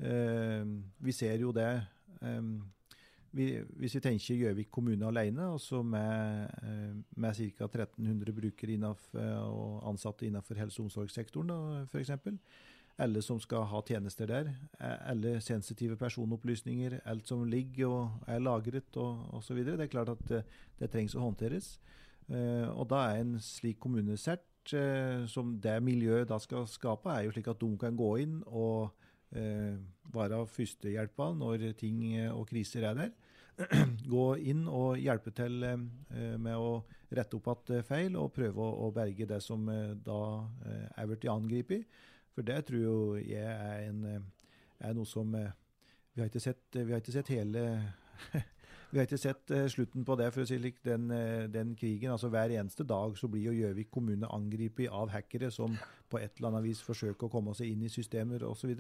Eh, 0.01 0.65
vi 0.99 1.13
ser 1.13 1.39
jo 1.39 1.53
det 1.55 1.69
eh, 2.23 2.43
vi, 3.35 3.47
Hvis 3.79 3.95
vi 3.95 4.01
tenker 4.03 4.39
Gjøvik 4.39 4.71
kommune 4.71 5.07
alene, 5.07 5.53
altså 5.53 5.83
med, 5.83 6.51
eh, 6.63 6.95
med 7.17 7.35
ca. 7.35 7.67
1300 7.67 8.33
brukere 8.33 8.73
innenfor, 8.77 9.19
og 9.19 9.89
ansatte 9.91 10.27
innenfor 10.27 10.55
helse- 10.55 10.81
og 10.81 10.87
omsorgssektoren 10.91 11.87
f.eks. 11.91 12.11
Alle 12.99 13.23
som 13.27 13.41
skal 13.43 13.65
ha 13.67 13.81
tjenester 13.83 14.27
der. 14.27 14.53
eh, 14.81 15.11
Alle 15.11 15.41
sensitive 15.41 15.97
personopplysninger. 15.97 17.01
Alt 17.05 17.27
som 17.29 17.45
ligger 17.45 17.87
og 17.87 18.11
er 18.29 18.39
lagret 18.39 18.97
og 18.97 19.35
osv. 19.35 19.65
Det 19.65 19.81
er 19.81 19.87
klart 19.87 20.09
at 20.09 20.29
det, 20.29 20.45
det 20.79 20.91
trengs 20.91 21.15
å 21.15 21.21
håndteres. 21.21 21.81
Eh, 22.31 22.69
og 22.71 22.89
da 22.89 23.11
er 23.11 23.21
en 23.21 23.41
slik 23.41 23.81
kommunesert, 23.81 24.47
eh, 24.73 25.27
som 25.27 25.59
det 25.61 25.83
miljøet 25.83 26.29
da 26.29 26.39
skal 26.39 26.67
skape, 26.67 27.11
er 27.11 27.25
jo 27.25 27.33
slik 27.35 27.49
at 27.49 27.61
de 27.61 27.77
kan 27.79 27.97
gå 27.97 28.17
inn 28.23 28.43
og 28.47 28.87
eh, 28.87 29.11
være 30.15 30.43
førstehjelpa 30.47 31.31
når 31.39 31.73
ting 31.79 32.01
eh, 32.17 32.33
og 32.33 32.49
kriser 32.49 32.87
er 32.89 32.99
der. 32.99 33.13
Gå 34.15 34.25
inn 34.51 34.65
og 34.67 34.99
hjelpe 34.99 35.31
til 35.35 35.63
eh, 35.67 36.37
med 36.39 36.57
å 36.59 36.83
rette 37.15 37.39
opp 37.39 37.51
igjen 37.53 37.87
feil 37.87 38.17
og 38.19 38.33
prøve 38.35 38.65
å, 38.65 38.91
berge 38.95 39.29
det 39.31 39.41
som 39.43 39.69
eh, 39.71 39.95
da 40.07 40.21
eh, 40.67 40.89
er 40.99 41.11
blitt 41.11 41.29
angrepet. 41.31 41.87
For 42.35 42.47
det 42.47 42.65
tror 42.67 43.21
jeg 43.23 43.45
er, 43.45 43.85
en, 43.89 44.01
eh, 44.11 44.49
er 44.89 44.97
noe 44.97 45.07
som 45.07 45.35
eh, 45.39 45.53
Vi 46.15 46.23
har 46.23 46.31
sett, 46.39 46.63
vi 46.71 46.93
har 46.93 47.01
ikke 47.03 47.13
sett 47.15 47.31
hele 47.35 47.63
Vi 48.95 49.01
har 49.01 49.09
ikke 49.09 49.19
sett 49.19 49.51
eh, 49.51 49.65
slutten 49.67 50.05
på 50.07 50.15
det, 50.15 50.29
for 50.31 50.45
å 50.45 50.47
si 50.47 50.55
slik, 50.55 50.77
den, 50.87 51.09
eh, 51.11 51.49
den 51.51 51.73
krigen. 51.75 52.13
altså 52.15 52.29
Hver 52.31 52.53
eneste 52.55 52.85
dag 52.87 53.17
så 53.19 53.27
blir 53.27 53.49
jo 53.49 53.57
Gjøvik 53.57 53.91
kommune 53.91 54.29
angrepet 54.31 54.87
av 54.87 55.11
hackere 55.11 55.51
som 55.51 55.75
på 56.07 56.21
et 56.23 56.39
eller 56.39 56.53
annet 56.53 56.69
vis 56.69 56.83
forsøker 56.87 57.27
å 57.27 57.33
komme 57.33 57.57
seg 57.59 57.73
inn 57.73 57.83
i 57.83 57.91
systemer 57.91 58.45
osv. 58.47 58.71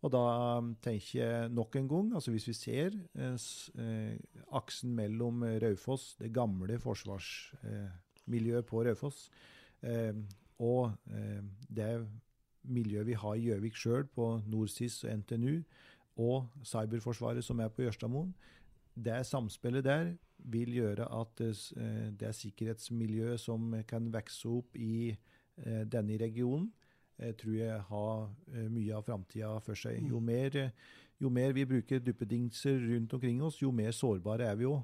Og 0.00 0.10
da 0.10 0.24
um, 0.58 0.72
tenker 0.82 1.12
jeg 1.20 1.52
nok 1.52 1.76
en 1.76 1.88
gang, 1.92 2.10
altså 2.16 2.32
hvis 2.34 2.48
vi 2.48 2.56
ser 2.56 2.96
eh, 3.14 3.36
eh, 3.84 4.42
aksen 4.56 4.94
mellom 4.96 5.44
eh, 5.44 5.58
Raufoss, 5.62 6.16
det 6.18 6.32
gamle 6.34 6.80
forsvarsmiljøet 6.80 8.66
på 8.66 8.82
Raufoss, 8.88 9.28
eh, 9.84 10.16
og 10.58 10.90
eh, 11.12 11.42
det 11.68 11.92
miljøet 12.62 13.06
vi 13.06 13.20
har 13.22 13.36
i 13.36 13.46
Gjøvik 13.46 13.76
sjøl, 13.76 14.08
på 14.10 14.32
NorSIS 14.48 15.04
og 15.04 15.20
NTNU, 15.20 15.60
og 16.20 16.48
Cyberforsvaret 16.66 17.44
som 17.44 17.60
er 17.60 17.70
på 17.72 17.84
Jørstadmoen, 17.84 18.32
det 19.04 19.22
samspillet 19.26 19.84
der 19.84 20.12
vil 20.48 20.72
gjøre 20.74 21.08
at 21.20 21.42
eh, 21.44 21.56
eh, 21.76 22.08
det 22.20 22.34
sikkerhetsmiljøet 22.36 23.40
som 23.40 23.74
kan 23.88 24.08
vokse 24.12 24.48
opp 24.48 24.76
i 24.76 25.10
eh, 25.10 25.84
denne 25.90 26.18
regionen, 26.20 26.70
tror 27.36 27.52
jeg 27.52 27.80
har 27.84 28.20
mye 28.72 28.94
av 28.96 29.02
framtida 29.04 29.50
for 29.60 29.76
seg. 29.76 29.98
Jo 30.08 30.22
mer, 30.24 30.54
eh, 30.56 30.70
jo 31.20 31.28
mer 31.28 31.52
vi 31.52 31.66
bruker 31.68 32.00
duppedingser 32.00 32.78
rundt 32.80 33.12
omkring 33.12 33.42
oss, 33.44 33.58
jo 33.60 33.68
mer 33.70 33.92
sårbare 33.92 34.46
er 34.48 34.56
vi 34.56 34.64
òg. 34.70 34.80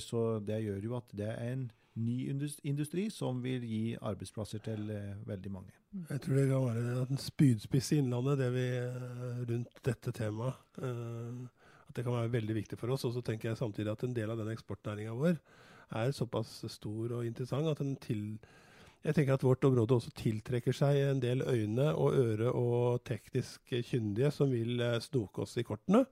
Så 0.00 0.38
det 0.46 0.60
gjør 0.62 0.84
jo 0.86 0.94
at 0.96 1.10
det 1.14 1.26
er 1.26 1.50
en 1.52 1.64
ny 1.98 2.30
industri 2.64 3.08
som 3.10 3.42
vil 3.42 3.66
gi 3.66 3.96
arbeidsplasser 3.98 4.62
til 4.62 4.86
veldig 5.26 5.52
mange. 5.52 5.74
Jeg 6.08 6.22
tror 6.22 6.38
det 6.38 6.46
kan 6.52 6.68
være 6.68 7.02
en 7.02 7.20
spydspiss 7.20 7.92
i 7.92 7.98
Innlandet, 7.98 8.38
det 8.38 8.48
vi 8.54 8.66
rundt 9.50 9.82
dette 9.90 10.14
temaet. 10.14 10.54
At 11.90 11.98
det 11.98 12.06
kan 12.06 12.14
være 12.14 12.32
veldig 12.38 12.56
viktig 12.62 12.78
for 12.78 12.94
oss. 12.94 13.04
Og 13.08 13.16
så 13.16 13.24
tenker 13.26 13.50
jeg 13.50 13.60
samtidig 13.60 13.92
at 13.92 14.06
en 14.06 14.16
del 14.16 14.30
av 14.30 14.38
den 14.40 14.52
eksportnæringa 14.54 15.16
vår 15.18 15.40
er 16.00 16.12
såpass 16.14 16.60
stor 16.70 17.16
og 17.16 17.26
interessant 17.26 17.66
at 17.66 17.80
den 17.82 17.96
til 17.98 18.38
jeg 19.00 19.16
tenker 19.16 19.32
at 19.32 19.44
vårt 19.46 19.64
område 19.64 19.96
også 19.96 20.10
tiltrekker 20.12 20.76
seg 20.76 20.98
en 21.06 21.22
del 21.22 21.40
øyne 21.48 21.86
og 21.96 22.18
øre 22.20 22.50
og 22.52 23.00
teknisk 23.08 23.72
kyndige 23.88 24.28
som 24.34 24.52
vil 24.52 24.76
eh, 24.84 24.98
snoke 25.00 25.46
oss 25.46 25.56
i 25.56 25.64
kortene. 25.64 26.02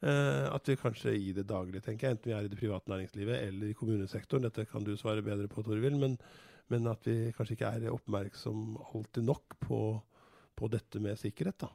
Eh, 0.00 0.46
at 0.46 0.70
vi 0.70 0.76
kanskje 0.78 1.16
i 1.18 1.32
det 1.34 1.48
daglige, 1.50 1.82
tenker 1.88 2.06
jeg, 2.06 2.16
enten 2.16 2.30
vi 2.30 2.36
er 2.36 2.46
i 2.46 2.52
det 2.52 2.60
private 2.60 2.92
næringslivet 2.92 3.42
eller 3.48 3.72
i 3.72 3.74
kommunesektoren, 3.76 4.46
dette 4.46 4.68
kan 4.70 4.86
du 4.86 4.94
svare 4.96 5.26
bedre 5.26 5.50
på, 5.50 5.64
Torvild, 5.66 5.98
men, 5.98 6.14
men 6.70 6.86
at 6.88 7.02
vi 7.04 7.32
kanskje 7.34 7.58
ikke 7.58 7.74
er 7.74 7.90
oppmerksom 7.96 8.78
alltid 8.94 9.26
nok 9.26 9.58
på, 9.66 9.82
på 10.54 10.70
dette 10.70 11.02
med 11.02 11.18
sikkerhet. 11.18 11.66
da. 11.66 11.72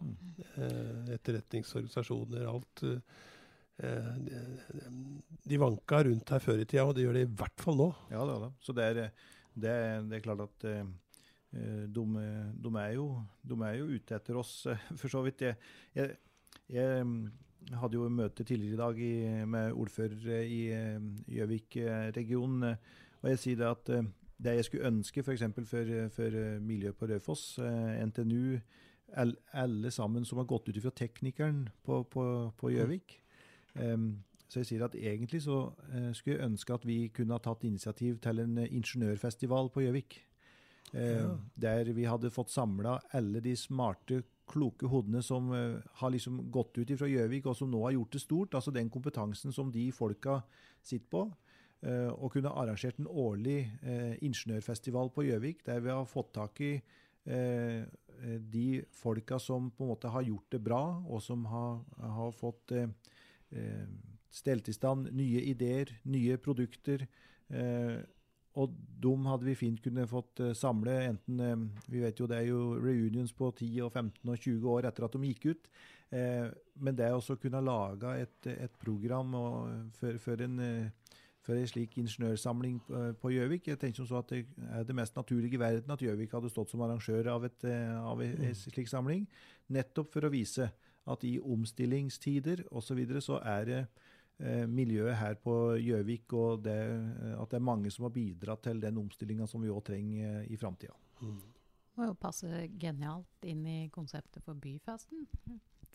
Eh, 0.55 1.15
etterretningsorganisasjoner, 1.19 2.47
alt. 2.47 2.88
Eh, 2.88 3.23
de, 3.76 4.42
de 5.44 5.58
vanka 5.60 6.04
rundt 6.08 6.30
her 6.32 6.44
før 6.44 6.62
i 6.62 6.68
tida, 6.68 6.86
og 6.88 6.94
det 6.96 7.06
gjør 7.06 7.18
de 7.18 7.24
i 7.26 7.32
hvert 7.42 7.64
fall 7.64 7.80
nå. 7.80 7.90
Ja, 8.12 8.24
det 8.24 8.36
er 8.36 8.44
det. 8.46 8.52
Så 8.64 8.76
det 8.76 8.86
er, 8.86 9.00
det 9.56 9.72
er, 9.72 10.06
det 10.10 10.18
er 10.18 10.24
klart 10.24 10.44
at 10.46 10.68
eh, 10.70 10.84
eh, 11.56 11.82
de, 11.88 12.06
de, 12.64 12.76
er 12.82 12.94
jo, 12.96 13.08
de 13.44 13.58
er 13.68 13.80
jo 13.80 13.90
ute 13.96 14.16
etter 14.18 14.40
oss, 14.40 14.54
eh, 14.72 14.86
for 15.00 15.12
så 15.12 15.24
vidt. 15.26 15.44
Jeg, 15.46 15.58
jeg, 15.96 16.16
jeg 16.72 17.08
hadde 17.82 17.98
jo 17.98 18.12
møte 18.12 18.46
tidligere 18.46 18.76
i 18.76 18.84
dag 18.84 19.02
i, 19.02 19.16
med 19.50 19.74
ordførere 19.74 20.44
i 20.48 20.62
eh, 20.76 21.10
Gjøvik-regionen, 21.38 22.70
eh, 22.72 23.02
og 23.24 23.32
jeg 23.32 23.42
sier 23.42 23.62
det 23.62 23.70
at 23.72 23.94
eh, 23.96 24.10
det 24.46 24.58
jeg 24.58 24.68
skulle 24.68 24.90
ønske 24.92 25.24
f.eks. 25.24 25.46
For, 25.56 25.68
for, 25.70 25.94
for 26.16 26.40
eh, 26.42 26.58
miljøet 26.64 26.98
på 27.00 27.10
Raufoss, 27.10 27.56
eh, 27.64 28.02
NTNU, 28.06 28.58
alle 29.16 29.92
sammen 29.94 30.26
som 30.28 30.42
har 30.42 30.48
gått 30.50 30.68
ut 30.68 30.78
ifra 30.78 30.92
teknikeren 30.92 31.68
på, 31.86 32.02
Gjøvik, 32.74 33.20
så 34.48 34.62
jeg 34.62 34.70
sier 34.70 34.86
at 34.86 34.96
egentlig 34.96 35.42
så 35.44 35.58
eh, 35.90 36.12
skulle 36.16 36.38
jeg 36.38 36.46
ønske 36.46 36.76
at 36.76 36.86
vi 36.88 37.00
kunne 37.14 37.36
ha 37.36 37.42
tatt 37.44 37.66
initiativ 37.68 38.20
til 38.24 38.44
en 38.44 38.60
eh, 38.62 38.72
ingeniørfestival 38.78 39.72
på 39.74 39.84
Gjøvik. 39.84 40.20
Eh, 40.94 41.18
Ja. 41.18 41.32
Der 41.60 41.92
vi 41.94 42.06
hadde 42.06 42.32
fått 42.32 42.54
samla 42.54 43.00
alle 43.12 43.42
de 43.42 43.56
smarte, 43.58 44.22
kloke 44.48 44.88
hodene 44.88 45.24
som 45.26 45.50
eh, 45.52 45.82
har 46.00 46.14
liksom 46.14 46.52
gått 46.54 46.78
ut 46.78 46.94
fra 47.00 47.10
Gjøvik, 47.10 47.50
og 47.50 47.58
som 47.58 47.72
nå 47.72 47.82
har 47.84 47.98
gjort 47.98 48.14
det 48.14 48.22
stort. 48.22 48.56
Altså 48.56 48.72
den 48.72 48.90
kompetansen 48.90 49.52
som 49.52 49.72
de 49.72 49.92
folka 49.92 50.44
sitter 50.82 51.10
på. 51.10 51.32
og 51.86 52.32
kunne 52.32 52.50
arrangert 52.50 52.98
en 52.98 53.06
årlig 53.06 53.70
ingeniørfestival 54.22 55.12
på 55.14 55.22
Gjøvik, 55.22 55.60
der 55.66 55.80
vi 55.80 55.90
har 55.90 56.06
fått 56.06 56.32
tak 56.34 56.62
i 56.62 56.82
de 58.42 58.86
folka 58.90 59.38
som 59.38 59.70
på 59.70 59.84
en 59.84 59.92
måte 59.92 60.10
har 60.10 60.24
gjort 60.24 60.50
det 60.52 60.64
bra, 60.64 61.04
og 61.06 61.22
som 61.22 61.46
har, 61.46 61.84
har 62.00 62.32
fått 62.32 62.74
stelt 64.36 64.67
i 64.69 64.75
stand 64.75 65.12
nye 65.15 65.41
ideer, 65.51 65.91
nye 66.12 66.38
produkter. 66.41 67.05
Eh, 67.49 67.97
og 68.55 68.71
dem 69.03 69.25
hadde 69.27 69.47
vi 69.49 69.58
fint 69.60 69.81
kunne 69.84 70.08
fått 70.08 70.39
eh, 70.43 70.53
samle, 70.55 70.93
enten 71.10 71.41
eh, 71.43 71.65
Vi 71.91 72.01
vet 72.03 72.19
jo 72.19 72.27
det 72.31 72.39
er 72.39 72.47
jo 72.49 72.75
reunions 72.79 73.34
på 73.36 73.51
10 73.51 73.81
og 73.86 73.91
15 73.91 74.31
og 74.31 74.38
20 74.38 74.69
år 74.71 74.88
etter 74.89 75.08
at 75.08 75.17
de 75.17 75.31
gikk 75.31 75.49
ut. 75.51 75.69
Eh, 76.15 76.47
men 76.79 76.95
det 76.95 77.12
også 77.12 77.36
kunne 77.41 77.63
lage 77.63 78.15
et, 78.23 78.51
et 78.53 78.79
program 78.79 79.36
og, 79.39 79.91
for, 79.99 80.19
for 80.23 80.45
en 80.45 80.60
eh, 80.63 81.12
for 81.45 81.58
en 81.60 81.67
slik 81.69 81.93
ingeniørsamling 82.01 82.79
eh, 82.89 83.12
på 83.21 83.29
Gjøvik. 83.36 83.67
Jeg 83.69 83.77
tenker 83.81 84.01
som 84.01 84.08
så 84.10 84.21
at 84.23 84.31
Det 84.34 84.45
er 84.65 84.88
det 84.88 84.95
mest 84.97 85.15
naturlige 85.15 85.60
i 85.60 85.62
verden 85.62 85.93
at 85.93 86.01
Gjøvik 86.01 86.34
hadde 86.34 86.49
stått 86.49 86.73
som 86.73 86.81
arrangør 86.81 87.29
av, 87.36 87.45
et, 87.45 87.67
eh, 87.69 87.93
av 87.93 88.21
en 88.21 88.47
en 88.49 88.55
slik 88.58 88.89
samling. 88.89 89.27
Nettopp 89.69 90.10
for 90.13 90.25
å 90.25 90.34
vise 90.34 90.71
at 91.12 91.24
i 91.28 91.38
omstillingstider 91.39 92.65
osv. 92.72 92.88
Så, 92.88 92.98
videre, 92.98 93.22
så 93.22 93.39
er 93.44 93.65
det 93.70 93.82
eh, 94.39 94.65
miljøet 94.70 95.18
her 95.20 95.38
på 95.41 95.76
Gjøvik 95.82 96.34
og 96.34 96.63
det, 96.65 96.78
eh, 96.78 97.36
at 97.36 97.52
det 97.52 97.60
er 97.60 97.70
mange 97.72 97.91
som 97.94 98.08
har 98.08 98.15
bidratt 98.15 98.65
til 98.68 98.82
den 98.82 98.98
omstillinga 99.02 99.48
som 99.50 99.63
vi 99.63 99.74
òg 99.74 99.84
trenger 99.86 100.41
eh, 100.41 100.50
i 100.54 100.58
framtida. 100.58 100.96
Må 101.96 102.10
jo 102.10 102.18
passe 102.20 102.65
genialt 102.80 103.48
inn 103.48 103.63
i 103.70 103.80
konseptet 103.94 104.44
for 104.44 104.58
byfesten. 104.60 105.28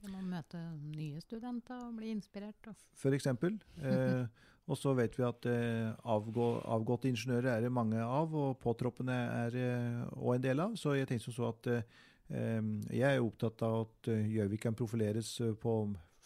Kan 0.00 0.14
man 0.14 0.30
møte 0.32 0.60
nye 0.94 1.20
studenter 1.20 1.76
og 1.76 1.98
bli 1.98 2.14
inspirert? 2.14 2.70
Og 2.70 2.78
For 2.96 3.12
eksempel. 3.12 3.58
Eh, 3.84 4.24
og 4.70 4.78
så 4.78 4.94
vet 4.94 5.16
vi 5.18 5.24
at 5.26 5.48
eh, 5.50 5.90
avgå, 6.08 6.46
avgåtte 6.70 7.10
ingeniører 7.10 7.56
er 7.56 7.66
det 7.66 7.72
mange 7.74 8.00
av, 8.00 8.32
og 8.32 8.58
påtroppene 8.62 9.16
er 9.42 9.52
det 9.54 9.70
òg 10.14 10.36
en 10.36 10.46
del 10.46 10.62
av. 10.62 10.76
Så 10.78 10.94
jeg 10.96 11.10
tenkte 11.10 11.26
som 11.26 11.36
så 11.36 11.50
at 11.50 11.70
eh, 11.72 11.98
jeg 12.30 13.16
er 13.16 13.24
opptatt 13.24 13.62
av 13.66 13.80
at 13.86 14.08
eh, 14.12 14.28
Gjøvik 14.36 14.62
kan 14.62 14.76
profileres 14.78 15.32
eh, 15.40 15.54
på 15.58 15.74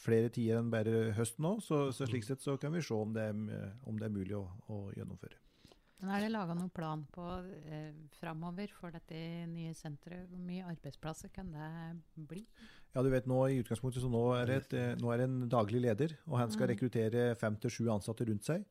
flere 0.05 0.29
tider 0.29 0.59
enn 0.61 0.71
bare 0.73 1.13
høsten 1.17 1.47
nå. 1.47 1.55
Så, 1.65 1.87
så 1.97 2.05
slik 2.07 2.27
sett 2.27 2.43
så 2.45 2.59
kan 2.61 2.73
vi 2.75 2.83
se 2.85 2.93
om 2.95 3.15
det 3.15 3.23
er, 3.31 3.73
om 3.89 3.97
det 3.99 4.11
er 4.11 4.13
mulig 4.13 4.37
å, 4.37 4.45
å 4.69 4.83
gjennomføre. 4.97 5.39
Men 6.05 6.11
er 6.19 6.25
det 6.27 6.33
laga 6.35 6.53
noen 6.59 6.73
plan 6.75 7.07
på 7.15 7.25
eh, 7.71 7.93
framover 8.19 8.69
for 8.77 8.93
dette 8.93 9.17
nye 9.49 9.73
senteret? 9.79 10.27
Hvor 10.29 10.43
mye 10.45 10.67
arbeidsplasser 10.69 11.31
kan 11.33 11.49
det 11.55 11.69
bli? 12.29 12.43
Ja, 12.93 13.01
du 13.03 13.09
vet 13.15 13.25
nå 13.31 13.39
i 13.49 13.63
utgangspunktet 13.63 14.05
så 14.05 14.11
nå 14.13 14.27
er 14.37 14.51
det, 14.51 14.59
et, 14.67 14.75
eh, 14.77 14.91
nå 15.01 15.09
er 15.15 15.23
det 15.23 15.29
en 15.31 15.39
daglig 15.49 15.81
leder, 15.87 16.13
og 16.29 16.37
han 16.43 16.53
skal 16.53 16.69
Mm. 16.69 16.73
rekruttere 16.75 17.23
fem 17.41 17.57
til 17.57 17.71
sju 17.73 17.89
ansatte 17.95 18.27
rundt 18.29 18.45
seg. 18.45 18.67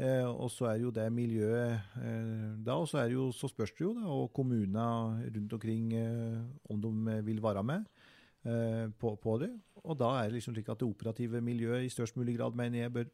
Eh, 0.00 0.24
og 0.24 0.48
så 0.50 0.70
er 0.70 0.78
jo 0.80 0.90
det 0.90 1.04
miljøet 1.12 1.98
eh, 2.00 2.52
da, 2.64 2.78
og 2.80 2.86
så 2.88 3.04
jo, 3.12 3.26
så 3.36 3.50
spørs 3.50 3.74
det 3.76 3.84
jo 3.84 3.92
da, 3.98 4.06
og 4.08 4.30
kommunene 4.32 5.28
rundt 5.34 5.52
omkring 5.52 5.92
eh, 5.92 6.38
om 6.72 6.80
de 6.80 7.18
vil 7.26 7.42
være 7.44 7.62
med 7.62 7.84
eh, 8.48 8.88
på, 8.98 9.12
på 9.20 9.36
det. 9.42 9.50
Og 9.84 9.98
da 10.00 10.14
er 10.22 10.30
det 10.30 10.38
liksom 10.38 10.54
slik 10.56 10.70
at 10.72 10.80
det 10.80 10.88
operative 10.88 11.42
miljøet 11.44 11.84
i 11.84 11.92
størst 11.92 12.16
mulig 12.16 12.38
grad, 12.38 12.56
mener 12.56 12.86
jeg, 12.86 12.92
bør 12.92 13.10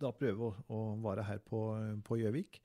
da 0.00 0.12
prøve 0.12 0.48
å, 0.48 0.54
å 0.72 0.80
være 1.04 1.26
her 1.28 1.38
på 1.44 1.60
på 2.04 2.18
Gjøvik. 2.22 2.60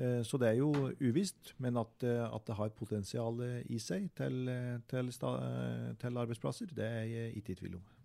Eh, 0.00 0.22
Så 0.26 0.38
det 0.40 0.48
er 0.48 0.58
jo 0.58 0.72
uvisst, 1.00 1.54
men 1.58 1.76
at, 1.76 1.94
eh, 2.02 2.26
at 2.26 2.46
det 2.46 2.58
har 2.58 2.74
potensial 2.74 3.40
eh, 3.46 3.62
i 3.70 3.78
seg 3.78 4.10
til, 4.18 4.48
eh, 4.48 4.78
til, 4.90 5.14
eh, 5.14 5.94
til 6.00 6.22
arbeidsplasser, 6.24 6.74
det 6.74 6.86
er 6.86 7.04
jeg 7.04 7.36
ikke 7.36 7.52
i 7.52 7.60
tvil 7.62 7.80
om. 7.80 7.99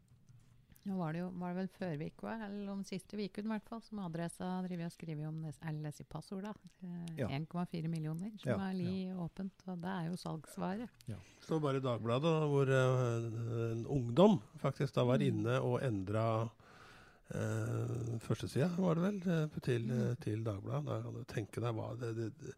Nå 0.86 0.98
var 1.00 1.16
det 1.16 1.24
jo 1.24 1.30
var 1.42 1.54
det 1.54 1.64
vel 1.64 1.70
før 1.74 2.02
uka, 2.06 2.34
eller 2.46 2.68
om 2.70 2.84
siste 2.86 3.18
uke 3.18 3.42
i 3.42 3.48
hvert 3.50 3.70
fall, 3.70 3.82
som 3.82 4.04
Adressa 4.06 4.50
driver 4.68 4.86
og 4.86 4.94
skriver 4.94 5.30
om 5.32 5.40
LS 5.50 5.58
eller 5.72 6.10
passord, 6.10 6.46
da. 6.46 6.54
Eh, 6.86 7.22
Ja. 7.24 7.30
1,4 7.30 7.88
millioner 7.90 8.32
som 8.38 8.52
Ja, 8.52 8.70
er 8.70 8.74
li 8.78 9.12
åpent, 9.12 9.66
og 9.68 9.82
det 9.82 9.90
er 9.90 10.06
jo 10.12 10.16
salgsvare. 10.16 10.88
Ja. 11.08 11.18
Så 11.42 11.60
bare 11.60 11.78
i 11.78 11.86
Dagbladet 11.86 12.36
hvor 12.52 12.70
uh, 12.70 13.72
en 13.72 13.86
ungdom 13.88 14.40
faktisk 14.62 14.94
da 14.94 15.04
var 15.06 15.22
inne 15.22 15.58
og 15.60 15.82
endra 15.82 16.44
uh, 16.46 18.20
førstesida, 18.22 18.70
var 18.78 18.96
det 18.96 19.04
vel, 19.08 19.20
eh, 19.26 19.60
til, 19.62 19.90
mm. 19.90 20.16
til 20.22 20.46
Dagbladet. 20.46 21.02
Da 21.18 21.24
tenke 21.34 21.62
deg 21.62 21.74
hva 21.74 21.96
det, 21.98 22.14
det, 22.16 22.32
det 22.44 22.54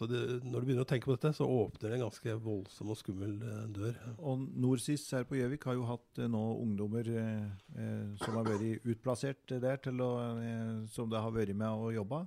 altså 0.00 0.08
det, 0.08 0.44
Når 0.44 0.60
du 0.60 0.66
begynner 0.66 0.86
å 0.86 0.88
tenke 0.88 1.08
på 1.08 1.16
dette, 1.16 1.32
så 1.36 1.44
åpner 1.44 1.90
det 1.90 1.98
en 1.98 2.06
ganske 2.06 2.36
voldsom 2.44 2.92
og 2.92 2.98
skummel 2.98 3.34
eh, 3.44 3.64
dør. 3.76 3.98
Og 4.18 4.46
Norsis 4.56 5.04
her 5.12 5.26
på 5.28 5.36
Gjøvik 5.36 5.66
har 5.68 5.76
jo 5.76 5.88
hatt 5.88 6.20
eh, 6.22 6.30
nå 6.30 6.40
ungdommer 6.62 7.10
eh, 7.12 7.50
eh, 7.76 8.06
som 8.22 8.38
har 8.38 8.48
vært 8.48 8.86
utplassert 8.88 9.56
der, 9.60 9.80
å, 9.92 10.10
eh, 10.40 10.72
som 10.94 11.10
det 11.12 11.20
har 11.20 11.34
vært 11.36 11.52
med 11.52 11.68
og 11.68 11.92
jobba. 11.98 12.22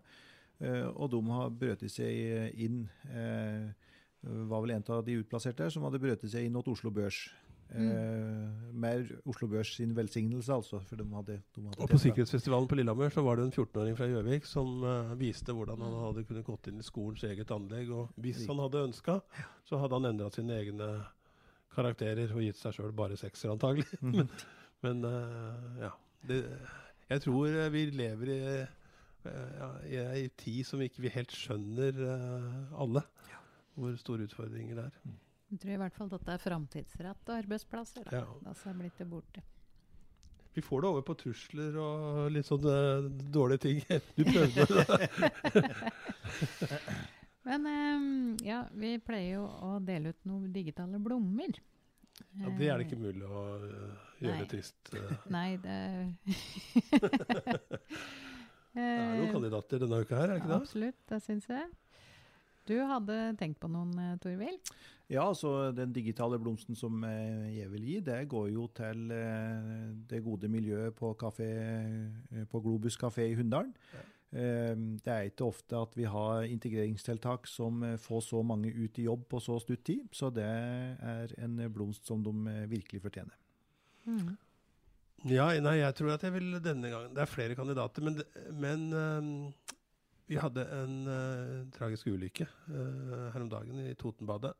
Eh, 0.62 0.86
og 0.94 1.10
de 1.16 1.24
har 1.34 1.56
brøt 1.64 1.88
seg 1.90 2.54
inn. 2.62 2.84
Eh, 3.10 3.72
var 4.24 4.62
vel 4.64 4.78
en 4.78 4.86
av 4.94 5.02
de 5.04 5.18
utplasserte 5.20 5.66
der 5.66 5.74
som 5.74 5.84
hadde 5.84 6.00
brøt 6.00 6.22
seg 6.30 6.46
inn 6.46 6.54
mot 6.56 6.68
Oslo 6.72 6.94
Børs. 6.94 7.26
Eh, 7.74 8.74
Med 8.74 9.10
Oslo 9.26 9.48
Børs 9.48 9.76
sin 9.76 9.96
velsignelse, 9.96 10.54
altså. 10.54 10.80
For 10.88 11.00
de 11.00 11.06
hadde, 11.14 11.40
de 11.56 11.64
hadde 11.64 11.82
Og 11.82 11.90
på. 11.90 12.00
Sikkerhetsfestivalen 12.02 12.68
på 12.70 12.78
Lillehammer 12.78 13.14
så 13.14 13.24
var 13.26 13.40
det 13.40 13.48
en 13.48 13.54
14-åring 13.54 13.98
fra 13.98 14.10
Gjøvik 14.10 14.48
som 14.50 14.84
uh, 14.84 15.14
viste 15.20 15.56
hvordan 15.56 15.82
han 15.82 15.96
hadde 16.08 16.26
kunnet 16.30 16.46
gått 16.48 16.70
inn 16.70 16.82
i 16.82 16.86
skolens 16.86 17.24
eget 17.28 17.54
anlegg. 17.54 17.92
Og 17.94 18.22
hvis 18.22 18.44
han 18.50 18.62
hadde 18.62 18.86
ønska, 18.90 19.20
så 19.70 19.82
hadde 19.82 20.00
han 20.00 20.10
endra 20.12 20.30
sine 20.34 20.58
egne 20.60 20.90
karakterer 21.74 22.34
og 22.36 22.44
gitt 22.46 22.60
seg 22.60 22.78
sjøl 22.78 22.94
bare 22.94 23.18
sekser, 23.18 23.54
antagelig. 23.54 23.88
men 24.06 24.30
men 24.84 25.06
uh, 25.08 25.80
ja. 25.80 25.94
Det, 26.28 26.42
jeg 27.10 27.22
tror 27.24 27.54
vi 27.72 27.86
lever 27.96 28.30
i, 28.32 28.40
ja, 29.24 29.70
i 29.88 30.00
ei 30.04 30.24
tid 30.40 30.64
som 30.68 30.82
ikke 30.84 31.04
vi 31.06 31.12
helt 31.14 31.32
skjønner 31.36 32.00
uh, 32.04 32.82
alle. 32.84 33.04
Hvor 33.74 33.96
store 33.98 34.28
utfordringer 34.28 34.78
det 34.78 34.90
er. 34.90 35.14
Jeg 35.54 35.60
tror 35.62 35.74
i 35.76 35.82
hvert 35.84 35.98
fall 35.98 36.10
dette 36.10 36.34
er 36.34 36.42
framtidsretta 36.42 37.36
arbeidsplasser. 37.44 38.08
Da. 38.10 38.24
Ja. 38.24 38.38
Da 38.42 38.54
så 38.58 38.72
er 38.72 38.80
blitt 38.80 38.98
det 38.98 39.06
borte. 39.06 39.44
Vi 40.54 40.62
får 40.62 40.82
det 40.82 40.90
over 40.90 41.04
på 41.06 41.16
trusler 41.18 41.78
og 41.82 42.32
litt 42.34 42.48
sånne 42.50 42.78
dårlige 43.34 43.62
ting. 43.68 43.84
Du 44.18 44.24
prøvde 44.26 44.66
det. 44.70 45.70
Men 47.46 47.68
um, 47.68 48.38
ja, 48.46 48.64
vi 48.74 48.96
pleier 49.04 49.38
jo 49.38 49.46
å 49.46 49.76
dele 49.84 50.14
ut 50.14 50.26
noen 50.30 50.50
digitale 50.56 51.02
blommer. 51.04 51.58
Ja, 52.40 52.50
det 52.58 52.70
er 52.70 52.80
det 52.80 52.88
ikke 52.88 53.02
mulig 53.02 53.26
å 53.26 53.42
øh, 53.58 53.96
gjøre 54.22 54.40
Nei. 54.40 54.50
trist. 54.50 54.94
Nei, 55.36 55.50
det 55.62 55.78
Det 58.74 58.82
er 58.82 59.18
noen 59.20 59.34
kandidater 59.34 59.82
denne 59.86 60.02
uka 60.02 60.18
her, 60.18 60.30
er 60.30 60.34
det 60.34 60.42
ikke 60.42 60.54
det? 60.54 60.62
Absolutt, 60.62 61.02
det 61.12 61.20
syns 61.26 61.50
jeg. 61.52 61.68
Du 62.70 62.78
hadde 62.88 63.18
tenkt 63.40 63.60
på 63.60 63.70
noen, 63.72 63.92
eh, 64.00 64.16
Torvild? 64.24 64.72
Ja, 65.12 65.26
altså 65.28 65.74
den 65.76 65.92
digitale 65.94 66.40
blomsten 66.40 66.78
som 66.80 67.04
eh, 67.04 67.52
jeg 67.58 67.70
vil 67.74 67.88
gi, 67.90 67.98
det 68.08 68.22
går 68.32 68.50
jo 68.54 68.70
til 68.76 69.12
eh, 69.12 69.92
det 70.10 70.24
gode 70.24 70.48
miljøet 70.52 70.96
på, 70.96 71.12
kafé, 71.20 71.50
på 72.50 72.64
Globus 72.64 72.98
kafé 73.00 73.28
i 73.32 73.38
Hunndalen. 73.40 73.76
Ja. 73.94 74.10
Det 74.34 75.12
er 75.14 75.28
ikke 75.28 75.46
ofte 75.46 75.78
at 75.78 75.92
vi 75.94 76.08
har 76.10 76.48
integreringstiltak 76.50 77.46
som 77.46 77.84
får 78.02 78.24
så 78.26 78.40
mange 78.42 78.72
ut 78.74 78.98
i 78.98 79.04
jobb 79.06 79.28
på 79.30 79.38
så 79.38 79.60
stutt 79.62 79.84
tid, 79.86 80.08
så 80.10 80.32
det 80.34 80.48
er 80.48 81.36
en 81.38 81.60
blomst 81.70 82.10
som 82.10 82.24
de 82.26 82.56
virkelig 82.72 83.04
fortjener. 83.04 83.36
Mm. 84.10 84.32
Ja, 85.30 85.52
nei, 85.62 85.76
jeg 85.84 85.94
tror 86.00 86.16
at 86.16 86.26
jeg 86.26 86.34
vil 86.34 86.58
denne 86.66 86.90
gangen 86.90 87.14
Det 87.14 87.22
er 87.22 87.30
flere 87.30 87.56
kandidater, 87.56 88.04
men, 88.10 88.18
men 88.58 89.54
vi 90.34 90.42
hadde 90.42 90.66
en 90.74 90.96
uh, 91.06 91.66
tragisk 91.76 92.10
ulykke 92.10 92.48
uh, 92.70 93.30
her 93.34 93.44
om 93.44 93.52
dagen 93.52 93.84
i 93.86 93.94
Totenbadet. 94.00 94.56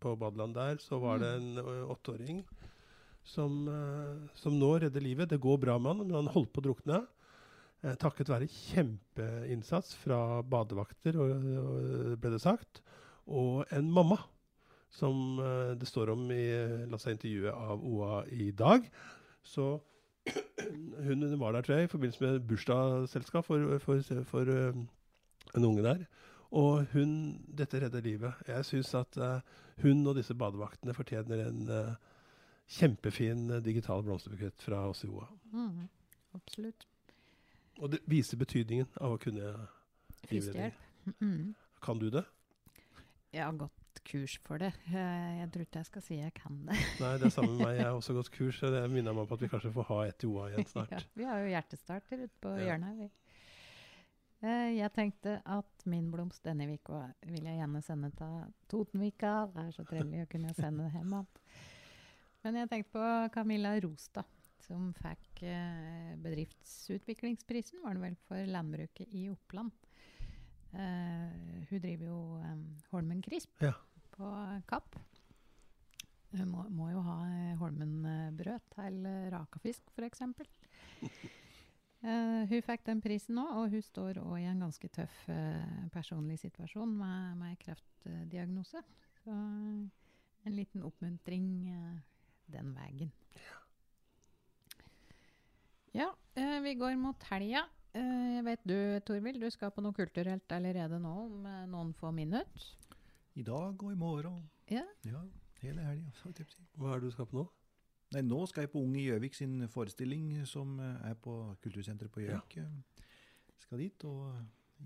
På 0.00 0.14
badeland 0.20 0.54
der 0.54 0.78
så 0.82 0.98
var 1.00 1.18
det 1.22 1.30
en 1.38 1.58
øh, 1.58 1.90
åtteåring 1.90 2.42
som, 3.24 3.68
øh, 3.68 4.28
som 4.36 4.58
nå 4.60 4.76
redder 4.76 5.00
livet. 5.00 5.30
Det 5.30 5.40
går 5.40 5.56
bra 5.62 5.78
med 5.78 5.94
han, 5.94 6.06
men 6.06 6.18
han 6.18 6.32
holdt 6.34 6.52
på 6.52 6.60
å 6.60 6.66
drukne. 6.66 7.00
Eh, 7.84 7.96
takket 8.00 8.30
være 8.32 8.50
kjempeinnsats 8.52 9.96
fra 10.02 10.42
badevakter, 10.42 11.16
og, 11.20 11.48
og, 11.62 12.12
ble 12.20 12.34
det 12.34 12.42
sagt, 12.44 12.82
og 13.24 13.64
en 13.72 13.90
mamma. 13.92 14.20
Som 14.94 15.40
eh, 15.42 15.72
det 15.80 15.88
står 15.90 16.12
om 16.12 16.28
i 16.30 16.44
la 16.90 17.00
seg 17.00 17.16
intervjuet 17.16 17.56
av 17.56 17.82
OA 17.82 18.20
i 18.30 18.50
dag. 18.54 18.84
Så 19.44 19.78
hun 21.06 21.40
var 21.40 21.52
der, 21.52 21.60
tror 21.62 21.74
jeg, 21.74 21.84
i 21.84 21.92
forbindelse 21.92 22.24
med 22.24 22.40
bursdagsselskap 22.40 23.44
for, 23.44 23.78
for, 23.78 24.00
for 24.24 24.40
uh, 24.40 24.76
en 25.56 25.64
unge 25.64 25.82
der. 25.82 26.04
Og 26.50 26.86
hun 26.92 27.40
Dette 27.58 27.80
redder 27.82 28.00
livet. 28.00 28.32
Jeg 28.48 28.64
syns 28.64 28.94
at 28.94 29.16
uh, 29.16 29.40
hun 29.82 30.06
og 30.06 30.16
disse 30.16 30.34
badevaktene 30.34 30.94
fortjener 30.94 31.48
en 31.48 31.68
uh, 31.68 31.94
kjempefin 32.68 33.60
digital 33.64 34.02
blomsterbukett 34.02 34.62
fra 34.62 34.88
oss 34.88 35.04
i 35.04 35.08
OA. 35.08 35.26
Mm. 35.52 35.88
Absolutt. 36.34 36.86
Og 37.78 37.92
det 37.92 38.00
viser 38.06 38.38
betydningen 38.38 38.86
av 39.00 39.16
å 39.16 39.20
kunne 39.20 39.54
livredning. 40.30 40.72
Mm. 41.20 41.54
Kan 41.82 41.98
du 41.98 42.08
det? 42.10 42.24
Ja, 43.34 43.50
gått 43.50 43.83
kurs 44.04 44.36
for 44.44 44.58
det. 44.62 44.72
Jeg 45.40 45.48
tror 45.54 45.64
ikke 45.66 45.80
jeg 45.82 45.88
skal 45.90 46.02
si 46.06 46.18
jeg 46.20 46.34
kan 46.36 46.60
det. 46.68 46.76
Nei, 47.00 47.12
det 47.18 47.26
er 47.28 47.34
samme 47.34 47.52
med 47.56 47.64
meg. 47.66 47.76
Jeg 47.78 47.86
har 47.88 47.96
også 48.00 48.14
gått 48.16 48.30
kurs. 48.34 48.58
så 48.60 48.70
Det 48.74 48.82
minner 48.92 49.16
meg 49.16 49.28
på 49.30 49.34
at 49.38 49.44
vi 49.44 49.50
kanskje 49.52 49.72
får 49.74 49.88
ha 49.90 50.00
et 50.08 50.24
OA 50.28 50.48
igjen 50.52 50.88
Ja, 50.92 51.00
vi 51.18 51.24
har 51.28 51.42
jo 51.44 51.52
hjertestarter 51.54 52.24
ute 52.26 52.40
på 52.44 52.52
Ja. 52.58 52.64
hjørnet. 52.70 52.98
Vi. 53.02 53.10
Eh, 54.44 54.70
Jeg 54.76 54.92
tenkte 54.92 55.38
at 55.46 55.86
min 55.88 56.10
blomst 56.12 56.44
denne 56.44 56.66
uka 56.74 57.06
vil 57.24 57.44
jeg 57.48 57.56
gjerne 57.62 57.82
sende 57.82 58.10
til 58.18 58.38
Totenvika. 58.68 59.34
Det 59.54 59.66
er 59.68 59.70
så 59.78 59.84
trivelig 59.88 60.26
å 60.26 60.30
kunne 60.36 60.54
sende 60.54 60.84
det 60.88 60.92
hjem 60.98 61.14
igjen. 61.16 61.28
Men 62.44 62.56
jeg 62.60 62.68
tenkte 62.74 62.92
på 62.98 63.06
Camilla 63.32 63.70
Rostad, 63.80 64.28
som 64.66 64.90
fikk 64.98 65.42
eh, 65.48 66.12
bedriftsutviklingsprisen, 66.20 67.80
var 67.84 67.96
det 67.96 68.02
vel, 68.04 68.16
for 68.28 68.44
landbruket 68.52 69.08
i 69.16 69.30
Oppland. 69.32 69.72
Uh, 70.74 71.30
hun 71.70 71.78
driver 71.78 72.08
jo 72.08 72.16
um, 72.42 72.62
Holmen 72.90 73.20
Krisp 73.22 73.60
Ja. 73.62 73.76
På 74.14 74.30
Kapp. 74.70 74.98
Må, 76.34 76.64
må 76.74 76.88
jo 76.90 77.02
ha 77.06 77.16
Holmenbrød 77.22 77.58
Holmen-brød 77.60 78.64
til 78.74 79.04
eh, 79.06 79.28
rakafisk, 79.30 79.92
f.eks. 79.94 80.24
Uh, 82.02 82.42
hun 82.50 82.64
fikk 82.66 82.88
den 82.88 83.02
prisen 83.04 83.38
nå, 83.38 83.44
og 83.60 83.70
hun 83.70 83.84
står 83.86 84.18
òg 84.22 84.40
i 84.40 84.48
en 84.50 84.64
ganske 84.66 84.90
tøff 84.96 85.20
uh, 85.30 85.84
personlig 85.94 86.40
situasjon 86.42 86.96
med, 86.98 87.36
med 87.38 87.60
kreftdiagnose. 87.62 88.82
Så 89.22 89.36
en 90.44 90.56
liten 90.56 90.84
oppmuntring 90.84 91.46
eh, 91.72 92.00
den 92.52 92.72
veien. 92.76 93.12
Ja, 95.94 96.10
eh, 96.34 96.58
vi 96.60 96.74
går 96.74 96.96
mot 97.00 97.22
helga. 97.30 97.64
Eh, 97.94 98.34
jeg 98.36 98.44
vet 98.48 98.64
du, 98.66 98.76
Torvild, 99.06 99.40
du 99.40 99.50
skal 99.54 99.72
på 99.72 99.84
noe 99.84 99.96
kulturelt 99.96 100.52
allerede 100.52 100.98
nå 101.00 101.14
om 101.26 101.46
eh, 101.48 101.62
noen 101.70 101.94
få 101.96 102.12
minutter. 102.12 102.72
I 103.34 103.42
dag 103.42 103.82
og 103.82 103.92
i 103.92 103.98
morgen. 103.98 104.42
Ja. 104.70 104.82
Ja, 105.04 105.20
hele 105.62 105.82
helga. 105.82 106.10
Hva 106.78 106.94
er 106.94 107.00
det 107.02 107.10
du 107.10 107.14
skal 107.16 107.26
på 107.30 107.40
nå? 107.40 107.44
Nei, 108.14 108.20
nå 108.22 108.44
skal 108.46 108.62
jeg 108.66 108.70
på 108.70 108.82
Unge 108.84 109.00
Gjøvik 109.02 109.34
sin 109.34 109.56
forestilling 109.72 110.44
som 110.46 110.76
eh, 110.80 111.08
er 111.10 111.14
på 111.18 111.32
Kultursenteret 111.64 112.12
på 112.14 112.22
Gjøvik. 112.22 112.58
Ja. 112.60 112.68
Skal 113.64 113.80
dit, 113.82 114.04
og 114.06 114.36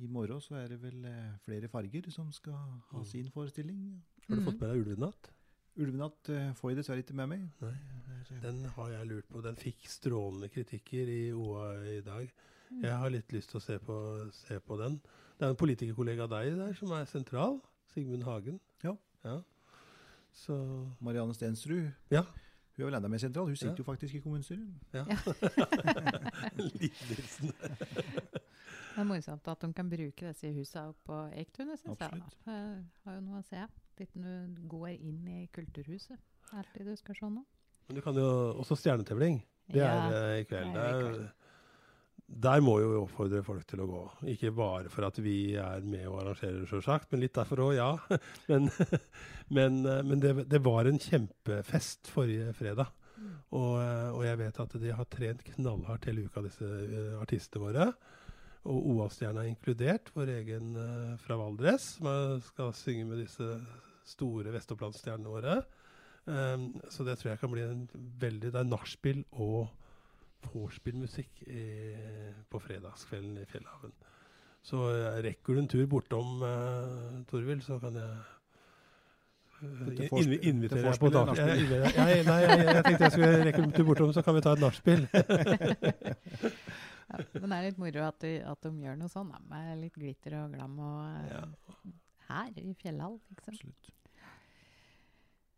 i 0.01 0.07
morgen 0.09 0.41
så 0.41 0.57
er 0.63 0.69
det 0.73 0.79
vel 0.81 1.05
eh, 1.11 1.35
flere 1.45 1.69
farger 1.69 2.09
som 2.15 2.31
skal 2.33 2.57
ha 2.57 3.03
Mm. 3.03 3.05
sin 3.05 3.29
forestilling. 3.35 3.83
Har 4.29 4.37
du 4.37 4.45
fått 4.47 4.61
med 4.61 4.71
deg 4.71 4.81
Ulvenatt? 4.87 5.31
Ulvenatt 5.79 6.29
eh, 6.33 6.53
får 6.57 6.71
jeg 6.73 6.79
dessverre 6.81 7.05
ikke 7.05 7.15
med 7.21 7.29
meg. 7.35 7.45
Nei. 7.61 7.75
Eh, 7.75 8.41
Den 8.43 8.65
har 8.79 8.89
jeg 8.95 9.07
lurt 9.13 9.29
på. 9.29 9.43
Den 9.45 9.57
fikk 9.61 9.85
strålende 9.89 10.49
kritikker 10.49 11.09
i 11.13 11.21
OA 11.33 11.67
i 11.99 12.01
dag. 12.07 12.33
Jeg 12.83 12.97
har 13.01 13.11
litt 13.13 13.31
lyst 13.33 13.51
til 13.53 13.61
å 13.61 13.65
se 13.65 13.77
på, 13.81 13.95
se 14.33 14.59
på 14.61 14.77
den. 14.81 14.99
Det 15.39 15.47
er 15.47 15.53
en 15.55 15.57
politikerkollega 15.61 16.25
av 16.27 16.33
deg 16.35 16.57
der 16.59 16.73
som 16.77 16.91
er 16.97 17.05
sentral. 17.09 17.61
Sigmund 17.95 18.23
Hagen. 18.25 18.61
Ja. 18.85 18.93
ja. 19.25 19.39
Så 20.33 20.55
Marianne 21.01 21.35
Stensrud. 21.35 21.89
Ja. 22.13 22.23
Hun 22.77 22.85
er 22.85 22.91
vel 22.91 22.95
enda 23.01 23.09
mer 23.11 23.19
sentral. 23.19 23.47
Hun 23.51 23.57
sitter 23.57 23.73
Ja. 23.75 23.79
jo 23.79 23.85
faktisk 23.85 24.15
i 24.15 24.21
kommunestyret. 24.23 24.69
Ja. 24.95 25.05
Lidelsen. 26.57 27.53
Det 28.99 29.05
er 29.05 29.07
morsomt 29.07 29.47
at 29.47 29.61
de 29.63 29.69
kan 29.73 29.87
bruke 29.91 30.27
disse 30.27 30.49
husene 30.57 30.95
på 31.07 31.17
Eiktunet, 31.39 31.79
syns 31.79 32.01
jeg. 32.03 32.17
da. 32.19 32.31
Det 32.49 32.55
har 33.05 33.15
jo 33.15 33.21
noe 33.29 33.39
å 33.39 33.45
se. 33.47 33.61
Litt 34.01 34.17
når 34.19 34.49
du 34.57 34.63
går 34.73 34.89
inn 34.97 35.21
i 35.31 35.45
kulturhuset. 35.55 36.19
Alltid 36.59 36.89
du 36.89 36.97
skal 36.99 37.15
se 37.15 37.29
noe. 37.31 37.45
Men 37.87 37.95
du 37.95 38.03
kan 38.03 38.19
jo 38.19 38.25
også 38.59 38.75
stjernetevling. 38.81 39.39
Det 39.71 39.79
Ja, 39.85 39.93
er 40.09 40.17
eh, 40.33 40.41
i 40.41 40.45
kveld. 40.51 40.75
det 40.75 40.83
er 40.83 40.99
i 40.99 41.29
Der- 42.29 42.61
må 42.61 42.79
jo 42.81 43.05
oppfordre 43.07 43.41
folk 43.43 43.67
til 43.67 43.81
å 43.81 43.89
gå. 43.89 44.03
Ikke 44.35 44.53
bare 44.53 44.91
for 44.93 45.07
at 45.07 45.17
vi 45.17 45.57
er 45.57 45.81
med 45.81 46.07
og 46.07 46.21
arrangerer, 46.21 46.67
selvsagt, 46.69 47.11
men 47.11 47.23
litt 47.23 47.35
derfor 47.35 47.57
òg, 47.57 47.75
ja. 47.79 47.97
Men, 48.51 48.69
men, 49.57 49.87
eh, 49.87 50.03
men 50.05 50.21
det, 50.21 50.35
det 50.49 50.61
var 50.65 50.85
en 50.85 51.01
kjempefest 51.01 52.11
forrige 52.13 52.53
fredag. 52.53 52.93
Og, 53.51 53.81
eh, 53.81 54.11
og 54.13 54.23
jeg 54.27 54.39
vet 54.39 54.61
at 54.61 54.77
de 54.79 54.93
har 54.93 55.09
trent 55.11 55.43
knallhardt 55.55 56.05
hele 56.11 56.29
uka, 56.29 56.45
disse 56.45 56.69
eh, 56.69 57.17
artistene 57.19 57.65
våre. 57.65 57.91
Og 58.69 58.93
OA-stjerna 58.93 59.47
inkludert, 59.49 60.13
vår 60.13 60.35
egen 60.43 60.75
fra 61.23 61.39
Valdres, 61.41 61.95
som 61.97 62.43
skal 62.45 62.75
synge 62.77 63.07
med 63.09 63.23
disse 63.23 63.47
store 64.05 64.53
Vestopplandsstjernene 64.53 65.33
våre. 65.33 65.63
Um, 66.29 66.75
så 66.93 67.07
det 67.07 67.15
tror 67.17 67.31
jeg 67.31 67.41
kan 67.41 67.53
bli 67.55 67.63
en 67.65 67.85
veldig 68.21 68.51
Det 68.53 68.61
er 68.61 68.67
nachspiel 68.69 69.23
og 69.33 69.71
vorspielmusikk 70.53 71.43
på 72.51 72.61
fredagskvelden 72.63 73.39
i 73.43 73.45
Fjellhaven. 73.51 73.93
Så 74.63 74.83
eh, 74.93 75.21
rekker 75.25 75.55
du 75.55 75.61
en 75.63 75.69
tur 75.71 75.87
bortom 75.89 76.43
uh, 76.43 77.23
Torvild, 77.31 77.63
så 77.65 77.79
kan 77.81 77.95
jeg 77.97 78.11
eh, 79.63 79.85
Til 79.87 80.03
in- 80.03 80.11
vorspiel- 80.13 80.45
invitere 80.51 80.83
deg 80.85 80.99
på 81.01 81.11
nachspiel? 81.15 81.63
jeg, 81.63 81.93
jeg, 81.95 82.25
nei, 82.27 82.39
jeg, 82.43 82.65
jeg 82.67 82.85
tenkte 82.85 83.05
jeg 83.05 83.13
skulle 83.15 83.45
rekke 83.49 83.63
en 83.65 83.73
tur 83.77 83.87
bortom, 83.89 84.13
så 84.17 84.23
kan 84.27 84.37
vi 84.37 84.43
ta 84.45 84.53
et 84.57 84.65
nachspiel. 84.67 85.07
Ja, 87.09 87.23
men 87.41 87.49
det 87.49 87.57
er 87.57 87.63
litt 87.71 87.79
moro 87.81 88.03
at, 88.05 88.19
du, 88.21 88.29
at 88.45 88.67
de 88.67 88.71
gjør 88.85 88.97
noe 89.01 89.09
sånn, 89.09 89.31
med 89.49 89.79
litt 89.81 89.95
glitter 89.97 90.35
og 90.43 90.51
glam 90.53 90.75
og 90.77 90.99
eh, 91.07 91.31
Ja. 91.39 91.45
her 92.29 92.51
i 92.61 92.75
Fjellhall, 92.83 93.15
liksom. 93.33 93.55
Absolutt. 93.55 93.89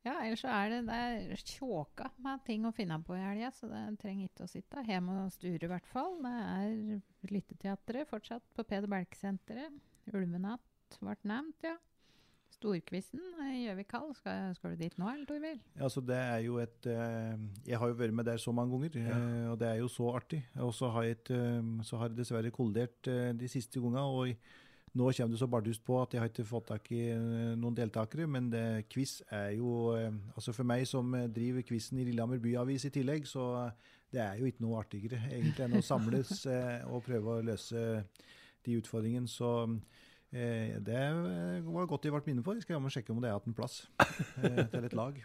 Ja, 0.07 0.15
ellers 0.25 0.41
så 0.41 0.49
er 0.49 0.71
det, 0.73 0.79
det 0.89 0.97
er 0.97 1.43
tjåka 1.45 2.09
med 2.25 2.41
ting 2.47 2.65
å 2.65 2.73
finne 2.73 2.97
på 3.05 3.13
i 3.19 3.21
helga, 3.21 3.51
så 3.53 3.69
det 3.69 3.83
trenger 4.01 4.31
ikke 4.31 4.47
å 4.47 4.51
sitte 4.51 4.85
hjemme 4.89 5.19
og 5.27 5.35
sture, 5.35 5.61
i 5.61 5.69
hvert 5.69 5.91
fall. 5.91 6.17
Det 6.25 6.33
er 6.41 7.35
Lytteteatret 7.35 8.09
fortsatt 8.09 8.47
på 8.57 8.65
Peder 8.65 8.89
Belke-senteret. 8.89 9.77
Ulvenatt 10.15 10.97
ble 11.05 11.17
nevnt, 11.29 11.69
ja. 11.69 11.77
Storquizen 12.51 13.21
i 13.45 13.67
Gjøvik 13.67 13.93
hall. 13.97 14.11
Skal, 14.17 14.55
skal 14.57 14.75
du 14.75 14.81
dit 14.81 14.97
nå, 15.01 15.07
eller 15.09 15.29
Torvild? 15.29 15.61
Ja, 15.77 15.85
altså 15.87 16.03
det 16.05 16.17
er 16.19 16.41
jo 16.45 16.59
et 16.61 16.89
eh, 16.91 17.37
Jeg 17.69 17.79
har 17.81 17.93
jo 17.93 17.99
vært 18.01 18.17
med 18.17 18.29
der 18.29 18.41
så 18.43 18.53
mange 18.57 18.75
ganger, 18.75 18.99
ja. 19.05 19.21
og 19.53 19.61
det 19.61 19.69
er 19.69 19.79
jo 19.81 19.89
så 19.93 20.11
artig. 20.17 20.43
Og 20.61 20.75
så 20.77 20.91
har, 20.97 21.07
jeg 21.07 21.21
et, 21.21 21.31
eh, 21.37 21.71
så 21.87 22.01
har 22.01 22.11
jeg 22.11 22.19
dessverre 22.19 22.53
kollidert 22.53 23.13
eh, 23.13 23.31
de 23.37 23.49
siste 23.49 23.81
gangene. 23.81 24.05
Og 24.05 24.35
nå 24.99 25.13
kommer 25.15 25.35
det 25.35 25.39
så 25.39 25.49
bardust 25.51 25.85
på 25.87 26.01
at 26.01 26.15
jeg 26.15 26.23
har 26.23 26.31
ikke 26.33 26.49
fått 26.49 26.67
tak 26.73 26.91
i 26.95 27.05
eh, 27.13 27.53
noen 27.59 27.77
deltakere. 27.77 28.27
Men 28.27 28.49
det, 28.51 28.65
quiz 28.91 29.21
er 29.31 29.55
jo 29.59 29.95
eh, 29.95 30.11
Altså 30.35 30.55
for 30.57 30.67
meg 30.67 30.87
som 30.91 31.15
eh, 31.15 31.29
driver 31.31 31.67
quizen 31.67 32.01
i 32.01 32.09
Lillehammer 32.09 32.43
byavis 32.43 32.89
i 32.89 32.93
tillegg, 32.95 33.29
så 33.31 33.71
det 34.11 34.23
er 34.25 34.41
jo 34.41 34.51
ikke 34.51 34.65
noe 34.65 34.81
artigere 34.81 35.21
egentlig 35.31 35.69
enn 35.69 35.79
å 35.79 35.87
samles 35.87 36.45
og 36.93 37.05
prøve 37.07 37.39
å 37.39 37.47
løse 37.47 38.05
de 38.67 38.77
utfordringene. 38.81 39.31
Så 39.31 39.51
eh, 40.35 40.77
det 40.83 41.05
var 41.67 41.91
godt 41.91 42.09
de 42.09 42.15
ble 42.15 42.23
minnet 42.27 42.47
på. 42.47 42.57
Jeg 42.59 42.67
skal 42.67 42.79
jammen 42.79 42.93
sjekke 42.93 43.15
om 43.15 43.23
det 43.23 43.31
er 43.31 43.37
igjen 43.37 43.55
en 43.55 43.59
plass 43.63 43.83
eh, 44.43 44.65
til 44.73 44.91
et 44.91 44.99
lag. 44.99 45.23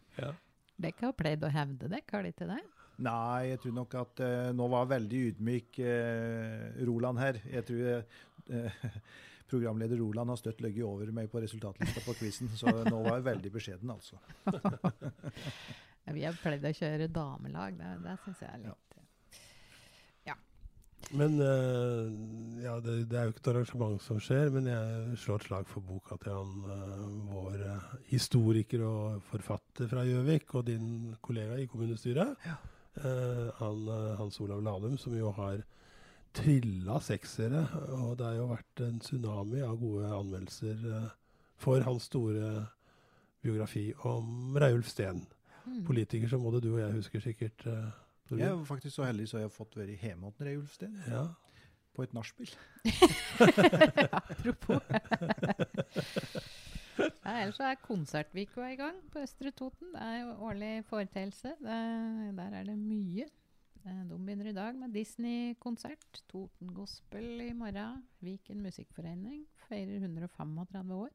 Dere 0.76 1.08
har 1.08 1.16
pleid 1.16 1.44
å 1.46 1.52
hevde 1.52 1.90
dere, 1.90 2.10
har 2.12 2.26
de 2.26 2.34
ikke 2.36 2.50
det? 2.52 2.64
Nei, 3.06 3.52
jeg 3.52 3.60
tror 3.64 3.74
nok 3.76 3.96
at 4.00 4.22
eh, 4.24 4.50
nå 4.56 4.68
var 4.72 4.88
veldig 4.88 5.22
ydmyk 5.32 5.80
eh, 5.84 6.84
Roland 6.88 7.20
her. 7.20 7.40
Jeg 7.52 7.68
tror 7.68 7.88
eh, 7.92 9.00
programleder 9.50 10.00
Roland 10.02 10.34
har 10.34 10.40
støtt 10.40 10.62
løyet 10.66 10.84
over 10.88 11.12
meg 11.16 11.30
på 11.32 11.42
resultatlista 11.44 12.04
på 12.06 12.16
quizen, 12.20 12.52
så 12.58 12.72
nå 12.88 13.02
var 13.06 13.20
jeg 13.20 13.28
veldig 13.30 13.52
beskjeden, 13.54 13.94
altså. 13.94 14.20
Vi 16.16 16.26
har 16.26 16.38
pleid 16.38 16.66
å 16.66 16.74
kjøre 16.76 17.10
damelag, 17.10 17.78
det, 17.80 17.94
det 18.06 18.18
syns 18.24 18.44
jeg 18.44 18.52
er 18.52 18.62
litt 18.66 19.00
Ja. 20.30 20.36
Men 21.18 21.40
eh, 21.42 22.12
ja, 22.66 22.76
det, 22.82 22.96
det 23.10 23.18
er 23.18 23.28
jo 23.28 23.34
ikke 23.34 23.44
et 23.44 23.52
arrangement 23.54 24.02
som 24.06 24.22
skjer, 24.22 24.54
men 24.54 24.70
jeg 24.70 25.18
slår 25.24 25.42
et 25.42 25.50
slag 25.50 25.70
for 25.70 25.86
boka 25.86 26.18
til 26.22 26.34
han 26.34 26.70
eh, 26.76 27.04
vår 27.34 27.66
eh, 27.72 27.90
historiker 28.12 28.86
og 28.86 29.26
forfatter 29.32 29.90
fra 29.92 30.06
Gjøvik, 30.06 30.54
og 30.58 30.70
din 30.70 31.16
kollega 31.26 31.58
i 31.62 31.70
kommunestyret. 31.70 32.38
Eh, 32.46 33.48
han, 33.58 33.88
eh, 33.88 34.12
Hans 34.22 34.40
Olav 34.40 34.62
Ladum, 34.64 34.98
som 34.98 35.18
jo 35.18 35.34
har 35.36 35.66
trilla 36.36 37.00
seksere. 37.04 37.62
Og 38.00 38.18
det 38.20 38.26
har 38.28 38.36
jo 38.40 38.48
vært 38.52 38.82
en 38.86 39.00
tsunami 39.04 39.62
av 39.66 39.78
gode 39.82 40.10
anmeldelser 40.18 40.86
eh, 40.98 41.08
for 41.62 41.82
hans 41.88 42.08
store 42.10 42.66
biografi 43.46 43.88
om 44.10 44.56
Reiulf 44.60 44.90
Steen. 44.92 45.24
Mm. 45.66 45.84
Politiker 45.88 46.30
som 46.30 46.44
både 46.46 46.62
du 46.66 46.72
og 46.76 46.82
jeg 46.84 46.94
husker 47.00 47.24
sikkert. 47.24 47.66
eh, 47.70 47.90
Jeg 48.36 48.48
er 48.50 48.64
faktisk 48.66 48.96
så 49.00 49.06
heldig 49.08 49.28
så 49.30 49.38
jeg 49.42 49.50
har 49.50 49.54
fått 49.54 49.76
være 49.78 49.96
hjemme 50.02 50.30
hos 50.30 50.42
Reiulf 50.42 50.74
Steen. 50.74 50.96
Ja. 51.10 51.28
på 51.96 52.04
et 52.04 52.12
nachspiel. 52.14 52.50
Apropos. 54.20 54.82
ja, 57.00 57.36
ellers 57.42 57.60
er 57.64 57.78
Konsertvika 57.84 58.66
i 58.72 58.76
gang 58.80 58.98
på 59.14 59.22
Østre 59.24 59.52
Toten. 59.56 59.94
Det 59.94 60.02
er 60.04 60.18
jo 60.26 60.34
årlig 60.50 60.74
foreteelse. 60.90 61.54
Der 61.62 62.52
er 62.60 62.64
det 62.68 62.76
mye. 62.78 63.26
Eh, 63.86 64.02
De 64.10 64.18
begynner 64.18 64.50
i 64.50 64.56
dag 64.56 64.78
med 64.80 64.94
Disney-konsert. 64.96 66.22
Toten 66.32 66.74
Gospel 66.74 67.42
i 67.46 67.52
morgen. 67.54 68.02
Viken 68.26 68.64
Musikkforening 68.66 69.44
feirer 69.68 70.02
135 70.02 70.94
år. 70.96 71.14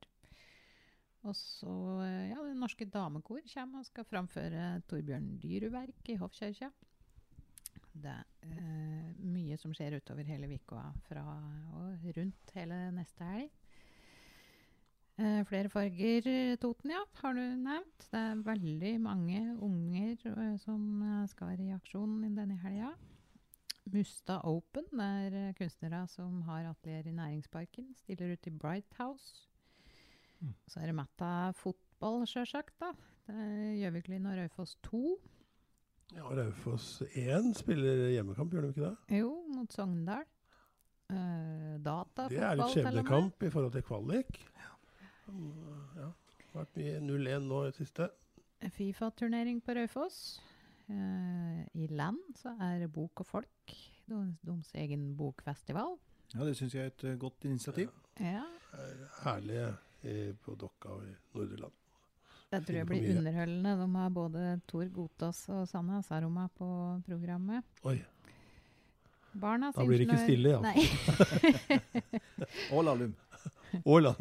Og 1.27 1.35
så 1.37 1.73
eh, 2.05 2.31
ja, 2.31 2.39
Det 2.47 2.55
Norske 2.57 2.87
Damekor 2.87 3.43
kommer 3.53 3.83
og 3.83 3.89
skal 3.89 4.07
framføre 4.09 4.69
Torbjørn 4.89 5.35
Dyrud-verk 5.43 6.13
i 6.15 6.19
Hoffkirka. 6.21 6.71
Det 7.91 8.13
er 8.15 8.55
eh, 8.55 9.11
mye 9.27 9.59
som 9.59 9.75
skjer 9.75 9.99
utover 9.99 10.29
hele 10.31 10.53
uka 10.55 10.85
fra 11.09 11.25
og 11.81 12.07
rundt 12.17 12.55
hele 12.55 12.85
neste 12.95 13.27
helg. 13.27 13.60
Eh, 15.21 15.43
flere 15.45 15.69
farger 15.69 16.27
eh, 16.31 16.57
Toten, 16.61 16.95
ja, 16.95 17.03
har 17.21 17.35
du 17.37 17.43
nevnt. 17.61 18.07
Det 18.09 18.21
er 18.21 18.39
veldig 18.47 18.93
mange 19.05 19.41
unger 19.61 20.15
eh, 20.31 20.55
som 20.63 20.85
eh, 21.05 21.27
skal 21.29 21.51
være 21.53 21.67
i 21.67 21.75
aksjon 21.77 22.23
denne 22.39 22.57
helga. 22.63 22.95
Musta 23.91 24.39
Open, 24.47 24.87
det 24.95 25.09
er 25.35 25.53
kunstnere 25.59 26.05
som 26.09 26.41
har 26.47 26.69
atelier 26.71 27.11
i 27.11 27.15
Næringsparken. 27.17 27.91
Stiller 27.99 28.33
ut 28.33 28.47
i 28.47 28.53
Bright 28.55 28.95
House. 29.01 29.49
Så 30.71 30.81
er 30.81 30.89
det 30.89 30.97
Matta 30.97 31.51
fotball, 31.59 32.23
sjølsagt. 32.29 32.77
da. 32.81 32.93
Det 33.27 33.35
er 33.37 33.75
Gjøviklyn 33.83 34.29
og 34.31 34.39
Raufoss 34.39 34.77
2. 34.87 35.03
Ja, 36.17 36.25
Raufoss 36.39 37.03
1 37.13 37.53
spiller 37.59 38.07
hjemmekamp, 38.15 38.55
gjør 38.55 38.69
de 38.69 38.73
ikke 38.73 38.87
det? 38.87 39.19
Jo, 39.21 39.35
mot 39.53 39.73
Sogndal. 39.75 40.25
Uh, 41.11 41.77
data, 41.83 42.29
Det 42.31 42.39
er 42.39 42.55
litt 42.55 42.69
med. 42.69 42.77
skjebnekamp 42.77 43.43
i 43.43 43.51
forhold 43.51 43.75
til 43.75 43.83
kvalik. 43.83 44.39
Mm, 45.31 45.97
Ja, 45.97 46.11
vært 46.55 46.77
mye 46.79 47.01
0-1 47.05 47.47
nå 47.49 47.63
i 47.65 47.71
det 47.71 47.79
siste. 47.79 48.09
Fifa-turnering 48.77 49.61
på 49.65 49.75
Raufoss. 49.79 50.41
Uh, 50.91 51.63
I 51.79 51.87
land 51.95 52.19
så 52.37 52.53
er 52.67 52.87
Bok 52.91 53.23
og 53.23 53.27
folk, 53.29 53.75
deres, 54.11 54.73
egen 54.75 55.13
bokfestival. 55.17 55.97
Ja, 56.35 56.45
Det 56.45 56.57
syns 56.59 56.75
jeg 56.75 56.89
er 56.89 56.91
et 56.93 57.05
uh, 57.05 57.15
godt 57.19 57.45
initiativ. 57.47 57.93
Ja, 58.19 58.43
Er 58.75 59.07
herlige 59.25 59.69
i, 60.03 60.33
på 60.33 60.55
Dokka 60.59 60.89
og 60.97 61.07
i 61.07 61.15
Nordre 61.35 61.57
Land. 61.65 61.77
Det 62.51 62.65
tror 62.67 62.77
jeg 62.81 62.87
blir 62.87 63.17
underholdende. 63.17 63.77
De 63.79 63.89
har 63.95 64.09
både 64.11 64.61
Tor 64.67 64.89
Gotaas 64.91 65.45
og 65.49 65.69
Sanna 65.71 66.03
Saroma 66.03 66.49
på 66.59 66.67
programmet. 67.07 67.63
Oi. 67.87 68.01
Barnas 69.33 69.75
Da 69.77 69.85
blir 69.87 70.03
det 70.03 70.09
ikke 70.09 70.25
stille, 70.25 70.57
ja. 70.57 70.61
Nei. 70.61 70.75
Og 72.75 72.83
Lahlum. 72.85 73.15
Og. 73.85 74.15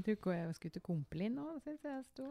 Jeg 0.00 0.04
tror 0.06 0.16
ikke 0.16 0.36
jeg 0.38 0.54
skulle 0.56 0.72
til 0.78 0.82
Kompli 0.86 1.26
nå, 1.28 1.46
syns 1.60 1.82
jeg 1.84 2.04
sto. 2.08 2.30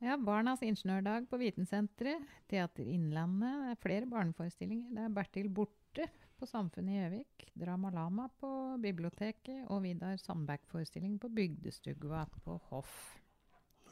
Ja, 0.00 0.14
Barnas 0.16 0.62
ingeniørdag 0.62 1.26
på 1.28 1.36
Vitensenteret. 1.40 2.22
Teater 2.48 2.86
Innlandet. 2.86 3.50
Det 3.66 3.72
er 3.74 3.80
flere 3.82 4.08
barneforestillinger. 4.08 4.92
Det 4.94 5.02
er 5.04 5.12
Bertil 5.16 5.48
Borte 5.52 6.06
på 6.38 6.46
Samfunnet 6.48 6.94
i 6.94 7.00
Gjøvik. 7.02 7.48
Drama 7.58 7.90
Lama 7.90 8.28
på 8.40 8.50
biblioteket. 8.80 9.66
Og 9.74 9.82
Vidar 9.84 10.16
Sandberg-forestilling 10.22 11.18
på 11.20 11.28
Bygdestugva 11.34 12.22
på 12.44 12.56
Hoff. 12.70 12.94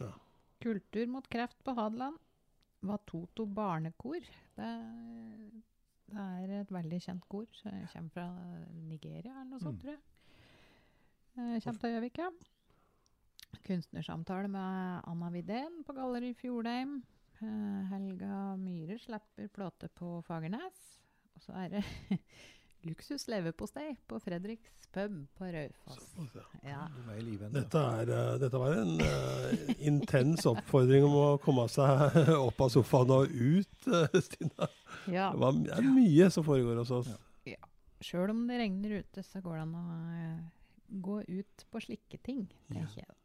Ja. 0.01 0.13
Kultur 0.63 1.07
mot 1.11 1.27
kreft 1.29 1.59
på 1.67 1.75
Hadeland. 1.77 2.17
Vatoto 2.87 3.45
barnekor. 3.51 4.23
Det 4.57 4.65
er 4.73 5.63
Det 6.07 6.23
er 6.23 6.61
et 6.61 6.69
veldig 6.71 7.01
kjent 7.03 7.25
kor. 7.29 7.47
kommer 7.93 8.11
fra 8.15 8.27
Nigeria 8.73 9.41
eller 9.41 9.51
noe 9.51 9.59
sånt, 9.59 9.75
Mm. 9.75 9.81
tror 9.83 9.91
jeg. 9.91 10.01
Eh, 11.37 11.59
kommer 11.61 11.81
til 11.83 11.93
Gjøvik, 11.93 12.19
ja. 12.23 12.31
Kunstnersamtale 13.67 14.49
med 14.49 15.03
Anna 15.05 15.29
Widén 15.35 15.83
på 15.85 15.93
Galleri 15.93 16.33
Fjordheim. 16.39 17.03
Eh, 17.43 17.83
Helga 17.91 18.55
Myhre 18.57 18.97
slipper 19.03 19.51
plate 19.53 19.91
på 19.93 20.23
Fagernes. 20.25 20.79
Og 21.37 21.45
så 21.45 21.53
er 21.61 21.75
det 21.75 21.85
luksus 22.89 23.29
leverpostei 23.29 23.91
på 24.09 24.23
Fredriks 24.25 24.89
pub 24.97 25.19
på 25.37 25.53
Raufoss. 25.53 26.09
Ja. 26.33 26.47
Ja. 26.65 26.89
Dette, 27.53 27.85
er, 27.85 28.17
eh, 28.17 28.33
dette 28.41 28.65
var 28.65 28.81
en 28.81 28.97
uh, 29.05 29.77
intens 29.77 30.49
oppfordring 30.49 31.05
om 31.05 31.21
å 31.21 31.31
komme 31.45 31.69
seg 31.69 32.17
opp 32.47 32.65
av 32.65 32.73
sofaen 32.73 33.13
og 33.13 33.29
ut, 33.29 33.93
Stina. 34.25 34.73
ja. 35.05 35.29
Det, 35.35 35.45
var, 35.45 35.65
det 35.69 35.81
er 35.83 35.95
mye 36.01 36.33
som 36.33 36.49
foregår 36.49 36.81
hos 36.81 36.97
oss. 37.03 37.17
Sjøl 38.05 38.31
om 38.31 38.45
det 38.49 38.61
regner 38.61 39.03
ute, 39.03 39.23
så 39.25 39.41
går 39.45 39.57
det 39.57 39.65
an 39.67 39.77
å 39.77 39.85
gå 40.91 41.21
ut 41.29 41.65
på 41.71 41.81
slike 41.83 42.19
ting, 42.25 42.47
tenker 42.73 43.01
jeg. 43.03 43.07
Ja, 43.07 43.23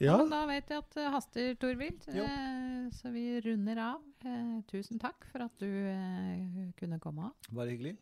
Ja, 0.00 0.14
da 0.24 0.46
vet 0.48 0.70
jeg 0.72 0.78
at 0.80 0.94
det 0.96 1.10
haster, 1.12 1.54
Torvild. 1.60 2.06
Eh, 2.08 2.86
så 2.96 3.10
vi 3.12 3.24
runder 3.44 3.76
av. 3.84 4.04
Eh, 4.24 4.62
tusen 4.70 4.98
takk 4.98 5.26
for 5.28 5.44
at 5.44 5.58
du 5.60 5.66
eh, 5.68 6.70
kunne 6.78 6.96
komme. 6.98 7.32
Bare 7.52 7.68
hyggelig. 7.74 7.96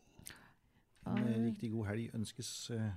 En 1.09 1.27
riktig 1.49 1.71
god 1.73 1.89
helg 1.89 2.09
ønskes, 2.15 2.69
eh, 2.71 2.91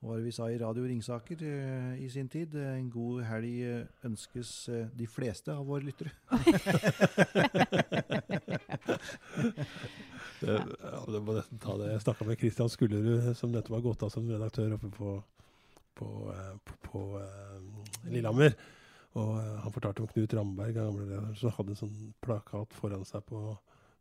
var 0.00 0.16
det 0.16 0.24
vi 0.24 0.32
sa 0.32 0.46
i 0.50 0.58
Radio 0.58 0.86
Ringsaker 0.88 1.42
eh, 1.44 2.02
i 2.04 2.08
sin 2.10 2.28
tid. 2.32 2.54
Eh, 2.56 2.78
En 2.78 2.90
god 2.90 3.22
helg 3.28 3.62
eh, 3.66 3.86
ønskes 4.08 4.52
de 4.96 5.06
fleste 5.06 5.52
av 5.52 5.66
våre 5.68 5.84
lyttere. 5.84 6.10
det, 10.40 10.56
ja, 10.56 11.04
det 11.12 11.20
må 11.20 11.36
nesten 11.36 11.60
ta 11.60 11.76
det. 11.80 11.90
Jeg 11.92 12.04
snakka 12.06 12.26
med 12.28 12.40
Christian 12.40 12.72
Skullerud, 12.72 13.30
som 13.36 13.52
nettopp 13.52 13.76
har 13.78 13.86
gått 13.90 14.04
av 14.06 14.12
som 14.14 14.28
redaktør 14.30 14.76
oppe 14.76 14.90
på, 14.94 15.14
på, 16.00 16.10
på, 16.64 16.78
på 16.88 17.02
eh, 17.20 17.58
Lillehammer. 18.12 18.56
Og 19.18 19.34
han 19.64 19.74
fortalte 19.74 20.04
om 20.04 20.10
Knut 20.12 20.34
Ramberg, 20.38 20.76
gamle 20.76 21.02
leder, 21.08 21.34
som 21.38 21.50
hadde 21.56 21.74
en 21.74 21.80
sånn 21.80 22.12
plakat 22.22 22.76
foran 22.78 23.02
seg 23.08 23.24
på, 23.26 23.40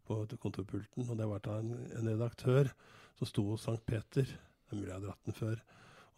på 0.06 0.20
kontorpulten. 0.38 1.08
Og 1.08 1.18
det 1.18 1.28
var 1.32 1.41
da 1.45 1.58
en, 1.64 1.74
en 1.97 2.12
redaktør 2.12 2.70
som 3.18 3.26
sto 3.30 3.47
hos 3.50 3.66
Sankt 3.66 3.88
Peter. 3.89 4.30
Det 4.30 4.76
er 4.76 4.78
mulig 4.78 4.91
jeg 4.91 5.00
har 5.00 5.08
dratt 5.08 5.26
den 5.26 5.38
før. 5.39 5.58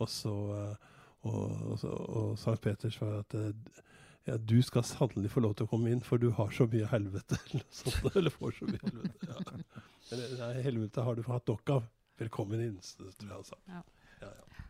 Og 0.02 0.10
så 0.10 0.34
eh, 0.58 0.90
og, 1.22 1.78
og, 1.86 1.86
og 1.86 2.38
Sankt 2.42 2.64
Peter 2.66 2.94
var 3.02 3.20
at 3.22 3.36
eh, 3.38 3.82
ja, 4.30 4.38
du 4.38 4.58
skal 4.66 4.86
sannelig 4.86 5.32
få 5.34 5.42
lov 5.46 5.56
til 5.58 5.68
å 5.68 5.72
komme 5.72 5.92
inn, 5.94 6.02
for 6.06 6.22
du 6.22 6.30
har 6.38 6.52
så 6.54 6.68
mye 6.70 6.90
helvete. 6.92 7.38
Eller, 7.52 7.66
sånt, 7.74 8.16
eller 8.16 8.34
får 8.34 8.58
så 8.60 8.70
mye 8.70 8.82
helvete. 8.84 9.30
Ja. 9.30 9.80
Eller, 10.12 10.36
nei, 10.42 10.54
helvete 10.66 11.06
har 11.06 11.18
du 11.18 11.24
hatt 11.30 11.50
nok 11.50 11.74
av. 11.78 11.90
Velkommen 12.22 12.62
inn, 12.62 12.78
tror 12.94 13.10
jeg 13.18 13.34
han 13.34 13.48
sa. 13.48 13.58
Ja. 13.72 13.82
Ja, 14.22 14.30
ja. 14.30 14.68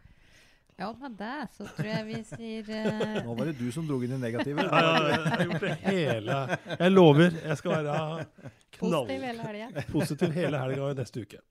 Ja, 0.79 0.88
med 0.97 1.13
det 1.19 1.39
så 1.53 1.65
tror 1.75 1.88
jeg 1.91 2.05
vi 2.07 2.19
sier 2.25 2.69
uh... 2.71 3.17
Nå 3.27 3.34
var 3.38 3.51
det 3.51 3.57
du 3.59 3.67
som 3.75 3.86
dro 3.86 3.99
inn 4.01 4.15
det 4.15 4.21
negative. 4.23 4.63
Ja, 4.65 4.79
ja, 4.82 5.09
jeg 5.11 5.27
har 5.27 5.43
gjort 5.45 5.65
det 5.65 5.73
hele 5.84 6.38
Jeg 6.71 6.93
lover, 6.93 7.36
jeg 7.38 7.57
skal 7.59 7.75
være 7.75 7.97
positiv 8.32 8.79
knall 8.79 9.11
hele 9.11 9.45
helga. 9.49 9.84
positiv 9.91 10.34
hele 10.34 10.61
helga 10.63 10.88
neste 10.97 11.25
uke. 11.27 11.43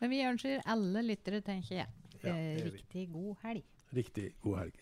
Men 0.00 0.10
vi 0.10 0.24
ønsker 0.26 0.64
alle 0.74 1.04
lyttere, 1.06 1.42
tenker 1.44 1.82
jeg, 1.84 1.92
Ja, 2.22 2.34
eh, 2.34 2.72
riktig 2.72 3.08
god 3.12 3.36
helg. 3.42 3.64
Riktig 3.94 4.34
god 4.40 4.58
helg. 4.58 4.74